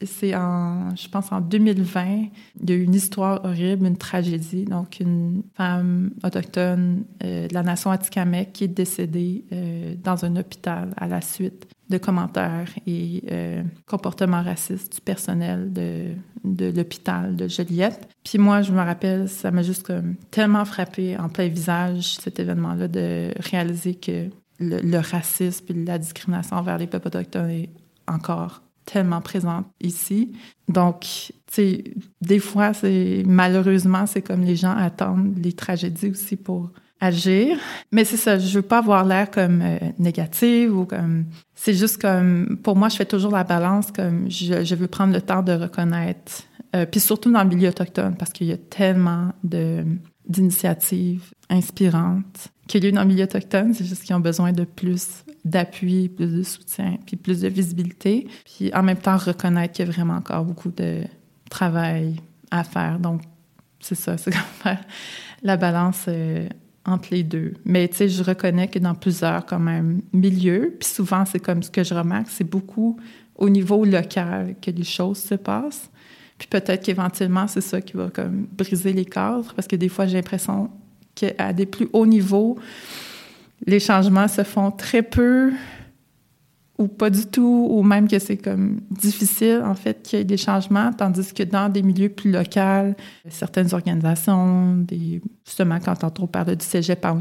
c'est 0.01 0.35
en, 0.35 0.95
je 0.95 1.07
pense, 1.07 1.31
en 1.31 1.39
2020, 1.39 2.27
il 2.61 2.69
y 2.69 2.73
a 2.73 2.75
eu 2.75 2.83
une 2.83 2.93
histoire 2.93 3.43
horrible, 3.45 3.85
une 3.85 3.97
tragédie. 3.97 4.65
Donc, 4.65 4.99
une 4.99 5.43
femme 5.55 6.11
autochtone 6.23 7.05
euh, 7.23 7.47
de 7.47 7.53
la 7.53 7.63
nation 7.63 7.91
Atikamekw 7.91 8.51
qui 8.51 8.65
est 8.65 8.69
décédée 8.69 9.45
euh, 9.53 9.95
dans 10.03 10.25
un 10.25 10.35
hôpital 10.35 10.93
à 10.97 11.07
la 11.07 11.21
suite 11.21 11.67
de 11.89 11.97
commentaires 11.97 12.69
et 12.87 13.23
euh, 13.31 13.63
comportements 13.85 14.41
racistes 14.41 14.95
du 14.95 15.01
personnel 15.01 15.71
de, 15.71 16.13
de 16.43 16.71
l'hôpital 16.75 17.35
de 17.35 17.47
Joliette. 17.47 18.09
Puis 18.23 18.37
moi, 18.37 18.63
je 18.63 18.71
me 18.71 18.79
rappelle, 18.79 19.29
ça 19.29 19.51
m'a 19.51 19.61
juste 19.61 19.85
comme 19.85 20.15
tellement 20.31 20.65
frappé 20.65 21.15
en 21.17 21.29
plein 21.29 21.47
visage, 21.47 22.15
cet 22.15 22.39
événement-là, 22.39 22.87
de 22.87 23.31
réaliser 23.39 23.95
que 23.95 24.29
le, 24.59 24.79
le 24.79 24.97
racisme 24.97 25.65
et 25.69 25.85
la 25.85 25.97
discrimination 25.99 26.57
envers 26.57 26.77
les 26.77 26.87
peuples 26.87 27.07
autochtones 27.07 27.49
est 27.49 27.69
encore 28.07 28.64
tellement 28.85 29.21
présente 29.21 29.65
ici. 29.81 30.31
Donc, 30.67 31.01
tu 31.01 31.33
sais, 31.51 31.83
des 32.21 32.39
fois, 32.39 32.73
c'est 32.73 33.23
malheureusement, 33.25 34.05
c'est 34.05 34.21
comme 34.21 34.41
les 34.41 34.55
gens 34.55 34.75
attendent 34.75 35.37
les 35.37 35.53
tragédies 35.53 36.09
aussi 36.11 36.35
pour 36.35 36.71
agir. 36.99 37.57
Mais 37.91 38.05
c'est 38.05 38.17
ça, 38.17 38.39
je 38.39 38.57
veux 38.57 38.61
pas 38.61 38.79
avoir 38.79 39.03
l'air 39.05 39.29
comme 39.29 39.61
euh, 39.61 39.77
négative 39.99 40.75
ou 40.75 40.85
comme... 40.85 41.25
C'est 41.53 41.73
juste 41.73 42.01
comme... 42.01 42.57
Pour 42.63 42.75
moi, 42.75 42.89
je 42.89 42.95
fais 42.95 43.05
toujours 43.05 43.31
la 43.31 43.43
balance 43.43 43.91
comme 43.91 44.29
je, 44.29 44.63
je 44.63 44.75
veux 44.75 44.87
prendre 44.87 45.13
le 45.13 45.21
temps 45.21 45.43
de 45.43 45.51
reconnaître. 45.51 46.43
Euh, 46.75 46.85
puis 46.85 46.99
surtout 46.99 47.31
dans 47.31 47.43
le 47.43 47.49
milieu 47.49 47.69
autochtone, 47.69 48.15
parce 48.17 48.31
qu'il 48.31 48.47
y 48.47 48.53
a 48.53 48.57
tellement 48.57 49.33
de 49.43 49.83
d'initiatives 50.27 51.31
inspirantes 51.51 52.49
qu'il 52.67 52.83
y 52.83 52.87
a 52.87 52.89
eu 52.89 52.91
dans 52.91 53.01
le 53.01 53.07
milieu 53.07 53.23
autochtone. 53.23 53.73
C'est 53.73 53.85
juste 53.85 54.03
qu'ils 54.03 54.15
ont 54.15 54.19
besoin 54.19 54.51
de 54.51 54.63
plus 54.63 55.23
d'appui, 55.43 56.09
plus 56.09 56.35
de 56.35 56.43
soutien, 56.43 56.97
puis 57.05 57.15
plus 57.15 57.41
de 57.41 57.47
visibilité. 57.47 58.27
Puis 58.45 58.73
en 58.73 58.83
même 58.83 58.97
temps, 58.97 59.17
reconnaître 59.17 59.73
qu'il 59.73 59.85
y 59.85 59.89
a 59.89 59.91
vraiment 59.91 60.15
encore 60.15 60.43
beaucoup 60.43 60.71
de 60.71 61.03
travail 61.49 62.15
à 62.51 62.63
faire. 62.63 62.99
Donc, 62.99 63.21
c'est 63.79 63.95
ça, 63.95 64.17
c'est 64.17 64.31
comme 64.33 64.41
faire 64.63 64.83
la 65.43 65.57
balance 65.57 66.05
euh, 66.07 66.49
entre 66.85 67.09
les 67.11 67.23
deux. 67.23 67.53
Mais 67.63 67.87
tu 67.87 67.97
sais, 67.97 68.09
je 68.09 68.23
reconnais 68.23 68.67
que 68.67 68.79
dans 68.79 68.95
plusieurs, 68.95 69.45
quand 69.45 69.59
même, 69.59 70.01
milieux, 70.13 70.75
puis 70.79 70.89
souvent, 70.89 71.25
c'est 71.25 71.39
comme 71.39 71.61
ce 71.61 71.69
que 71.69 71.83
je 71.83 71.93
remarque, 71.93 72.29
c'est 72.29 72.49
beaucoup 72.49 72.99
au 73.35 73.49
niveau 73.49 73.85
local 73.85 74.55
que 74.61 74.71
les 74.71 74.83
choses 74.83 75.19
se 75.19 75.35
passent. 75.35 75.89
Puis 76.37 76.47
peut-être 76.47 76.83
qu'éventuellement, 76.83 77.47
c'est 77.47 77.61
ça 77.61 77.81
qui 77.81 77.93
va 77.95 78.09
comme 78.09 78.47
briser 78.51 78.93
les 78.93 79.05
cadres, 79.05 79.53
parce 79.55 79.67
que 79.67 79.75
des 79.75 79.89
fois, 79.89 80.05
j'ai 80.05 80.17
l'impression 80.17 80.69
qu'à 81.15 81.53
des 81.53 81.65
plus 81.65 81.87
hauts 81.93 82.05
niveaux, 82.05 82.57
les 83.65 83.79
changements 83.79 84.27
se 84.27 84.43
font 84.43 84.71
très 84.71 85.01
peu 85.01 85.51
ou 86.77 86.87
pas 86.87 87.09
du 87.09 87.25
tout, 87.25 87.67
ou 87.71 87.83
même 87.83 88.07
que 88.07 88.19
c'est 88.19 88.37
comme 88.37 88.81
difficile, 88.91 89.61
en 89.63 89.75
fait, 89.75 90.03
qu'il 90.03 90.19
y 90.19 90.21
ait 90.21 90.25
des 90.25 90.37
changements, 90.37 90.91
tandis 90.91 91.33
que 91.33 91.43
dans 91.43 91.69
des 91.69 91.81
milieux 91.81 92.09
plus 92.09 92.31
locaux, 92.31 92.93
certaines 93.29 93.73
organisations, 93.73 94.85
justement, 95.45 95.79
quand 95.79 96.19
on 96.19 96.27
parle 96.27 96.55
du 96.55 96.65
cégep 96.65 97.05
à 97.05 97.15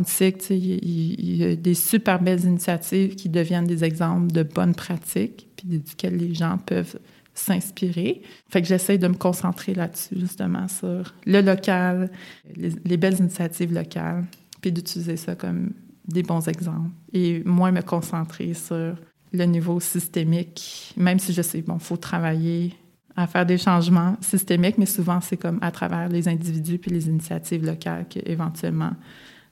il, 0.51 1.37
y 1.37 1.45
a 1.45 1.55
des 1.55 1.75
super 1.75 2.21
belles 2.21 2.45
initiatives 2.45 3.15
qui 3.15 3.29
deviennent 3.29 3.67
des 3.67 3.85
exemples 3.85 4.33
de 4.33 4.43
bonnes 4.43 4.75
pratiques, 4.75 5.47
puis 5.57 5.79
duquel 5.79 6.17
les 6.17 6.35
gens 6.35 6.59
peuvent 6.59 6.99
s'inspirer. 7.35 8.23
Fait 8.49 8.63
que 8.63 8.69
j'essaie 8.69 8.99
de 8.99 9.09
me 9.09 9.15
concentrer 9.15 9.75
là-dessus, 9.75 10.19
justement, 10.19 10.69
sur 10.69 11.15
le 11.27 11.41
local, 11.41 12.11
les, 12.57 12.71
les 12.85 12.97
belles 12.97 13.19
initiatives 13.19 13.73
locales, 13.73 14.25
puis 14.61 14.73
d'utiliser 14.73 15.17
ça 15.17 15.35
comme 15.35 15.73
des 16.07 16.23
bons 16.23 16.49
exemples 16.49 16.91
et 17.13 17.43
moins 17.45 17.73
me 17.73 17.83
concentrer 17.83 18.55
sur 18.55 18.95
le 19.33 19.45
niveau 19.45 19.81
systémique, 19.81 20.95
même 20.97 21.19
si 21.19 21.33
je 21.33 21.43
sais, 21.43 21.61
bon, 21.63 21.79
faut 21.79 21.97
travailler 21.97 22.75
à 23.17 23.27
faire 23.27 23.47
des 23.47 23.59
changements 23.59 24.17
systémiques, 24.21 24.79
mais 24.79 24.87
souvent 24.87 25.21
c'est 25.21 25.37
comme 25.37 25.59
à 25.61 25.71
travers 25.71 26.09
les 26.09 26.29
individus 26.29 26.79
puis 26.79 26.91
les 26.91 27.09
initiatives 27.09 27.65
locales 27.65 28.07
qu'éventuellement 28.09 28.93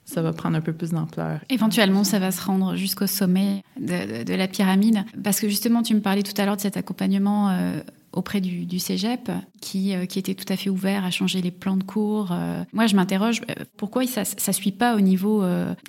ça 0.05 0.21
va 0.21 0.33
prendre 0.33 0.57
un 0.57 0.61
peu 0.61 0.73
plus 0.73 0.91
d'ampleur. 0.91 1.39
Éventuellement, 1.49 2.03
ça 2.03 2.19
va 2.19 2.31
se 2.31 2.43
rendre 2.43 2.75
jusqu'au 2.75 3.07
sommet 3.07 3.63
de, 3.79 4.19
de, 4.19 4.23
de, 4.23 4.33
la 4.33 4.47
pyramide. 4.47 5.05
Parce 5.23 5.39
que 5.39 5.47
justement, 5.47 5.81
tu 5.81 5.95
me 5.95 6.01
parlais 6.01 6.23
tout 6.23 6.39
à 6.39 6.45
l'heure 6.45 6.57
de 6.57 6.61
cet 6.61 6.75
accompagnement 6.75 7.49
euh, 7.49 7.79
auprès 8.11 8.41
du, 8.41 8.65
du 8.65 8.79
cégep 8.79 9.31
qui, 9.61 9.95
euh, 9.95 10.05
qui, 10.05 10.19
était 10.19 10.35
tout 10.35 10.51
à 10.51 10.57
fait 10.57 10.69
ouvert 10.69 11.05
à 11.05 11.11
changer 11.11 11.41
les 11.41 11.51
plans 11.51 11.77
de 11.77 11.83
cours. 11.83 12.29
Euh, 12.31 12.63
moi, 12.73 12.87
je 12.87 12.95
m'interroge 12.95 13.41
pourquoi 13.77 14.05
ça 14.05 14.23
ne 14.23 14.53
suit 14.53 14.71
pas 14.71 14.95
au 14.95 14.99
niveau 14.99 15.43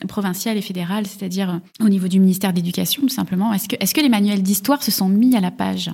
provincial 0.09 0.57
et 0.57 0.62
fédéral, 0.62 1.07
c'est-à-dire 1.07 1.61
au 1.81 1.88
niveau 1.88 2.09
du 2.09 2.20
ministère 2.20 2.53
de 2.53 2.57
l'Éducation, 2.57 3.03
tout 3.03 3.09
simplement? 3.09 3.53
Est-ce 3.53 3.68
que, 3.68 3.77
est 3.77 3.87
-ce 3.87 3.94
que 3.94 4.00
les 4.00 4.09
manuels 4.09 4.42
d'histoire 4.42 4.83
se 4.83 4.90
sont 4.90 5.09
mis 5.09 5.37
à 5.37 5.40
la 5.40 5.50
page? 5.50 5.90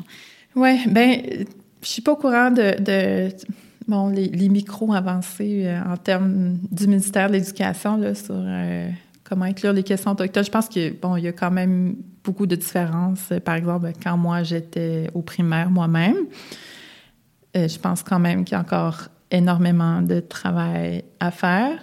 Oui, 0.57 0.79
ben, 0.87 1.23
je 1.83 1.89
suis 1.89 2.03
pas 2.03 2.13
au 2.13 2.17
courant 2.17 2.51
de, 2.51 2.77
de 2.83 3.33
bon, 3.90 4.09
les, 4.09 4.48
micros 4.48 4.92
avancés 4.94 5.70
en 5.87 5.96
termes 5.96 6.59
du 6.70 6.87
ministère 6.87 7.29
de 7.29 7.35
l'Éducation 7.35 8.00
sur 8.14 8.37
comment 9.31 9.44
inclure 9.44 9.72
les 9.72 9.85
questions 9.85 10.11
autochtones. 10.11 10.44
Je 10.44 10.50
pense 10.50 10.68
que 10.68 10.92
bon, 11.00 11.16
il 11.16 11.24
y 11.24 11.29
a 11.29 11.33
quand 11.33 11.53
même 11.53 11.96
beaucoup 12.24 12.46
de 12.46 12.57
différences. 12.57 13.33
Par 13.44 13.55
exemple, 13.55 13.92
quand 14.03 14.16
moi 14.16 14.42
j'étais 14.42 15.09
au 15.14 15.22
primaire 15.22 15.70
moi-même, 15.70 16.16
euh, 17.57 17.68
je 17.68 17.79
pense 17.79 18.03
quand 18.03 18.18
même 18.18 18.44
qu'il 18.44 18.55
y 18.55 18.59
a 18.59 18.61
encore 18.61 19.09
énormément 19.31 20.03
de 20.03 20.20
travail 20.20 21.05
à 21.20 21.31
faire. 21.31 21.79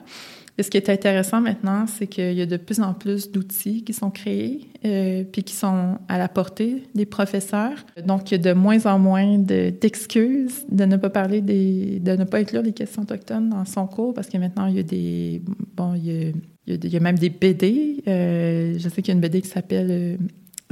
Et 0.58 0.64
ce 0.64 0.72
qui 0.72 0.78
est 0.78 0.90
intéressant 0.90 1.40
maintenant, 1.40 1.86
c'est 1.86 2.08
qu'il 2.08 2.34
y 2.34 2.42
a 2.42 2.48
de 2.48 2.58
plus 2.58 2.80
en 2.80 2.94
plus 2.94 3.32
d'outils 3.32 3.84
qui 3.84 3.94
sont 3.94 4.10
créés, 4.10 4.72
euh, 4.86 5.24
puis 5.24 5.44
qui 5.44 5.54
sont 5.54 6.00
à 6.08 6.18
la 6.18 6.28
portée 6.28 6.84
des 6.96 7.06
professeurs. 7.06 7.86
Donc, 8.06 8.32
il 8.32 8.34
y 8.34 8.36
a 8.36 8.54
de 8.54 8.54
moins 8.54 8.84
en 8.88 8.98
moins 8.98 9.38
d'excuses 9.38 10.66
de, 10.70 10.86
ne 10.86 10.98
pas 10.98 11.12
parler 11.12 11.42
des, 11.42 12.00
de 12.00 12.14
ne 12.14 12.24
pas 12.24 12.40
inclure 12.40 12.64
les 12.64 12.74
questions 12.74 13.04
autochtones 13.04 13.50
dans 13.50 13.66
son 13.66 13.86
cours, 13.86 14.16
parce 14.16 14.30
que 14.30 14.38
maintenant, 14.38 14.66
il 14.66 14.78
y 14.78 14.80
a 14.80 14.84
des, 14.84 15.44
bon, 15.76 15.94
il 15.94 16.34
y 16.68 16.96
a 16.96 17.00
même 17.00 17.20
des 17.20 17.30
BD. 17.30 18.04
Euh, 18.08 18.76
je 18.78 18.90
sais 18.90 19.02
qu'il 19.04 19.10
y 19.10 19.12
a 19.12 19.14
une 19.14 19.22
BD 19.22 19.42
qui 19.42 19.50
s'appelle 19.50 19.88
euh, 19.92 20.18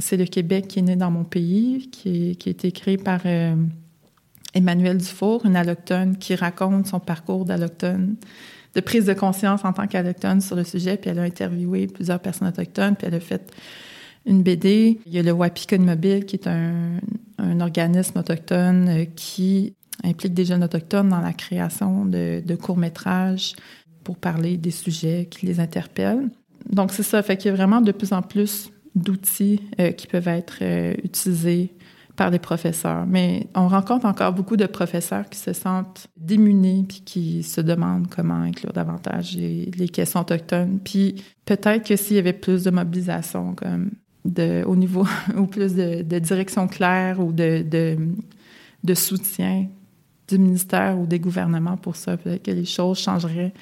C'est 0.00 0.16
le 0.16 0.24
Québec 0.24 0.66
qui 0.66 0.80
est 0.80 0.82
né 0.82 0.96
dans 0.96 1.12
mon 1.12 1.24
pays, 1.24 1.88
qui, 1.90 2.30
est, 2.30 2.34
qui 2.34 2.48
a 2.48 2.52
été 2.52 2.72
créée 2.72 2.98
par 2.98 3.20
euh, 3.24 3.54
Emmanuel 4.52 4.98
Dufour, 4.98 5.46
une 5.46 5.54
allochtone 5.54 6.16
qui 6.16 6.34
raconte 6.34 6.86
son 6.86 6.98
parcours 6.98 7.44
d'allochtone, 7.44 8.16
de 8.76 8.80
prise 8.82 9.06
de 9.06 9.14
conscience 9.14 9.64
en 9.64 9.72
tant 9.72 9.86
qu'allochtone 9.86 10.42
sur 10.42 10.54
le 10.54 10.62
sujet. 10.62 10.98
Puis 10.98 11.10
elle 11.10 11.18
a 11.18 11.22
interviewé 11.22 11.86
plusieurs 11.86 12.20
personnes 12.20 12.48
autochtones, 12.48 12.94
puis 12.94 13.06
elle 13.06 13.14
a 13.14 13.20
fait 13.20 13.50
une 14.26 14.42
BD. 14.42 15.00
Il 15.06 15.14
y 15.14 15.18
a 15.18 15.22
le 15.22 15.32
Wapikon 15.32 15.78
Mobile, 15.78 16.26
qui 16.26 16.36
est 16.36 16.46
un, 16.46 17.00
organisme 17.60 18.18
autochtone 18.18 18.88
euh, 18.88 19.04
qui 19.16 19.74
implique 20.04 20.34
des 20.34 20.44
jeunes 20.44 20.62
autochtones 20.62 21.08
dans 21.08 21.20
la 21.20 21.32
création 21.32 22.04
de, 22.04 22.42
de 22.44 22.54
courts-métrages 22.54 23.54
pour 24.04 24.16
parler 24.16 24.58
des 24.58 24.70
sujets 24.70 25.26
qui 25.30 25.46
les 25.46 25.58
interpellent. 25.58 26.28
Donc, 26.70 26.92
c'est 26.92 27.02
ça. 27.02 27.22
Fait 27.22 27.36
qu'il 27.36 27.50
y 27.50 27.54
a 27.54 27.56
vraiment 27.56 27.80
de 27.80 27.92
plus 27.92 28.12
en 28.12 28.20
plus 28.20 28.70
d'outils 28.94 29.62
euh, 29.80 29.92
qui 29.92 30.06
peuvent 30.06 30.28
être 30.28 30.58
euh, 30.60 30.94
utilisés 31.02 31.72
par 32.16 32.30
les 32.30 32.38
professeurs. 32.38 33.06
Mais 33.06 33.46
on 33.54 33.68
rencontre 33.68 34.06
encore 34.06 34.32
beaucoup 34.32 34.56
de 34.56 34.66
professeurs 34.66 35.28
qui 35.28 35.38
se 35.38 35.52
sentent 35.52 36.08
démunis 36.16 36.84
puis 36.88 37.02
qui 37.04 37.42
se 37.42 37.60
demandent 37.60 38.08
comment 38.08 38.40
inclure 38.40 38.72
davantage 38.72 39.36
les, 39.36 39.70
les 39.76 39.88
questions 39.88 40.20
autochtones. 40.20 40.80
Puis 40.82 41.22
peut-être 41.44 41.86
que 41.86 41.96
s'il 41.96 42.16
y 42.16 42.18
avait 42.18 42.32
plus 42.32 42.64
de 42.64 42.70
mobilisation 42.70 43.54
comme 43.54 43.90
au 44.66 44.76
niveau, 44.76 45.06
ou 45.36 45.46
plus 45.46 45.74
de, 45.74 46.02
de 46.02 46.18
direction 46.18 46.66
claire 46.66 47.20
ou 47.20 47.32
de, 47.32 47.62
de, 47.62 47.96
de 48.82 48.94
soutien 48.94 49.66
du 50.28 50.38
ministère 50.38 50.98
ou 50.98 51.06
des 51.06 51.20
gouvernements 51.20 51.76
pour 51.76 51.94
ça, 51.94 52.16
peut-être 52.16 52.42
que 52.42 52.50
les 52.50 52.64
choses 52.64 52.98
changeraient 52.98 53.52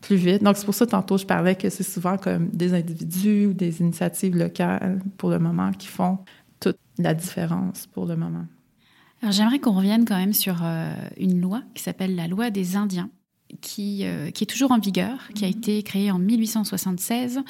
plus 0.00 0.16
vite. 0.16 0.42
Donc, 0.42 0.56
c'est 0.56 0.64
pour 0.64 0.74
ça, 0.74 0.86
tantôt, 0.86 1.18
je 1.18 1.26
parlais 1.26 1.54
que 1.54 1.70
c'est 1.70 1.84
souvent 1.84 2.16
comme 2.16 2.48
des 2.48 2.74
individus 2.74 3.46
ou 3.46 3.52
des 3.52 3.80
initiatives 3.80 4.36
locales, 4.36 5.00
pour 5.16 5.30
le 5.30 5.38
moment, 5.38 5.72
qui 5.72 5.88
font 5.88 6.18
toute 6.60 6.78
la 6.98 7.14
différence 7.14 7.86
pour 7.86 8.06
le 8.06 8.16
moment. 8.16 8.46
Alors, 9.22 9.32
j'aimerais 9.32 9.58
qu'on 9.58 9.72
revienne 9.72 10.04
quand 10.04 10.16
même 10.16 10.32
sur 10.32 10.60
euh, 10.62 10.94
une 11.16 11.40
loi 11.40 11.62
qui 11.74 11.82
s'appelle 11.82 12.14
la 12.14 12.28
loi 12.28 12.50
des 12.50 12.76
Indiens. 12.76 13.10
Qui, 13.62 14.04
euh, 14.04 14.30
qui, 14.30 14.44
est 14.44 14.46
toujours 14.46 14.72
en 14.72 14.78
vigueur, 14.78 15.28
qui 15.34 15.44
a 15.44 15.48
été 15.48 15.82
créée 15.82 16.10
en 16.10 16.18
1876, 16.18 17.40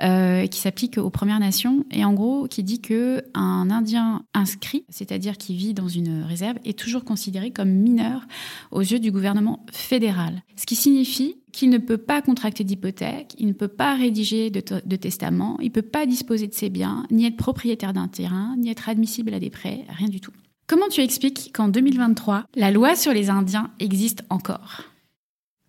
euh, 0.00 0.46
qui 0.46 0.58
s'applique 0.58 0.98
aux 0.98 1.10
Premières 1.10 1.38
Nations, 1.38 1.84
et 1.92 2.04
en 2.04 2.12
gros 2.12 2.48
qui 2.48 2.64
dit 2.64 2.80
que 2.80 3.22
un 3.34 3.70
Indien 3.70 4.24
inscrit, 4.34 4.84
c'est-à-dire 4.88 5.36
qui 5.36 5.54
vit 5.54 5.74
dans 5.74 5.86
une 5.86 6.22
réserve, 6.22 6.58
est 6.64 6.76
toujours 6.76 7.04
considéré 7.04 7.52
comme 7.52 7.70
mineur 7.70 8.26
aux 8.72 8.80
yeux 8.80 8.98
du 8.98 9.12
gouvernement 9.12 9.64
fédéral. 9.72 10.42
Ce 10.56 10.66
qui 10.66 10.74
signifie 10.74 11.36
qu'il 11.52 11.70
ne 11.70 11.78
peut 11.78 11.98
pas 11.98 12.20
contracter 12.20 12.64
d'hypothèque, 12.64 13.34
il 13.38 13.46
ne 13.46 13.52
peut 13.52 13.68
pas 13.68 13.94
rédiger 13.94 14.50
de, 14.50 14.62
de 14.84 14.96
testament, 14.96 15.56
il 15.60 15.66
ne 15.66 15.72
peut 15.72 15.82
pas 15.82 16.04
disposer 16.04 16.48
de 16.48 16.54
ses 16.54 16.68
biens, 16.68 17.04
ni 17.10 17.26
être 17.26 17.36
propriétaire 17.36 17.92
d'un 17.92 18.08
terrain, 18.08 18.56
ni 18.58 18.70
être 18.70 18.88
admissible 18.88 19.32
à 19.32 19.40
des 19.40 19.50
prêts, 19.50 19.84
rien 19.88 20.08
du 20.08 20.20
tout. 20.20 20.32
Comment 20.68 20.88
tu 20.88 21.00
expliques 21.00 21.50
qu'en 21.54 21.68
2023, 21.68 22.44
la 22.54 22.70
loi 22.70 22.94
sur 22.94 23.14
les 23.14 23.30
Indiens 23.30 23.70
existe 23.80 24.22
encore? 24.28 24.82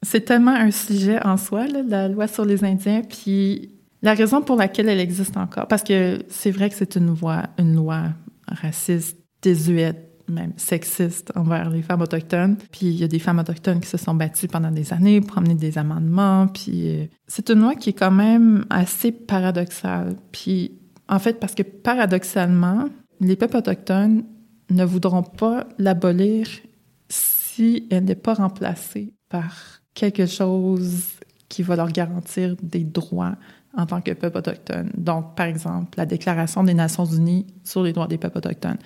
C'est 0.02 0.22
tellement 0.22 0.56
un 0.56 0.72
sujet 0.72 1.24
en 1.26 1.38
soi, 1.38 1.66
la 1.68 2.08
loi 2.08 2.28
sur 2.28 2.46
les 2.46 2.64
Indiens, 2.64 3.02
puis 3.02 3.72
la 4.02 4.14
raison 4.14 4.42
pour 4.42 4.56
laquelle 4.56 4.90
elle 4.90 5.00
existe 5.00 5.36
encore, 5.38 5.68
parce 5.68 5.84
que 5.84 6.20
c'est 6.30 6.52
vrai 6.52 6.70
que 6.70 6.76
c'est 6.76 6.96
une 6.96 7.16
une 7.58 7.76
loi 7.76 8.04
raciste, 8.48 9.18
désuète, 9.42 10.10
même 10.30 10.54
sexiste 10.58 11.32
envers 11.36 11.70
les 11.70 11.82
femmes 11.82 12.02
autochtones. 12.02 12.58
Puis 12.72 12.88
il 12.88 12.96
y 12.96 13.04
a 13.04 13.08
des 13.08 13.20
femmes 13.20 13.40
autochtones 13.40 13.80
qui 13.80 13.90
se 13.90 13.98
sont 13.98 14.14
battues 14.14 14.48
pendant 14.48 14.72
des 14.72 14.94
années 14.94 15.22
pour 15.22 15.38
amener 15.38 15.56
des 15.56 15.78
amendements. 15.78 16.48
Puis 16.48 16.88
euh, 16.88 17.06
c'est 17.28 17.50
une 17.50 17.62
loi 17.62 17.76
qui 17.76 17.90
est 17.90 17.94
quand 17.94 18.12
même 18.12 18.66
assez 18.70 19.12
paradoxale. 19.12 20.16
Puis 20.32 20.80
en 21.08 21.20
fait, 21.20 21.40
parce 21.40 21.56
que 21.56 21.64
paradoxalement, 21.64 22.86
les 23.20 23.36
peuples 23.36 23.58
autochtones 23.58 24.24
ne 24.70 24.86
voudront 24.86 25.24
pas 25.24 25.68
l'abolir 25.78 26.48
si 27.10 27.88
elle 27.90 28.06
n'est 28.06 28.16
pas 28.16 28.36
remplacée 28.36 29.14
par 29.30 29.82
quelque 30.00 30.26
chose 30.26 31.04
qui 31.50 31.62
va 31.62 31.76
leur 31.76 31.92
garantir 31.92 32.56
des 32.62 32.84
droits 32.86 33.36
en 33.78 33.86
tant 33.86 34.02
que 34.02 34.12
peuple 34.12 34.38
autochtone. 34.38 34.90
Donc, 34.96 35.36
par 35.36 35.48
exemple, 35.48 35.98
la 35.98 36.06
Déclaration 36.06 36.64
des 36.64 36.74
Nations 36.74 37.06
Unies 37.06 37.46
sur 37.64 37.84
les 37.84 37.92
droits 37.92 38.08
des 38.08 38.18
peuples 38.18 38.38
autochtones. 38.38 38.78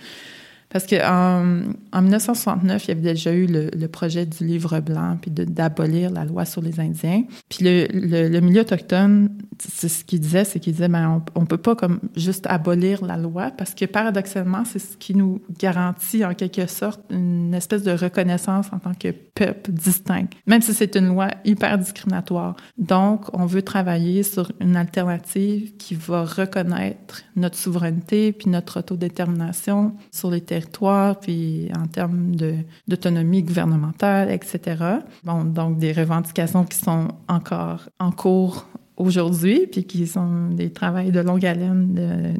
Parce 0.74 0.88
qu'en 0.88 1.62
en 1.92 2.02
1969, 2.02 2.86
il 2.86 2.88
y 2.88 2.92
avait 2.92 3.02
déjà 3.02 3.32
eu 3.32 3.46
le, 3.46 3.88
projet 3.88 4.26
du 4.26 4.44
livre 4.44 4.80
blanc, 4.80 5.18
puis 5.22 5.30
d'abolir 5.30 6.10
la 6.10 6.26
loi 6.26 6.46
sur 6.46 6.64
les 6.64 6.80
Indiens. 6.80 7.24
Puis 7.48 7.60
le, 7.64 8.40
milieu 8.40 8.62
autochtone, 8.62 9.30
c'est 9.60 9.88
ce 9.88 10.04
qu'il 10.04 10.20
disait, 10.20 10.46
c'est 10.46 10.60
qu'il 10.60 10.74
disait, 10.74 10.88
ben, 10.88 11.22
on, 11.36 11.42
on 11.42 11.46
peut 11.46 11.58
pas 11.58 11.76
comme 11.76 12.00
juste 12.16 12.48
abolir 12.48 13.06
la 13.06 13.18
loi, 13.18 13.52
parce 13.52 13.76
que 13.76 13.86
paradoxalement, 13.86 14.66
c'est 14.66 14.80
ce 14.80 14.98
qui 14.98 15.14
nous 15.14 15.44
garantit 15.60 16.26
en 16.26 16.34
quelque 16.34 16.66
sorte 16.66 17.02
une 17.12 17.54
espèce 17.54 17.84
de 17.84 17.92
reconnaissance 17.92 18.66
en 18.74 18.80
tant 18.80 18.96
que 18.96 19.10
peuple 19.12 19.72
distinct, 19.72 20.30
même 20.48 20.64
si 20.64 20.74
c'est 20.74 20.96
une 20.96 21.10
loi 21.10 21.28
hyper 21.46 21.78
discriminatoire. 21.78 22.56
Donc, 22.80 23.26
on 23.38 23.46
veut 23.46 23.62
travailler 23.62 24.24
sur 24.24 24.52
une 24.60 24.76
alternative 24.76 25.78
qui 25.78 25.94
va 25.94 26.24
reconnaître 26.24 27.22
notre 27.36 27.58
souveraineté 27.58 28.32
puis 28.32 28.50
notre 28.50 28.80
autodétermination 28.80 29.94
sur 30.12 30.32
les 30.32 30.42
territoires 30.42 30.63
puis 31.22 31.70
en 31.78 31.88
termes 31.88 32.36
d'autonomie 32.88 33.44
gouvernementale, 33.44 34.32
etc. 34.32 34.84
Bon, 35.24 35.44
donc 35.44 35.78
des 35.78 35.92
revendications 35.92 36.64
qui 36.64 36.78
sont 36.78 37.10
encore 37.28 37.90
en 38.00 38.12
cours 38.12 38.68
aujourd'hui, 38.98 39.68
puis 39.72 39.86
qui 39.86 40.06
sont 40.06 40.50
des 40.50 40.72
travails 40.72 41.12
de 41.12 41.20
longue 41.20 41.46
haleine, 41.46 42.38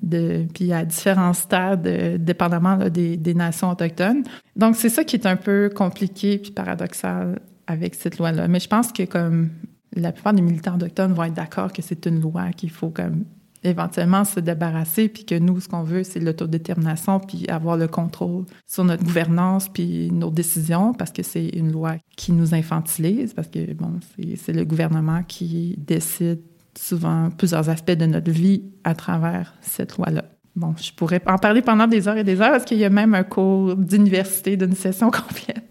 puis 0.54 0.72
à 0.72 0.86
différents 0.86 1.34
stades, 1.34 1.88
dépendamment 2.24 2.78
des, 2.90 3.18
des, 3.18 3.34
nations 3.34 3.72
autochtones. 3.72 4.24
Donc, 4.56 4.76
c'est 4.76 4.90
ça 4.90 5.04
qui 5.04 5.16
est 5.16 5.26
un 5.26 5.36
peu 5.36 5.72
compliqué 5.76 6.38
puis 6.38 6.52
paradoxal 6.52 7.40
avec 7.68 7.96
cette 7.96 8.20
loi-là. 8.20 8.48
Mais 8.48 8.60
je 8.60 8.68
pense 8.68 8.92
que 8.92 9.04
comme 9.04 9.50
la 9.96 10.12
plupart 10.12 10.34
des 10.34 10.42
militants 10.42 10.76
autochtones 10.76 11.14
vont 11.14 11.24
être 11.24 11.34
d'accord 11.34 11.72
que 11.72 11.82
c'est 11.82 12.06
une 12.06 12.22
loi 12.22 12.52
qu'il 12.52 12.72
faut 12.72 12.90
comme 12.90 13.26
éventuellement 13.64 14.26
se 14.26 14.40
débarrasser, 14.40 15.10
puis 15.10 15.26
que 15.26 15.36
nous, 15.36 15.60
ce 15.60 15.68
qu'on 15.68 15.84
veut, 15.84 16.04
c'est 16.04 16.20
l'autodétermination, 16.20 17.20
puis 17.20 17.48
avoir 17.48 17.78
le 17.78 17.88
contrôle 17.88 18.46
sur 18.68 18.84
notre 18.84 19.04
gouvernance, 19.04 19.70
puis 19.70 20.12
nos 20.12 20.30
décisions, 20.30 20.94
parce 20.94 21.12
que 21.12 21.24
c'est 21.24 21.48
une 21.50 21.72
loi 21.72 21.96
qui 22.16 22.32
nous 22.32 22.54
infantilise, 22.54 23.34
parce 23.34 23.48
que, 23.48 23.74
bon, 23.74 24.00
c'est 24.38 24.54
le 24.54 24.66
gouvernement 24.66 25.24
qui 25.24 25.76
décide 25.78 26.42
souvent 26.78 27.30
plusieurs 27.30 27.70
aspects 27.70 27.92
de 27.92 28.06
notre 28.06 28.32
vie 28.32 28.64
à 28.84 28.96
travers 28.96 29.54
cette 29.62 29.98
loi-là. 29.98 30.26
Bon, 30.56 30.76
je 30.78 30.92
pourrais 30.92 31.22
en 31.26 31.38
parler 31.38 31.62
pendant 31.62 31.88
des 31.88 32.08
heures 32.08 32.18
et 32.18 32.24
des 32.24 32.42
heures, 32.42 32.52
parce 32.52 32.66
qu'il 32.66 32.78
y 32.78 32.86
a 32.86 32.90
même 32.90 33.16
un 33.16 33.24
cours 33.24 33.76
d'université 33.76 34.58
d'une 34.58 34.76
session 34.76 35.10
complète 35.12 35.64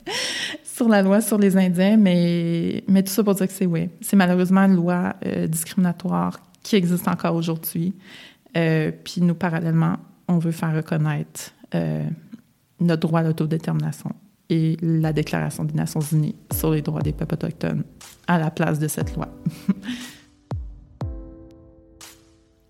sur 0.65 0.89
la 0.89 1.03
loi 1.03 1.21
sur 1.21 1.39
les 1.39 1.57
Indiens, 1.57 1.97
mais, 1.97 2.83
mais 2.89 3.03
tout 3.03 3.13
ça 3.13 3.23
pour 3.23 3.35
dire 3.35 3.47
que 3.47 3.53
c'est 3.53 3.67
oui. 3.67 3.91
C'est 4.01 4.17
malheureusement 4.17 4.63
une 4.63 4.75
loi 4.75 5.15
euh, 5.27 5.47
discriminatoire 5.47 6.41
qui 6.63 6.77
existe 6.77 7.09
encore 7.09 7.35
aujourd'hui. 7.35 7.95
Euh, 8.57 8.93
puis 9.05 9.21
nous, 9.21 9.35
parallèlement, 9.35 9.97
on 10.29 10.39
veut 10.39 10.53
faire 10.53 10.75
reconnaître 10.75 11.53
euh, 11.75 12.07
notre 12.81 13.09
droit 13.09 13.21
à 13.21 13.23
l'autodétermination 13.23 14.13
et 14.51 14.77
la 14.83 15.13
Déclaration 15.13 15.65
des 15.65 15.75
Nations 15.75 16.01
Unies 16.01 16.35
sur 16.53 16.71
les 16.71 16.83
droits 16.83 17.03
des 17.03 17.13
peuples 17.13 17.35
autochtones 17.35 17.85
à 18.27 18.39
la 18.39 18.51
place 18.51 18.79
de 18.79 18.89
cette 18.89 19.15
loi. 19.17 19.29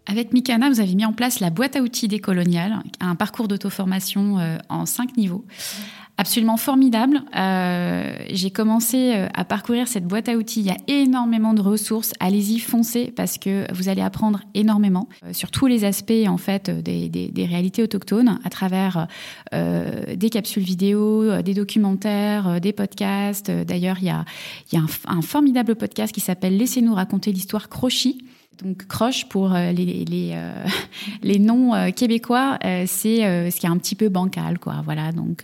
Avec 0.07 0.33
Mikana, 0.33 0.69
vous 0.69 0.81
avez 0.81 0.95
mis 0.95 1.05
en 1.07 1.13
place 1.13 1.41
la 1.41 1.51
boîte 1.51 1.77
à 1.77 1.81
outils 1.81 2.09
décoloniale, 2.09 2.83
un 3.01 3.15
parcours 3.15 3.49
d'auto-formation 3.49 4.39
euh, 4.39 4.59
en 4.69 4.85
cinq 4.85 5.17
niveaux 5.17 5.45
absolument 6.19 6.57
formidable. 6.57 7.23
Euh, 7.37 8.15
j'ai 8.31 8.51
commencé 8.51 9.15
euh, 9.15 9.29
à 9.35 9.45
parcourir 9.45 9.89
cette 9.89 10.07
boîte 10.07 10.29
à 10.29 10.37
outils. 10.37 10.61
Il 10.61 10.67
y 10.67 10.71
a 10.71 10.77
énormément 10.87 11.55
de 11.55 11.61
ressources. 11.61 12.13
Allez-y, 12.21 12.59
foncez 12.59 13.13
parce 13.15 13.39
que 13.39 13.67
vous 13.73 13.89
allez 13.89 14.03
apprendre 14.03 14.41
énormément 14.55 15.09
euh, 15.25 15.33
sur 15.33 15.51
tous 15.51 15.67
les 15.67 15.85
aspects 15.85 16.13
en 16.27 16.37
fait 16.37 16.71
des, 16.71 17.33
réalités 17.49 17.83
autochtones 17.83 18.39
à 18.45 18.51
travers 18.51 19.09
des 19.53 20.31
capsules 20.31 20.63
vidéo, 20.63 21.43
des 21.43 21.55
documentaires, 21.55 22.61
des 22.61 22.73
podcasts. 22.73 23.51
D'ailleurs, 23.51 23.97
il 24.01 24.07
y 24.07 24.11
a, 24.11 24.25
un 25.09 25.23
formidable 25.23 25.75
podcast 25.75 26.15
qui 26.15 26.21
s'appelle 26.21 26.57
Laissez-nous 26.57 26.95
raconter 26.95 27.33
l'histoire 27.33 27.69
Crochy 27.69 28.25
donc 28.63 28.87
croche 28.87 29.29
pour 29.29 29.55
euh, 29.55 29.73
les, 29.73 30.05
les, 30.05 30.33
euh, 30.35 30.65
les 31.23 31.39
noms 31.39 31.75
euh, 31.75 31.91
québécois, 31.91 32.59
c'est 32.63 33.51
ce 33.51 33.57
qui 33.57 33.67
est 33.67 33.69
un 33.69 33.79
petit 33.79 33.95
peu 33.95 34.09
bancal, 34.09 34.59
quoi. 34.59 34.83
Voilà. 34.85 35.13
Donc, 35.13 35.43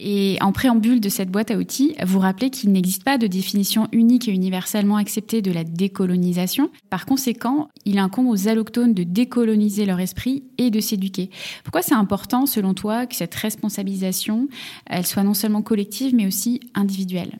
et 0.00 0.38
en 0.40 0.52
préambule 0.52 1.00
de 1.00 1.08
cette 1.08 1.30
boîte 1.30 1.50
à 1.50 1.56
outils, 1.56 1.94
vous 2.04 2.18
rappelez 2.18 2.50
qu'il 2.50 2.72
n'existe 2.72 3.04
pas 3.04 3.18
de 3.18 3.26
définition 3.26 3.88
unique 3.92 4.28
et 4.28 4.32
universellement 4.32 4.96
acceptée 4.96 5.42
de 5.42 5.52
la 5.52 5.64
décolonisation. 5.64 6.70
Par 6.90 7.06
conséquent, 7.06 7.68
il 7.84 7.98
incombe 7.98 8.28
aux 8.28 8.48
allochtones 8.48 8.94
de 8.94 9.02
décoloniser 9.02 9.86
leur 9.86 10.00
esprit 10.00 10.44
et 10.58 10.70
de 10.70 10.80
s'éduquer. 10.80 11.30
Pourquoi 11.64 11.82
c'est 11.82 11.94
important, 11.94 12.46
selon 12.46 12.74
toi, 12.74 13.06
que 13.06 13.14
cette 13.14 13.34
responsabilisation, 13.34 14.48
elle 14.86 15.06
soit 15.06 15.22
non 15.22 15.34
seulement 15.34 15.62
collective, 15.62 16.14
mais 16.14 16.26
aussi 16.26 16.60
individuelle? 16.74 17.38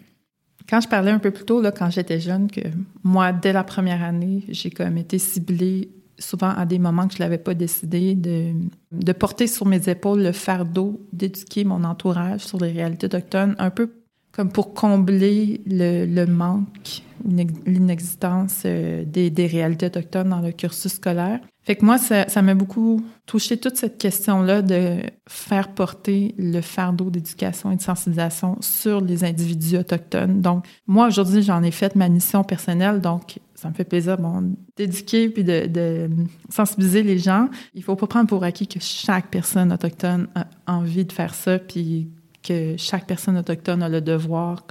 Quand 0.73 0.81
je 0.81 0.89
parlais 0.89 1.11
un 1.11 1.19
peu 1.19 1.31
plus 1.31 1.45
tôt, 1.45 1.63
quand 1.77 1.91
j'étais 1.91 2.19
jeune, 2.19 2.51
que 2.51 2.63
moi, 3.05 3.31
dès 3.33 3.53
la 3.53 3.63
première 3.63 4.03
année, 4.03 4.43
j'ai 4.49 4.71
comme 4.71 4.97
été 4.97 5.19
ciblée 5.19 5.91
souvent 6.19 6.49
à 6.49 6.65
des 6.65 6.79
moments 6.79 7.09
que 7.09 7.15
je 7.15 7.19
l'avais 7.19 7.37
pas 7.37 7.53
décidé 7.53 8.15
de, 8.15 8.53
de 8.91 9.13
porter 9.13 9.47
sur 9.49 9.67
mes 9.67 9.91
épaules 9.91 10.23
le 10.23 10.33
fardeau 10.33 11.07
d'éduquer 11.13 11.65
mon 11.65 11.85
entourage 11.85 12.41
sur 12.41 12.59
les 12.59 12.73
réalités 12.73 13.05
autochtones, 13.05 13.55
un 13.59 13.69
peu 13.69 13.91
comme 14.33 14.51
pour 14.51 14.73
combler 14.75 15.61
le, 15.67 16.25
manque 16.25 17.03
l'inexistence 17.25 18.63
euh, 18.65 19.05
des, 19.05 19.47
réalités 19.47 19.87
autochtones 19.87 20.31
dans 20.31 20.41
le 20.41 20.51
cursus 20.51 20.95
scolaire. 20.95 21.39
Fait 21.65 21.77
que 21.77 21.85
moi, 21.85 21.97
ça 21.99 22.29
ça 22.29 22.43
m'a 22.43 22.55
beaucoup 22.55 23.05
touché 23.27 23.57
toute 23.57 23.77
cette 23.77 23.99
question-là 23.99 24.63
de 24.63 24.97
faire 25.29 25.69
porter 25.69 26.35
le 26.37 26.61
fardeau 26.61 27.11
d'éducation 27.11 27.71
et 27.71 27.77
de 27.77 27.83
sensibilisation 27.83 28.57
sur 28.61 29.01
les 29.01 29.23
individus 29.23 29.77
autochtones. 29.77 30.41
Donc, 30.41 30.67
moi, 30.89 31.07
aujourd'hui, 31.07 31.43
j'en 31.43 31.63
ai 31.63 31.71
fait 31.71 31.95
ma 31.95 32.09
mission 32.09 32.43
personnelle, 32.43 33.01
donc 33.01 33.39
ça 33.55 33.69
me 33.69 33.75
fait 33.75 33.85
plaisir 33.85 34.19
bon, 34.19 34.57
d'éduquer 34.77 35.29
puis 35.29 35.45
de, 35.45 35.67
de 35.67 36.11
sensibiliser 36.49 37.05
les 37.05 37.19
gens. 37.19 37.49
Il 37.75 37.85
faut 37.85 37.95
pas 37.95 38.09
prendre 38.09 38.27
pour 38.27 38.43
acquis 38.43 38.67
que 38.67 38.81
chaque 38.81 39.29
personne 39.29 39.73
autochtone 39.73 40.27
a 40.35 40.47
envie 40.67 41.05
de 41.05 41.13
faire 41.13 41.35
ça, 41.35 41.61
puis 41.61 42.11
que 42.43 42.77
chaque 42.77 43.07
personne 43.07 43.37
autochtone 43.37 43.83
a 43.83 43.89
le 43.89 44.01
devoir 44.01 44.65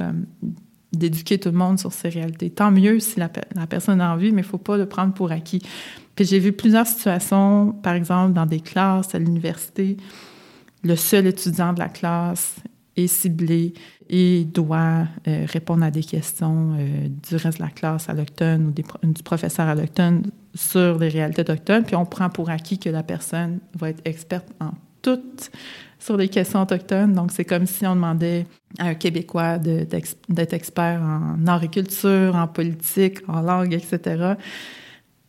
d'éduquer 0.93 1.39
tout 1.39 1.49
le 1.49 1.57
monde 1.57 1.79
sur 1.79 1.93
ces 1.93 2.09
réalités. 2.09 2.49
Tant 2.49 2.71
mieux 2.71 2.99
si 2.99 3.19
la, 3.19 3.29
la 3.55 3.67
personne 3.67 4.01
a 4.01 4.13
envie, 4.13 4.31
mais 4.31 4.41
il 4.41 4.47
faut 4.47 4.57
pas 4.57 4.77
le 4.77 4.85
prendre 4.85 5.13
pour 5.13 5.31
acquis. 5.31 5.61
Puis 6.15 6.25
j'ai 6.25 6.39
vu 6.39 6.51
plusieurs 6.51 6.87
situations, 6.87 7.71
par 7.81 7.93
exemple, 7.93 8.33
dans 8.33 8.45
des 8.45 8.59
classes 8.59 9.15
à 9.15 9.19
l'université, 9.19 9.97
le 10.83 10.95
seul 10.95 11.27
étudiant 11.27 11.73
de 11.73 11.79
la 11.79 11.89
classe 11.89 12.55
est 12.97 13.07
ciblé 13.07 13.73
et 14.09 14.43
doit 14.43 15.07
euh, 15.27 15.45
répondre 15.47 15.83
à 15.83 15.91
des 15.91 16.03
questions 16.03 16.75
euh, 16.77 17.07
du 17.07 17.35
reste 17.37 17.59
de 17.59 17.63
la 17.63 17.69
classe 17.69 18.09
allochtone 18.09 18.67
ou 18.67 19.07
du 19.07 19.23
professeur 19.23 19.67
allochtone 19.67 20.23
sur 20.53 20.99
les 20.99 21.07
réalités 21.07 21.41
autochtones, 21.41 21.83
puis 21.83 21.95
on 21.95 22.05
prend 22.05 22.29
pour 22.29 22.49
acquis 22.49 22.77
que 22.77 22.89
la 22.89 23.03
personne 23.03 23.59
va 23.79 23.89
être 23.89 24.01
experte 24.03 24.47
en 24.59 24.71
toutes 25.01 25.49
sur 26.01 26.17
les 26.17 26.27
questions 26.27 26.61
autochtones. 26.61 27.13
Donc, 27.13 27.31
c'est 27.31 27.45
comme 27.45 27.65
si 27.65 27.85
on 27.85 27.95
demandait 27.95 28.45
à 28.79 28.87
un 28.87 28.93
Québécois 28.95 29.57
d'être 29.59 30.53
expert 30.53 31.01
en 31.01 31.47
agriculture, 31.47 32.35
en 32.35 32.47
politique, 32.47 33.19
en 33.27 33.41
langue, 33.41 33.73
etc. 33.73 34.33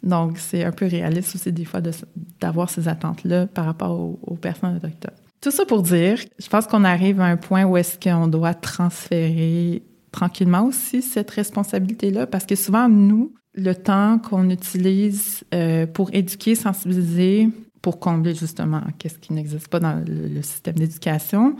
Donc, 0.02 0.38
c'est 0.38 0.64
un 0.64 0.72
peu 0.72 0.86
réaliste 0.86 1.36
aussi 1.36 1.52
des 1.52 1.64
fois 1.64 1.80
d'avoir 2.40 2.70
ces 2.70 2.88
attentes-là 2.88 3.46
par 3.46 3.66
rapport 3.66 3.92
aux, 3.92 4.18
aux 4.22 4.36
personnes 4.36 4.76
autochtones. 4.76 5.14
Tout 5.40 5.50
ça 5.50 5.64
pour 5.66 5.82
dire, 5.82 6.18
je 6.38 6.48
pense 6.48 6.66
qu'on 6.66 6.84
arrive 6.84 7.20
à 7.20 7.26
un 7.26 7.36
point 7.36 7.64
où 7.64 7.76
est-ce 7.76 7.98
qu'on 7.98 8.28
doit 8.28 8.54
transférer 8.54 9.82
tranquillement 10.10 10.64
aussi 10.64 11.02
cette 11.02 11.30
responsabilité-là, 11.30 12.26
parce 12.26 12.46
que 12.46 12.54
souvent, 12.54 12.88
nous, 12.88 13.34
le 13.54 13.74
temps 13.74 14.18
qu'on 14.18 14.50
utilise 14.50 15.44
euh, 15.52 15.86
pour 15.86 16.10
éduquer, 16.14 16.54
sensibiliser, 16.54 17.48
pour 17.82 17.98
combler 17.98 18.34
justement 18.34 18.80
qu'est-ce 18.98 19.18
qui 19.18 19.32
n'existe 19.32 19.68
pas 19.68 19.80
dans 19.80 20.02
le, 20.06 20.40
système 20.42 20.76
d'éducation, 20.76 21.56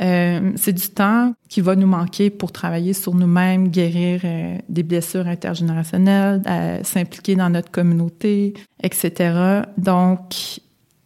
euh, 0.00 0.52
c'est 0.54 0.72
du 0.72 0.88
temps 0.88 1.34
qui 1.48 1.60
va 1.60 1.74
nous 1.74 1.88
manquer 1.88 2.30
pour 2.30 2.52
travailler 2.52 2.92
sur 2.92 3.14
nous-mêmes, 3.14 3.68
guérir 3.68 4.20
euh, 4.24 4.56
des 4.68 4.84
blessures 4.84 5.26
intergénérationnelles, 5.26 6.40
euh, 6.46 6.80
s'impliquer 6.84 7.34
dans 7.34 7.50
notre 7.50 7.70
communauté, 7.72 8.54
etc. 8.82 9.62
Donc, 9.76 10.60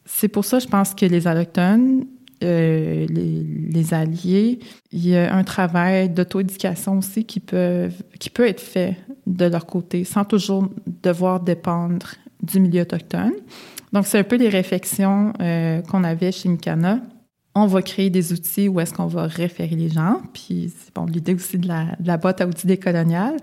c'est 0.04 0.28
pour 0.28 0.44
ça, 0.44 0.58
je 0.58 0.66
pense 0.66 0.94
que 0.94 1.06
les 1.06 1.26
Allochtones, 1.26 2.04
les, 2.42 3.06
les 3.06 3.94
alliés, 3.94 4.58
il 4.90 5.08
y 5.08 5.16
a 5.16 5.32
un 5.32 5.44
travail 5.44 6.10
d'auto-éducation 6.10 6.98
aussi 6.98 7.24
qui 7.24 7.38
peut, 7.38 7.88
qui 8.18 8.30
peut 8.30 8.46
être 8.46 8.60
fait 8.60 8.96
de 9.26 9.44
leur 9.44 9.64
côté 9.64 10.02
sans 10.02 10.24
toujours 10.24 10.68
devoir 11.02 11.38
dépendre 11.38 12.06
du 12.42 12.58
milieu 12.58 12.82
autochtone. 12.82 13.32
Donc, 13.92 14.06
c'est 14.06 14.18
un 14.18 14.24
peu 14.24 14.36
les 14.36 14.48
réflexions 14.48 15.32
euh, 15.40 15.82
qu'on 15.82 16.04
avait 16.04 16.32
chez 16.32 16.48
Mikana. 16.48 17.00
On 17.54 17.66
va 17.66 17.82
créer 17.82 18.08
des 18.08 18.32
outils 18.32 18.68
où 18.68 18.80
est-ce 18.80 18.94
qu'on 18.94 19.06
va 19.06 19.26
référer 19.26 19.76
les 19.76 19.90
gens. 19.90 20.22
Puis, 20.32 20.72
c'est 20.78 20.94
bon, 20.94 21.04
l'idée 21.04 21.34
aussi 21.34 21.58
de 21.58 21.68
la, 21.68 21.84
de 22.00 22.06
la 22.06 22.16
boîte 22.16 22.40
à 22.40 22.46
outils 22.46 22.66
décoloniale. 22.66 23.36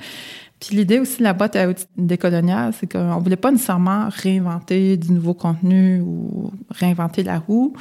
Puis 0.60 0.76
l'idée 0.76 1.00
aussi 1.00 1.20
de 1.20 1.24
la 1.24 1.34
boîte 1.34 1.56
à 1.56 1.70
outils 1.70 1.86
décoloniale, 1.98 2.74
c'est 2.78 2.92
qu'on 2.92 3.18
voulait 3.20 3.38
pas 3.38 3.52
nécessairement 3.52 4.10
réinventer 4.10 4.98
du 4.98 5.14
nouveau 5.14 5.34
contenu 5.34 6.02
ou 6.02 6.52
réinventer 6.70 7.24
la 7.24 7.40
roue, 7.40 7.74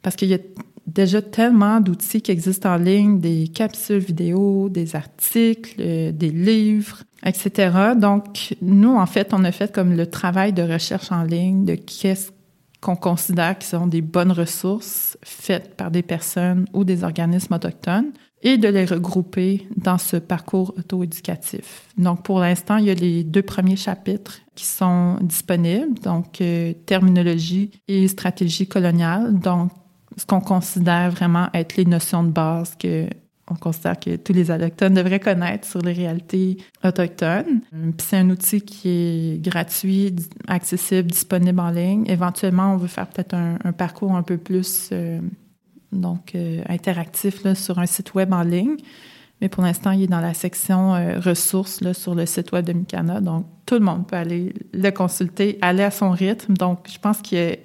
parce 0.00 0.16
qu'il 0.16 0.28
y 0.28 0.34
a 0.34 0.38
déjà 0.86 1.22
tellement 1.22 1.80
d'outils 1.80 2.22
qui 2.22 2.30
existent 2.30 2.74
en 2.74 2.76
ligne, 2.76 3.20
des 3.20 3.48
capsules 3.48 3.98
vidéo, 3.98 4.68
des 4.68 4.96
articles, 4.96 5.76
euh, 5.80 6.12
des 6.12 6.30
livres, 6.30 7.02
etc. 7.24 7.94
Donc, 7.96 8.56
nous, 8.60 8.94
en 8.94 9.06
fait, 9.06 9.32
on 9.32 9.44
a 9.44 9.52
fait 9.52 9.72
comme 9.72 9.96
le 9.96 10.06
travail 10.06 10.52
de 10.52 10.62
recherche 10.62 11.12
en 11.12 11.22
ligne 11.22 11.64
de 11.64 11.74
qu'est-ce 11.74 12.30
qu'on 12.80 12.96
considère 12.96 13.58
qui 13.58 13.68
sont 13.68 13.86
des 13.86 14.00
bonnes 14.00 14.32
ressources 14.32 15.16
faites 15.22 15.76
par 15.76 15.90
des 15.90 16.02
personnes 16.02 16.66
ou 16.72 16.84
des 16.84 17.04
organismes 17.04 17.54
autochtones 17.54 18.10
et 18.42 18.58
de 18.58 18.66
les 18.66 18.84
regrouper 18.84 19.68
dans 19.76 19.98
ce 19.98 20.16
parcours 20.16 20.74
auto-éducatif. 20.76 21.86
Donc, 21.96 22.24
pour 22.24 22.40
l'instant, 22.40 22.76
il 22.76 22.86
y 22.86 22.90
a 22.90 22.94
les 22.94 23.22
deux 23.22 23.42
premiers 23.42 23.76
chapitres 23.76 24.40
qui 24.56 24.64
sont 24.64 25.16
disponibles, 25.20 25.98
donc 26.00 26.40
euh, 26.40 26.72
terminologie 26.86 27.70
et 27.86 28.08
stratégie 28.08 28.66
coloniale, 28.66 29.38
donc 29.38 29.70
ce 30.16 30.26
qu'on 30.26 30.40
considère 30.40 31.10
vraiment 31.10 31.48
être 31.54 31.76
les 31.76 31.84
notions 31.84 32.22
de 32.22 32.30
base 32.30 32.74
que 32.76 33.06
on 33.50 33.56
considère 33.56 33.98
que 33.98 34.16
tous 34.16 34.32
les 34.32 34.50
autochtones 34.50 34.94
devraient 34.94 35.20
connaître 35.20 35.68
sur 35.68 35.82
les 35.82 35.92
réalités 35.92 36.58
autochtones. 36.84 37.60
Puis 37.70 38.06
c'est 38.06 38.16
un 38.16 38.30
outil 38.30 38.62
qui 38.62 38.88
est 38.88 39.42
gratuit, 39.42 40.14
accessible, 40.46 41.10
disponible 41.10 41.60
en 41.60 41.70
ligne. 41.70 42.04
Éventuellement, 42.08 42.74
on 42.74 42.76
veut 42.76 42.88
faire 42.88 43.08
peut-être 43.08 43.34
un, 43.34 43.72
parcours 43.72 44.14
un 44.14 44.22
peu 44.22 44.38
plus 44.38 44.90
euh, 44.92 45.20
donc 45.90 46.34
euh, 46.34 46.62
interactif 46.68 47.52
sur 47.54 47.78
un 47.78 47.86
site 47.86 48.14
web 48.14 48.32
en 48.32 48.42
ligne. 48.42 48.76
Mais 49.40 49.48
pour 49.48 49.64
l'instant, 49.64 49.90
il 49.90 50.04
est 50.04 50.06
dans 50.06 50.20
la 50.20 50.34
section 50.34 50.94
euh, 50.94 51.18
ressources 51.18 51.82
sur 51.94 52.14
le 52.14 52.26
site 52.26 52.52
web 52.52 52.64
de 52.64 52.72
Mikana. 52.72 53.20
Donc, 53.20 53.46
tout 53.66 53.74
le 53.74 53.80
monde 53.80 54.06
peut 54.06 54.16
aller 54.16 54.54
le 54.72 54.90
consulter, 54.90 55.58
aller 55.62 55.82
à 55.82 55.90
son 55.90 56.10
rythme. 56.10 56.54
Donc, 56.54 56.86
je 56.88 56.98
pense 56.98 57.20
qu'il 57.20 57.38
y 57.38 57.40
a 57.40 57.56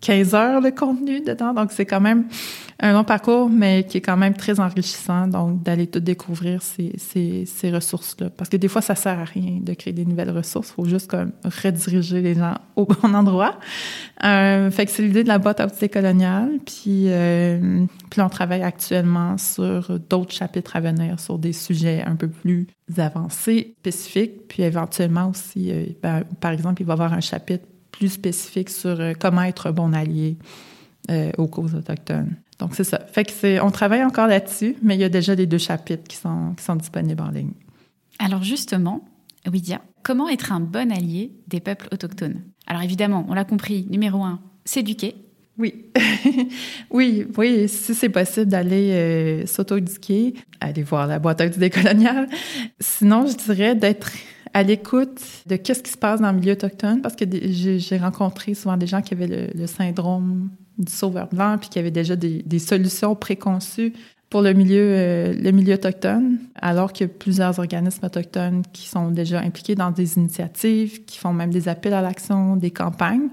15 0.00 0.34
heures 0.34 0.62
de 0.62 0.70
contenu 0.70 1.20
dedans. 1.20 1.54
Donc, 1.54 1.72
c'est 1.72 1.86
quand 1.86 2.00
même 2.00 2.26
un 2.78 2.92
long 2.92 3.04
parcours, 3.04 3.48
mais 3.48 3.84
qui 3.84 3.98
est 3.98 4.00
quand 4.02 4.16
même 4.16 4.34
très 4.34 4.60
enrichissant. 4.60 5.26
Donc, 5.26 5.62
d'aller 5.62 5.86
tout 5.86 6.00
découvrir 6.00 6.62
ces, 6.62 6.92
ces, 6.98 7.46
ces 7.46 7.70
ressources-là. 7.70 8.30
Parce 8.30 8.50
que 8.50 8.56
des 8.56 8.68
fois, 8.68 8.82
ça 8.82 8.94
sert 8.94 9.18
à 9.18 9.24
rien 9.24 9.58
de 9.60 9.72
créer 9.72 9.94
des 9.94 10.04
nouvelles 10.04 10.30
ressources. 10.30 10.68
Il 10.70 10.74
faut 10.74 10.84
juste 10.84 11.10
comme 11.10 11.32
rediriger 11.44 12.20
les 12.20 12.34
gens 12.34 12.54
au 12.76 12.84
bon 12.84 13.14
endroit. 13.14 13.58
Euh, 14.24 14.70
fait 14.70 14.84
que 14.84 14.92
c'est 14.92 15.02
l'idée 15.02 15.22
de 15.22 15.28
la 15.28 15.38
boîte 15.38 15.60
à 15.60 15.66
outils 15.66 15.88
coloniale. 15.88 16.50
Puis, 16.66 17.06
euh, 17.06 17.86
puis 18.10 18.20
on 18.20 18.28
travaille 18.28 18.62
actuellement 18.62 19.38
sur 19.38 19.98
d'autres 19.98 20.32
chapitres 20.32 20.76
à 20.76 20.80
venir, 20.80 21.18
sur 21.18 21.38
des 21.38 21.54
sujets 21.54 22.02
un 22.06 22.16
peu 22.16 22.28
plus 22.28 22.66
avancés, 22.98 23.74
spécifiques. 23.78 24.48
Puis 24.48 24.62
éventuellement 24.62 25.30
aussi, 25.30 25.72
euh, 25.72 25.86
ben, 26.02 26.24
par 26.40 26.52
exemple, 26.52 26.82
il 26.82 26.84
va 26.84 26.92
y 26.92 26.94
avoir 26.94 27.14
un 27.14 27.20
chapitre 27.20 27.64
plus 27.98 28.08
spécifique 28.08 28.70
sur 28.70 29.00
euh, 29.00 29.12
comment 29.18 29.42
être 29.42 29.70
bon 29.70 29.92
allié 29.92 30.36
euh, 31.10 31.30
aux 31.38 31.46
causes 31.46 31.74
autochtones. 31.74 32.36
Donc, 32.58 32.74
c'est 32.74 32.84
ça. 32.84 33.00
Fait 33.12 33.24
que 33.24 33.32
c'est, 33.32 33.60
on 33.60 33.70
travaille 33.70 34.04
encore 34.04 34.26
là-dessus, 34.26 34.76
mais 34.82 34.94
il 34.94 35.00
y 35.00 35.04
a 35.04 35.08
déjà 35.08 35.34
les 35.34 35.46
deux 35.46 35.58
chapitres 35.58 36.04
qui 36.08 36.16
sont, 36.16 36.54
qui 36.56 36.64
sont 36.64 36.76
disponibles 36.76 37.22
en 37.22 37.30
ligne. 37.30 37.52
Alors 38.18 38.42
justement, 38.42 39.04
Widia, 39.50 39.82
comment 40.02 40.28
être 40.28 40.52
un 40.52 40.60
bon 40.60 40.90
allié 40.90 41.32
des 41.48 41.60
peuples 41.60 41.88
autochtones? 41.92 42.40
Alors 42.66 42.82
évidemment, 42.82 43.26
on 43.28 43.34
l'a 43.34 43.44
compris, 43.44 43.86
numéro 43.90 44.22
un, 44.22 44.40
s'éduquer. 44.64 45.14
Oui. 45.58 45.86
oui, 46.90 47.26
oui, 47.36 47.68
si 47.68 47.94
c'est 47.94 48.08
possible 48.08 48.46
d'aller 48.46 48.90
euh, 48.92 49.46
s'auto-éduquer, 49.46 50.34
aller 50.60 50.82
voir 50.82 51.06
la 51.06 51.18
boîte 51.18 51.40
à 51.40 51.46
outils 51.46 51.58
décoloniale. 51.58 52.28
Sinon, 52.80 53.26
je 53.26 53.36
dirais 53.36 53.74
d'être 53.74 54.10
à 54.56 54.62
l'écoute 54.62 55.20
de 55.44 55.56
qu'est-ce 55.56 55.82
qui 55.82 55.92
se 55.92 55.98
passe 55.98 56.22
dans 56.22 56.32
le 56.32 56.38
milieu 56.38 56.52
autochtone, 56.52 57.02
parce 57.02 57.14
que 57.14 57.26
j'ai 57.28 57.98
rencontré 57.98 58.54
souvent 58.54 58.78
des 58.78 58.86
gens 58.86 59.02
qui 59.02 59.12
avaient 59.12 59.50
le, 59.54 59.66
syndrome 59.66 60.48
du 60.78 60.90
sauveur 60.90 61.28
blanc, 61.28 61.58
puis 61.60 61.68
qui 61.68 61.78
avaient 61.78 61.90
déjà 61.90 62.16
des, 62.16 62.42
des 62.42 62.58
solutions 62.58 63.14
préconçues 63.14 63.92
pour 64.30 64.40
le 64.40 64.54
milieu, 64.54 64.80
euh, 64.80 65.34
le 65.34 65.50
milieu 65.50 65.74
autochtone, 65.74 66.38
alors 66.54 66.94
qu'il 66.94 67.06
y 67.06 67.10
a 67.10 67.12
plusieurs 67.12 67.58
organismes 67.58 68.06
autochtones 68.06 68.62
qui 68.72 68.88
sont 68.88 69.10
déjà 69.10 69.40
impliqués 69.40 69.74
dans 69.74 69.90
des 69.90 70.16
initiatives, 70.16 71.04
qui 71.04 71.18
font 71.18 71.34
même 71.34 71.50
des 71.50 71.68
appels 71.68 71.92
à 71.92 72.00
l'action, 72.00 72.56
des 72.56 72.70
campagnes. 72.70 73.28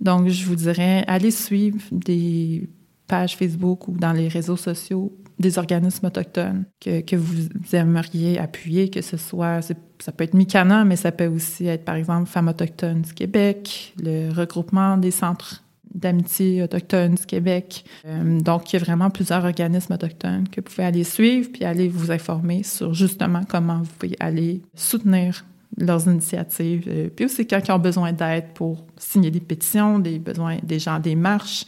Donc, 0.00 0.28
je 0.28 0.46
vous 0.46 0.56
dirais, 0.56 1.04
allez 1.06 1.30
suivre 1.30 1.78
des 1.92 2.70
pages 3.06 3.36
Facebook 3.36 3.88
ou 3.88 3.92
dans 3.92 4.12
les 4.12 4.28
réseaux 4.28 4.56
sociaux 4.56 5.12
des 5.38 5.58
organismes 5.58 6.06
autochtones 6.06 6.64
que, 6.80 7.00
que 7.00 7.16
vous 7.16 7.48
aimeriez 7.72 8.38
appuyer, 8.38 8.88
que 8.88 9.02
ce 9.02 9.16
soit, 9.16 9.60
ça 9.62 10.12
peut 10.12 10.24
être 10.24 10.34
Mikana, 10.34 10.84
mais 10.84 10.96
ça 10.96 11.10
peut 11.12 11.26
aussi 11.26 11.66
être, 11.66 11.84
par 11.84 11.96
exemple, 11.96 12.28
Femmes 12.28 12.48
autochtones 12.48 13.02
du 13.02 13.12
Québec, 13.12 13.94
le 14.00 14.32
regroupement 14.32 14.96
des 14.96 15.10
centres 15.10 15.64
d'amitié 15.92 16.62
autochtones 16.62 17.14
du 17.14 17.24
Québec. 17.24 17.84
Euh, 18.04 18.40
donc, 18.40 18.72
il 18.72 18.76
y 18.76 18.82
a 18.82 18.84
vraiment 18.84 19.10
plusieurs 19.10 19.44
organismes 19.44 19.92
autochtones 19.94 20.48
que 20.48 20.60
vous 20.60 20.64
pouvez 20.64 20.84
aller 20.84 21.04
suivre 21.04 21.50
puis 21.52 21.64
aller 21.64 21.88
vous 21.88 22.10
informer 22.10 22.64
sur 22.64 22.94
justement 22.94 23.42
comment 23.48 23.78
vous 23.78 23.90
pouvez 23.98 24.16
aller 24.18 24.60
soutenir 24.74 25.44
leurs 25.76 26.06
initiatives. 26.06 26.84
Euh, 26.88 27.08
puis 27.14 27.26
aussi 27.26 27.46
quand 27.46 27.60
ils 27.66 27.72
ont 27.72 27.78
besoin 27.78 28.12
d'aide 28.12 28.46
pour 28.54 28.86
signer 28.96 29.30
des 29.30 29.40
pétitions, 29.40 29.98
des 29.98 30.18
besoins 30.18 30.58
des 30.62 30.78
gens 30.78 30.98
des 30.98 31.14
marches, 31.14 31.64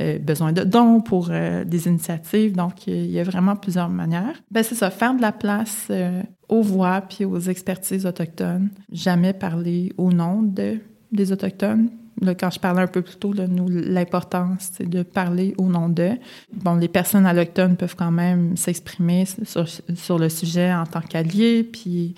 euh, 0.00 0.18
besoin 0.18 0.52
de 0.52 0.64
dons 0.64 1.00
pour 1.00 1.28
euh, 1.30 1.64
des 1.64 1.88
initiatives. 1.88 2.54
Donc, 2.54 2.86
il 2.86 3.10
y 3.10 3.18
a 3.18 3.24
vraiment 3.24 3.56
plusieurs 3.56 3.88
manières. 3.88 4.40
Ben 4.50 4.62
c'est 4.62 4.74
ça, 4.74 4.90
faire 4.90 5.14
de 5.14 5.22
la 5.22 5.32
place 5.32 5.90
aux 6.48 6.62
voix 6.62 7.00
puis 7.00 7.24
aux 7.24 7.40
expertises 7.40 8.06
autochtones. 8.06 8.70
Jamais 8.92 9.32
parler 9.32 9.92
au 9.96 10.12
nom 10.12 10.42
de, 10.42 10.78
des 11.12 11.32
Autochtones. 11.32 11.90
Là, 12.20 12.34
quand 12.34 12.50
je 12.50 12.58
parlais 12.58 12.82
un 12.82 12.88
peu 12.88 13.02
plus 13.02 13.16
tôt, 13.16 13.32
là, 13.32 13.46
nous, 13.46 13.68
l'importance, 13.68 14.70
c'est 14.72 14.88
de 14.88 15.02
parler 15.02 15.54
au 15.56 15.66
nom 15.66 15.88
d'eux. 15.88 16.16
Bon, 16.52 16.74
les 16.74 16.88
personnes 16.88 17.26
allochtones 17.26 17.76
peuvent 17.76 17.94
quand 17.94 18.10
même 18.10 18.56
s'exprimer 18.56 19.24
sur, 19.44 19.68
sur 19.68 20.18
le 20.18 20.28
sujet 20.28 20.72
en 20.72 20.84
tant 20.84 21.00
qu'alliés, 21.00 21.62
puis 21.62 22.16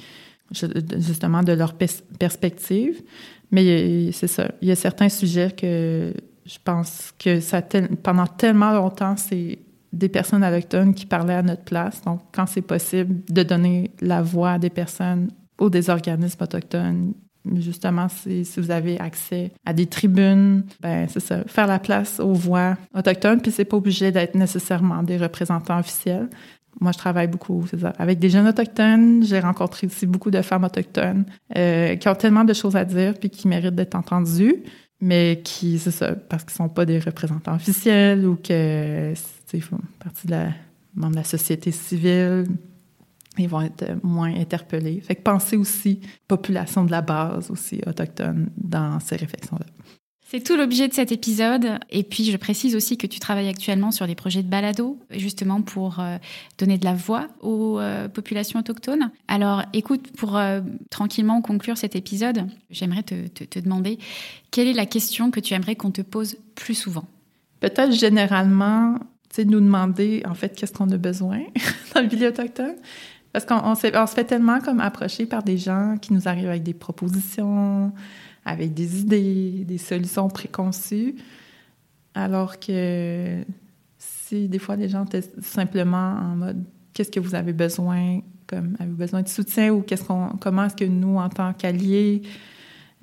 justement 0.52 1.42
de 1.42 1.52
leur 1.52 1.74
pers 1.74 1.88
perspective. 2.18 3.02
Mais 3.50 4.12
c'est 4.12 4.28
ça, 4.28 4.50
il 4.62 4.68
y 4.68 4.70
a 4.70 4.76
certains 4.76 5.08
sujets 5.08 5.50
que 5.50 6.14
je 6.46 6.58
pense 6.64 7.12
que 7.18 7.40
pendant 7.96 8.26
tellement 8.26 8.72
longtemps, 8.72 9.16
c'est 9.16 9.58
des 9.92 10.08
personnes 10.08 10.44
autochtones 10.44 10.94
qui 10.94 11.06
parlaient 11.06 11.34
à 11.34 11.42
notre 11.42 11.64
place. 11.64 12.00
Donc, 12.02 12.20
quand 12.32 12.46
c'est 12.46 12.62
possible 12.62 13.22
de 13.28 13.42
donner 13.42 13.90
la 14.00 14.22
voix 14.22 14.52
à 14.52 14.58
des 14.58 14.70
personnes 14.70 15.30
ou 15.60 15.68
des 15.68 15.90
organismes 15.90 16.42
autochtones, 16.42 17.12
justement, 17.56 18.08
si, 18.08 18.44
si 18.44 18.60
vous 18.60 18.70
avez 18.70 19.00
accès 19.00 19.52
à 19.64 19.72
des 19.72 19.86
tribunes, 19.86 20.64
ben 20.80 21.06
c'est 21.08 21.20
ça, 21.20 21.42
faire 21.46 21.66
la 21.66 21.78
place 21.78 22.20
aux 22.20 22.34
voix 22.34 22.76
autochtones. 22.94 23.40
Puis 23.40 23.50
c'est 23.50 23.64
pas 23.64 23.76
obligé 23.76 24.12
d'être 24.12 24.34
nécessairement 24.34 25.02
des 25.02 25.16
représentants 25.16 25.78
officiels. 25.78 26.28
Moi, 26.80 26.92
je 26.92 26.98
travaille 26.98 27.26
beaucoup 27.26 27.64
avec 27.98 28.18
des 28.18 28.30
jeunes 28.30 28.46
autochtones. 28.46 29.22
J'ai 29.24 29.40
rencontré 29.40 29.86
aussi 29.86 30.06
beaucoup 30.06 30.30
de 30.30 30.40
femmes 30.42 30.64
autochtones 30.64 31.24
euh, 31.56 31.96
qui 31.96 32.08
ont 32.08 32.14
tellement 32.14 32.44
de 32.44 32.52
choses 32.52 32.76
à 32.76 32.84
dire 32.84 33.14
puis 33.18 33.30
qui 33.30 33.48
méritent 33.48 33.74
d'être 33.74 33.94
entendues 33.94 34.62
mais 35.00 35.40
qui, 35.42 35.78
c'est 35.78 35.90
ça, 35.90 36.14
parce 36.14 36.44
qu'ils 36.44 36.52
sont 36.52 36.68
pas 36.68 36.84
des 36.84 36.98
représentants 36.98 37.54
officiels 37.54 38.26
ou 38.26 38.36
que, 38.36 39.14
ils 39.52 39.62
font 39.62 39.80
partie 39.98 40.26
de 40.26 40.32
la, 40.32 40.48
de 40.94 41.16
la 41.16 41.24
société 41.24 41.72
civile, 41.72 42.46
ils 43.38 43.48
vont 43.48 43.62
être 43.62 43.96
moins 44.02 44.34
interpellés. 44.34 45.00
Fait 45.00 45.14
que 45.14 45.22
pensez 45.22 45.56
aussi 45.56 46.00
population 46.28 46.84
de 46.84 46.90
la 46.90 47.00
base 47.00 47.50
aussi 47.50 47.80
autochtone 47.86 48.50
dans 48.56 49.00
ces 49.00 49.16
réflexions-là. 49.16 49.66
C'est 50.30 50.44
tout 50.44 50.54
l'objet 50.54 50.86
de 50.86 50.94
cet 50.94 51.10
épisode. 51.10 51.80
Et 51.90 52.04
puis, 52.04 52.22
je 52.22 52.36
précise 52.36 52.76
aussi 52.76 52.96
que 52.96 53.08
tu 53.08 53.18
travailles 53.18 53.48
actuellement 53.48 53.90
sur 53.90 54.06
des 54.06 54.14
projets 54.14 54.44
de 54.44 54.48
balado, 54.48 54.96
justement 55.10 55.60
pour 55.60 55.98
euh, 55.98 56.18
donner 56.56 56.78
de 56.78 56.84
la 56.84 56.94
voix 56.94 57.26
aux 57.40 57.80
euh, 57.80 58.06
populations 58.06 58.60
autochtones. 58.60 59.10
Alors, 59.26 59.64
écoute, 59.72 60.12
pour 60.16 60.36
euh, 60.36 60.60
tranquillement 60.88 61.42
conclure 61.42 61.76
cet 61.76 61.96
épisode, 61.96 62.46
j'aimerais 62.70 63.02
te, 63.02 63.58
demander 63.58 63.98
quelle 64.52 64.68
est 64.68 64.72
la 64.72 64.86
question 64.86 65.32
que 65.32 65.40
tu 65.40 65.52
aimerais 65.54 65.74
qu'on 65.74 65.90
te 65.90 66.02
pose 66.02 66.36
plus 66.54 66.74
souvent? 66.74 67.06
Peut-être 67.58 67.90
généralement, 67.90 69.00
tu 69.34 69.44
nous 69.44 69.60
demander, 69.60 70.22
en 70.28 70.34
fait, 70.34 70.54
qu'est-ce 70.54 70.72
qu'on 70.72 70.90
a 70.92 70.96
besoin 70.96 71.40
dans 71.94 72.02
le 72.02 72.06
milieu 72.06 72.28
autochtone. 72.28 72.76
Parce 73.32 73.44
qu'on 73.44 73.56
on, 73.56 73.72
on 73.72 73.74
se 74.06 74.14
fait 74.14 74.24
tellement 74.24 74.60
comme 74.60 74.78
approcher 74.78 75.26
par 75.26 75.42
des 75.42 75.58
gens 75.58 75.96
qui 76.00 76.12
nous 76.12 76.28
arrivent 76.28 76.48
avec 76.48 76.62
des 76.62 76.74
propositions, 76.74 77.92
avec 78.50 78.74
des 78.74 79.00
idées, 79.00 79.64
des 79.64 79.78
solutions 79.78 80.28
préconçues, 80.28 81.14
alors 82.14 82.58
que 82.58 83.44
si 83.98 84.48
des 84.48 84.58
fois 84.58 84.76
les 84.76 84.88
gens 84.88 85.04
étaient 85.04 85.28
simplement 85.40 86.16
en 86.16 86.36
mode 86.36 86.64
qu'est-ce 86.92 87.10
que 87.10 87.20
vous 87.20 87.34
avez 87.34 87.52
besoin, 87.52 88.20
comme 88.46 88.76
avez-vous 88.80 88.96
besoin 88.96 89.22
de 89.22 89.28
soutien 89.28 89.72
ou 89.72 89.82
qu'est-ce 89.82 90.04
qu'on, 90.04 90.30
comment 90.40 90.64
est-ce 90.64 90.76
que 90.76 90.84
nous 90.84 91.16
en 91.16 91.28
tant 91.28 91.52
qu'alliés 91.52 92.22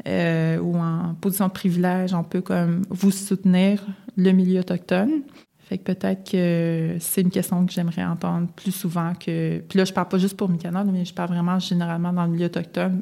euh, 0.07 0.59
ou 0.59 0.77
en 0.77 1.15
position 1.15 1.47
de 1.47 1.53
privilège, 1.53 2.13
on 2.13 2.23
peut 2.23 2.41
comme 2.41 2.81
vous 2.89 3.11
soutenir 3.11 3.85
le 4.17 4.31
milieu 4.31 4.59
autochtone? 4.59 5.21
Fait 5.59 5.77
que 5.77 5.83
peut-être 5.93 6.29
que 6.29 6.95
c'est 6.99 7.21
une 7.21 7.29
question 7.29 7.65
que 7.65 7.73
j'aimerais 7.73 8.05
entendre 8.05 8.47
plus 8.55 8.71
souvent 8.71 9.13
que. 9.13 9.59
Puis 9.67 9.77
là, 9.77 9.83
je 9.83 9.91
parle 9.91 10.07
pas 10.07 10.17
juste 10.17 10.37
pour 10.37 10.47
Mykonos, 10.47 10.85
mais 10.85 11.03
je 11.03 11.13
parle 11.13 11.29
vraiment 11.29 11.59
généralement 11.59 12.13
dans 12.13 12.25
le 12.25 12.31
milieu 12.31 12.45
autochtone. 12.45 13.01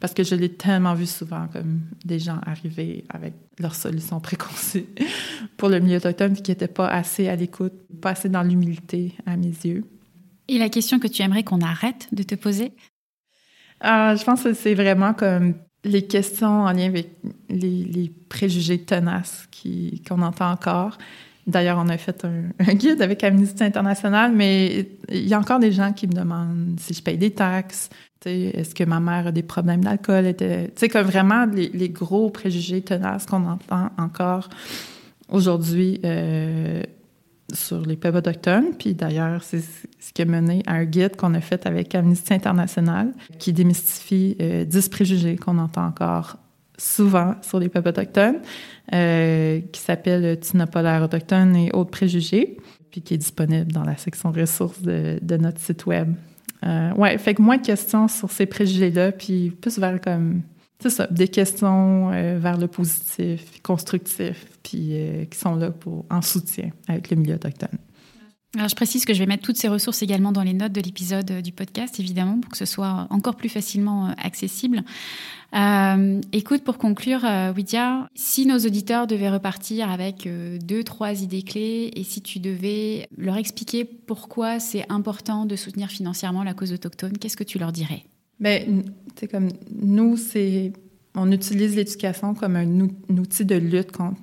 Parce 0.00 0.14
que 0.14 0.24
je 0.24 0.34
l'ai 0.34 0.48
tellement 0.48 0.94
vu 0.94 1.06
souvent, 1.06 1.46
comme 1.52 1.80
des 2.04 2.18
gens 2.18 2.40
arriver 2.46 3.04
avec 3.10 3.34
leurs 3.58 3.74
solutions 3.74 4.18
préconçues 4.20 4.86
pour 5.56 5.68
le 5.68 5.78
milieu 5.78 5.98
autochtone, 5.98 6.34
qui 6.34 6.50
n'étaient 6.50 6.68
pas 6.68 6.88
assez 6.88 7.28
à 7.28 7.36
l'écoute, 7.36 7.74
pas 8.00 8.10
assez 8.10 8.30
dans 8.30 8.42
l'humilité 8.42 9.14
à 9.26 9.36
mes 9.36 9.48
yeux. 9.48 9.84
Et 10.48 10.58
la 10.58 10.68
question 10.68 10.98
que 10.98 11.06
tu 11.06 11.22
aimerais 11.22 11.44
qu'on 11.44 11.60
arrête 11.60 12.08
de 12.12 12.22
te 12.22 12.34
poser? 12.34 12.72
Euh, 13.84 14.16
je 14.16 14.24
pense 14.24 14.42
que 14.42 14.54
c'est 14.54 14.74
vraiment 14.74 15.14
comme 15.14 15.54
les 15.84 16.06
questions 16.06 16.62
en 16.62 16.72
lien 16.72 16.86
avec 16.86 17.08
les, 17.48 17.84
les 17.84 18.12
préjugés 18.28 18.82
tenaces 18.82 19.48
qu'on 20.06 20.22
entend 20.22 20.50
encore. 20.50 20.98
D'ailleurs, 21.46 21.78
on 21.78 21.88
a 21.88 21.96
fait 21.98 22.24
un, 22.24 22.44
un, 22.58 22.74
guide 22.74 23.00
avec 23.00 23.24
Amnesty 23.24 23.64
International, 23.64 24.32
mais 24.34 24.88
il 25.08 25.28
y 25.28 25.34
a 25.34 25.38
encore 25.38 25.58
des 25.58 25.72
gens 25.72 25.92
qui 25.92 26.06
me 26.06 26.12
demandent 26.12 26.78
si 26.78 26.94
je 26.94 27.02
paye 27.02 27.16
des 27.16 27.30
taxes, 27.30 27.90
est-ce 28.26 28.74
que 28.74 28.84
ma 28.84 29.00
mère 29.00 29.28
a 29.28 29.32
des 29.32 29.42
problèmes 29.42 29.82
d'alcool? 29.82 30.34
Tu 30.36 30.44
sais, 30.76 30.88
comme 30.88 31.06
vraiment 31.06 31.46
les, 31.46 31.88
gros 31.88 32.30
préjugés 32.30 32.82
tenaces 32.82 33.26
qu'on 33.26 33.46
entend 33.46 33.90
encore 33.98 34.48
aujourd'hui 35.28 36.00
euh, 36.04 36.82
sur 37.52 37.80
les 37.80 37.96
peuples 37.96 38.18
autochtones. 38.18 38.74
Puis 38.78 38.94
d'ailleurs, 38.94 39.42
c'est 39.42 39.60
ce 39.60 40.12
qui 40.12 40.22
a 40.22 40.24
mené 40.24 40.62
à 40.66 40.74
un 40.74 40.84
guide 40.84 41.16
qu'on 41.16 41.34
a 41.34 41.40
fait 41.40 41.66
avec 41.66 41.94
Amnesty 41.94 42.34
International 42.34 43.12
qui 43.38 43.52
démystifie 43.52 44.36
euh, 44.40 44.64
10 44.64 44.88
préjugés 44.90 45.36
qu'on 45.36 45.58
entend 45.58 45.86
encore 45.86 46.36
souvent 46.76 47.34
sur 47.42 47.58
les 47.58 47.68
peuples 47.68 47.88
autochtones, 47.88 48.38
euh, 48.94 49.60
qui 49.72 49.80
s'appelle 49.80 50.40
Tu 50.40 50.56
n'as 50.56 51.04
autochtone 51.04 51.54
et 51.54 51.70
autres 51.72 51.90
préjugés, 51.90 52.56
puis 52.90 53.02
qui 53.02 53.14
est 53.14 53.18
disponible 53.18 53.70
dans 53.70 53.84
la 53.84 53.96
section 53.96 54.32
ressources 54.32 54.80
de 54.82 55.36
notre 55.36 55.60
site 55.60 55.84
web. 55.84 56.14
Euh, 56.64 56.92
ouais, 56.94 57.16
fait 57.18 57.34
que 57.34 57.42
moins 57.42 57.56
de 57.56 57.64
questions 57.64 58.08
sur 58.08 58.30
ces 58.30 58.46
préjugés-là, 58.46 59.12
puis 59.12 59.50
plus 59.50 59.78
vers 59.78 60.00
comme, 60.00 60.42
c'est 60.78 60.90
ça, 60.90 61.06
des 61.10 61.28
questions 61.28 62.10
euh, 62.12 62.38
vers 62.38 62.58
le 62.58 62.66
positif, 62.66 63.60
constructif, 63.62 64.46
puis 64.62 64.90
euh, 64.92 65.24
qui 65.24 65.38
sont 65.38 65.56
là 65.56 65.70
pour 65.70 66.04
en 66.10 66.22
soutien 66.22 66.70
avec 66.88 67.10
le 67.10 67.16
milieu 67.16 67.34
autochtone. 67.34 67.78
Alors, 68.56 68.68
je 68.68 68.74
précise 68.74 69.04
que 69.04 69.14
je 69.14 69.20
vais 69.20 69.26
mettre 69.26 69.44
toutes 69.44 69.58
ces 69.58 69.68
ressources 69.68 70.02
également 70.02 70.32
dans 70.32 70.42
les 70.42 70.54
notes 70.54 70.72
de 70.72 70.80
l'épisode 70.80 71.40
du 71.40 71.52
podcast, 71.52 72.00
évidemment, 72.00 72.40
pour 72.40 72.50
que 72.50 72.56
ce 72.56 72.64
soit 72.64 73.06
encore 73.10 73.36
plus 73.36 73.48
facilement 73.48 74.12
accessible. 74.18 74.82
Euh, 75.54 76.20
écoute, 76.32 76.64
pour 76.64 76.78
conclure, 76.78 77.24
euh, 77.24 77.52
Widia, 77.52 78.08
si 78.16 78.46
nos 78.46 78.58
auditeurs 78.58 79.06
devaient 79.06 79.30
repartir 79.30 79.88
avec 79.88 80.26
euh, 80.26 80.58
deux, 80.58 80.82
trois 80.82 81.22
idées 81.22 81.42
clés, 81.42 81.92
et 81.94 82.02
si 82.02 82.22
tu 82.22 82.40
devais 82.40 83.08
leur 83.16 83.36
expliquer 83.36 83.84
pourquoi 83.84 84.58
c'est 84.58 84.84
important 84.90 85.46
de 85.46 85.54
soutenir 85.54 85.88
financièrement 85.88 86.42
la 86.42 86.54
cause 86.54 86.72
autochtone, 86.72 87.18
qu'est-ce 87.18 87.36
que 87.36 87.44
tu 87.44 87.58
leur 87.58 87.70
dirais? 87.70 88.02
Ben, 88.40 88.82
c'est 89.16 89.30
comme 89.30 89.48
nous, 89.80 90.16
c'est 90.16 90.72
on 91.14 91.30
utilise 91.32 91.74
l'éducation 91.74 92.34
comme 92.34 92.56
un 92.56 92.80
outil 93.18 93.44
de 93.44 93.56
lutte 93.56 93.92
contre 93.92 94.20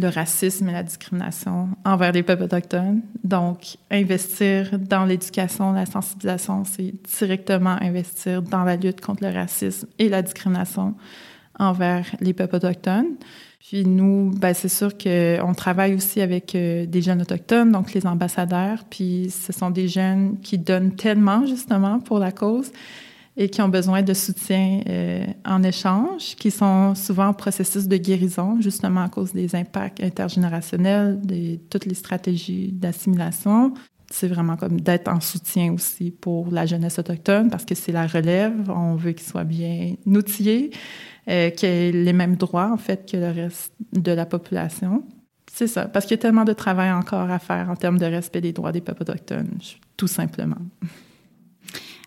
le 0.00 0.08
racisme 0.08 0.68
et 0.68 0.72
la 0.72 0.82
discrimination 0.82 1.68
envers 1.84 2.12
les 2.12 2.22
peuples 2.22 2.44
autochtones. 2.44 3.02
Donc, 3.22 3.76
investir 3.90 4.78
dans 4.78 5.04
l'éducation, 5.04 5.72
la 5.72 5.86
sensibilisation, 5.86 6.64
c'est 6.64 6.94
directement 7.18 7.76
investir 7.80 8.42
dans 8.42 8.64
la 8.64 8.76
lutte 8.76 9.00
contre 9.00 9.24
le 9.24 9.32
racisme 9.32 9.86
et 9.98 10.08
la 10.08 10.22
discrimination 10.22 10.94
envers 11.58 12.06
les 12.20 12.32
peuples 12.32 12.56
autochtones. 12.56 13.16
Puis 13.60 13.84
nous, 13.84 14.32
ben 14.34 14.54
c'est 14.54 14.70
sûr 14.70 14.96
qu'on 14.96 15.54
travaille 15.54 15.94
aussi 15.94 16.20
avec 16.20 16.54
euh, 16.54 16.86
des 16.86 17.02
jeunes 17.02 17.20
autochtones, 17.20 17.70
donc 17.70 17.92
les 17.92 18.06
ambassadeurs. 18.06 18.84
Puis 18.88 19.30
ce 19.30 19.52
sont 19.52 19.70
des 19.70 19.86
jeunes 19.86 20.38
qui 20.40 20.58
donnent 20.58 20.96
tellement 20.96 21.46
justement 21.46 22.00
pour 22.00 22.18
la 22.18 22.32
cause 22.32 22.72
et 23.40 23.48
qui 23.48 23.62
ont 23.62 23.70
besoin 23.70 24.02
de 24.02 24.12
soutien 24.12 24.82
euh, 24.86 25.24
en 25.46 25.62
échange, 25.62 26.36
qui 26.36 26.50
sont 26.50 26.94
souvent 26.94 27.28
en 27.28 27.32
processus 27.32 27.88
de 27.88 27.96
guérison, 27.96 28.60
justement 28.60 29.02
à 29.02 29.08
cause 29.08 29.32
des 29.32 29.56
impacts 29.56 30.02
intergénérationnels, 30.02 31.18
de 31.22 31.56
toutes 31.70 31.86
les 31.86 31.94
stratégies 31.94 32.70
d'assimilation. 32.70 33.72
C'est 34.10 34.28
vraiment 34.28 34.58
comme 34.58 34.78
d'être 34.82 35.08
en 35.08 35.20
soutien 35.20 35.72
aussi 35.72 36.10
pour 36.10 36.50
la 36.50 36.66
jeunesse 36.66 36.98
autochtone 36.98 37.48
parce 37.48 37.64
que 37.64 37.74
c'est 37.74 37.92
la 37.92 38.06
relève. 38.06 38.68
On 38.68 38.94
veut 38.96 39.12
qu'ils 39.12 39.26
soient 39.26 39.44
bien 39.44 39.94
outillés, 40.04 40.70
euh, 41.30 41.48
qu'ils 41.48 41.68
aient 41.70 41.92
les 41.92 42.12
mêmes 42.12 42.36
droits, 42.36 42.70
en 42.70 42.76
fait, 42.76 43.10
que 43.10 43.16
le 43.16 43.30
reste 43.30 43.72
de 43.94 44.12
la 44.12 44.26
population. 44.26 45.02
C'est 45.50 45.66
ça, 45.66 45.86
parce 45.86 46.04
qu'il 46.04 46.18
y 46.18 46.20
a 46.20 46.22
tellement 46.22 46.44
de 46.44 46.52
travail 46.52 46.92
encore 46.92 47.30
à 47.30 47.38
faire 47.38 47.70
en 47.70 47.76
termes 47.76 47.98
de 47.98 48.04
respect 48.04 48.42
des 48.42 48.52
droits 48.52 48.72
des 48.72 48.82
peuples 48.82 49.00
autochtones, 49.00 49.48
tout 49.96 50.08
simplement. 50.08 50.58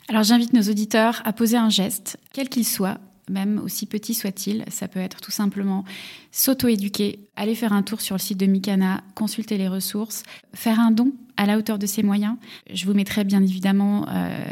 Alors 0.10 0.24
j'invite 0.24 0.54
nos 0.54 0.64
auditeurs 0.64 1.22
à 1.26 1.34
poser 1.34 1.58
un 1.58 1.70
geste, 1.70 2.18
quel 2.34 2.50
qu'il 2.50 2.66
soit, 2.66 3.00
même 3.30 3.60
aussi 3.64 3.86
petit 3.86 4.14
soit-il. 4.14 4.66
Ça 4.70 4.88
peut 4.88 5.00
être 5.00 5.22
tout 5.22 5.32
simplement 5.32 5.86
s'auto-éduquer, 6.32 7.20
aller 7.36 7.56
faire 7.56 7.74
un 7.74 7.84
tour 7.84 8.02
sur 8.02 8.16
le 8.16 8.20
site 8.20 8.38
de 8.38 8.46
Mikana, 8.46 9.02
consulter 9.16 9.58
les 9.58 9.68
ressources, 9.68 10.24
faire 10.54 10.80
un 10.80 10.92
don 10.92 11.14
à 11.38 11.46
la 11.46 11.58
hauteur 11.58 11.80
de 11.80 11.86
ses 11.86 12.04
moyens. 12.04 12.36
Je 12.72 12.86
vous 12.86 12.94
mettrai 12.94 13.24
bien 13.24 13.42
évidemment 13.42 14.06
euh, 14.10 14.46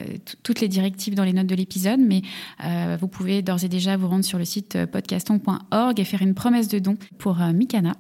toutes 0.43 0.61
les 0.61 0.67
directives 0.67 1.15
dans 1.15 1.25
les 1.25 1.33
notes 1.33 1.47
de 1.47 1.55
l'épisode, 1.55 1.99
mais 1.99 2.21
euh, 2.63 2.97
vous 2.99 3.07
pouvez 3.07 3.41
d'ores 3.41 3.63
et 3.63 3.69
déjà 3.69 3.97
vous 3.97 4.07
rendre 4.07 4.25
sur 4.25 4.39
le 4.39 4.45
site 4.45 4.85
podcaston.org 4.85 5.99
et 5.99 6.05
faire 6.05 6.21
une 6.21 6.33
promesse 6.33 6.69
de 6.69 6.79
don 6.79 6.97
pour 7.17 7.35
Mikana. 7.37 7.93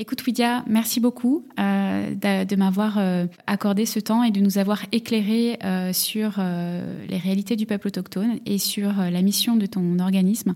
Écoute, 0.00 0.24
Widia, 0.24 0.62
merci 0.68 1.00
beaucoup 1.00 1.44
euh, 1.58 2.14
de, 2.14 2.54
m'avoir 2.54 2.98
euh, 2.98 3.26
accordé 3.48 3.84
ce 3.84 3.98
temps 3.98 4.22
et 4.22 4.30
de 4.30 4.38
nous 4.38 4.56
avoir 4.56 4.82
éclairé 4.92 5.58
euh, 5.64 5.92
sur 5.92 6.38
les 7.08 7.16
réalités 7.16 7.56
du 7.56 7.66
peuple 7.66 7.88
autochtone 7.88 8.38
et 8.46 8.58
sur 8.58 8.92
la 8.92 9.22
mission 9.22 9.56
de 9.56 9.66
ton 9.66 9.98
organisme. 9.98 10.54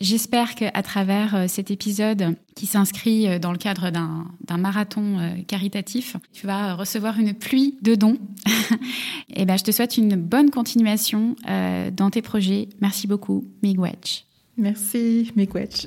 J'espère 0.00 0.56
qu'à 0.56 0.82
travers 0.82 1.48
cet 1.48 1.70
épisode 1.70 2.34
qui 2.56 2.66
s'inscrit 2.66 3.38
dans 3.38 3.52
le 3.52 3.58
cadre 3.58 3.90
d'un 3.90 4.56
marathon 4.56 5.34
caritatif, 5.46 6.16
tu 6.32 6.46
vas 6.46 6.74
recevoir 6.74 7.20
une 7.20 7.34
pluie 7.34 7.76
de 7.82 7.94
dons. 7.94 8.18
et 9.34 9.44
ben, 9.44 9.56
je 9.56 9.64
te 9.64 9.70
souhaite 9.70 9.96
une 9.96 10.16
bonne 10.16 10.50
continuation 10.50 11.36
dans 11.46 12.10
tes 12.10 12.22
projets. 12.22 12.68
Merci 12.80 13.06
beaucoup, 13.06 13.44
Miigwech. 13.62 14.26
Merci, 14.56 15.30
Miigwech. 15.36 15.86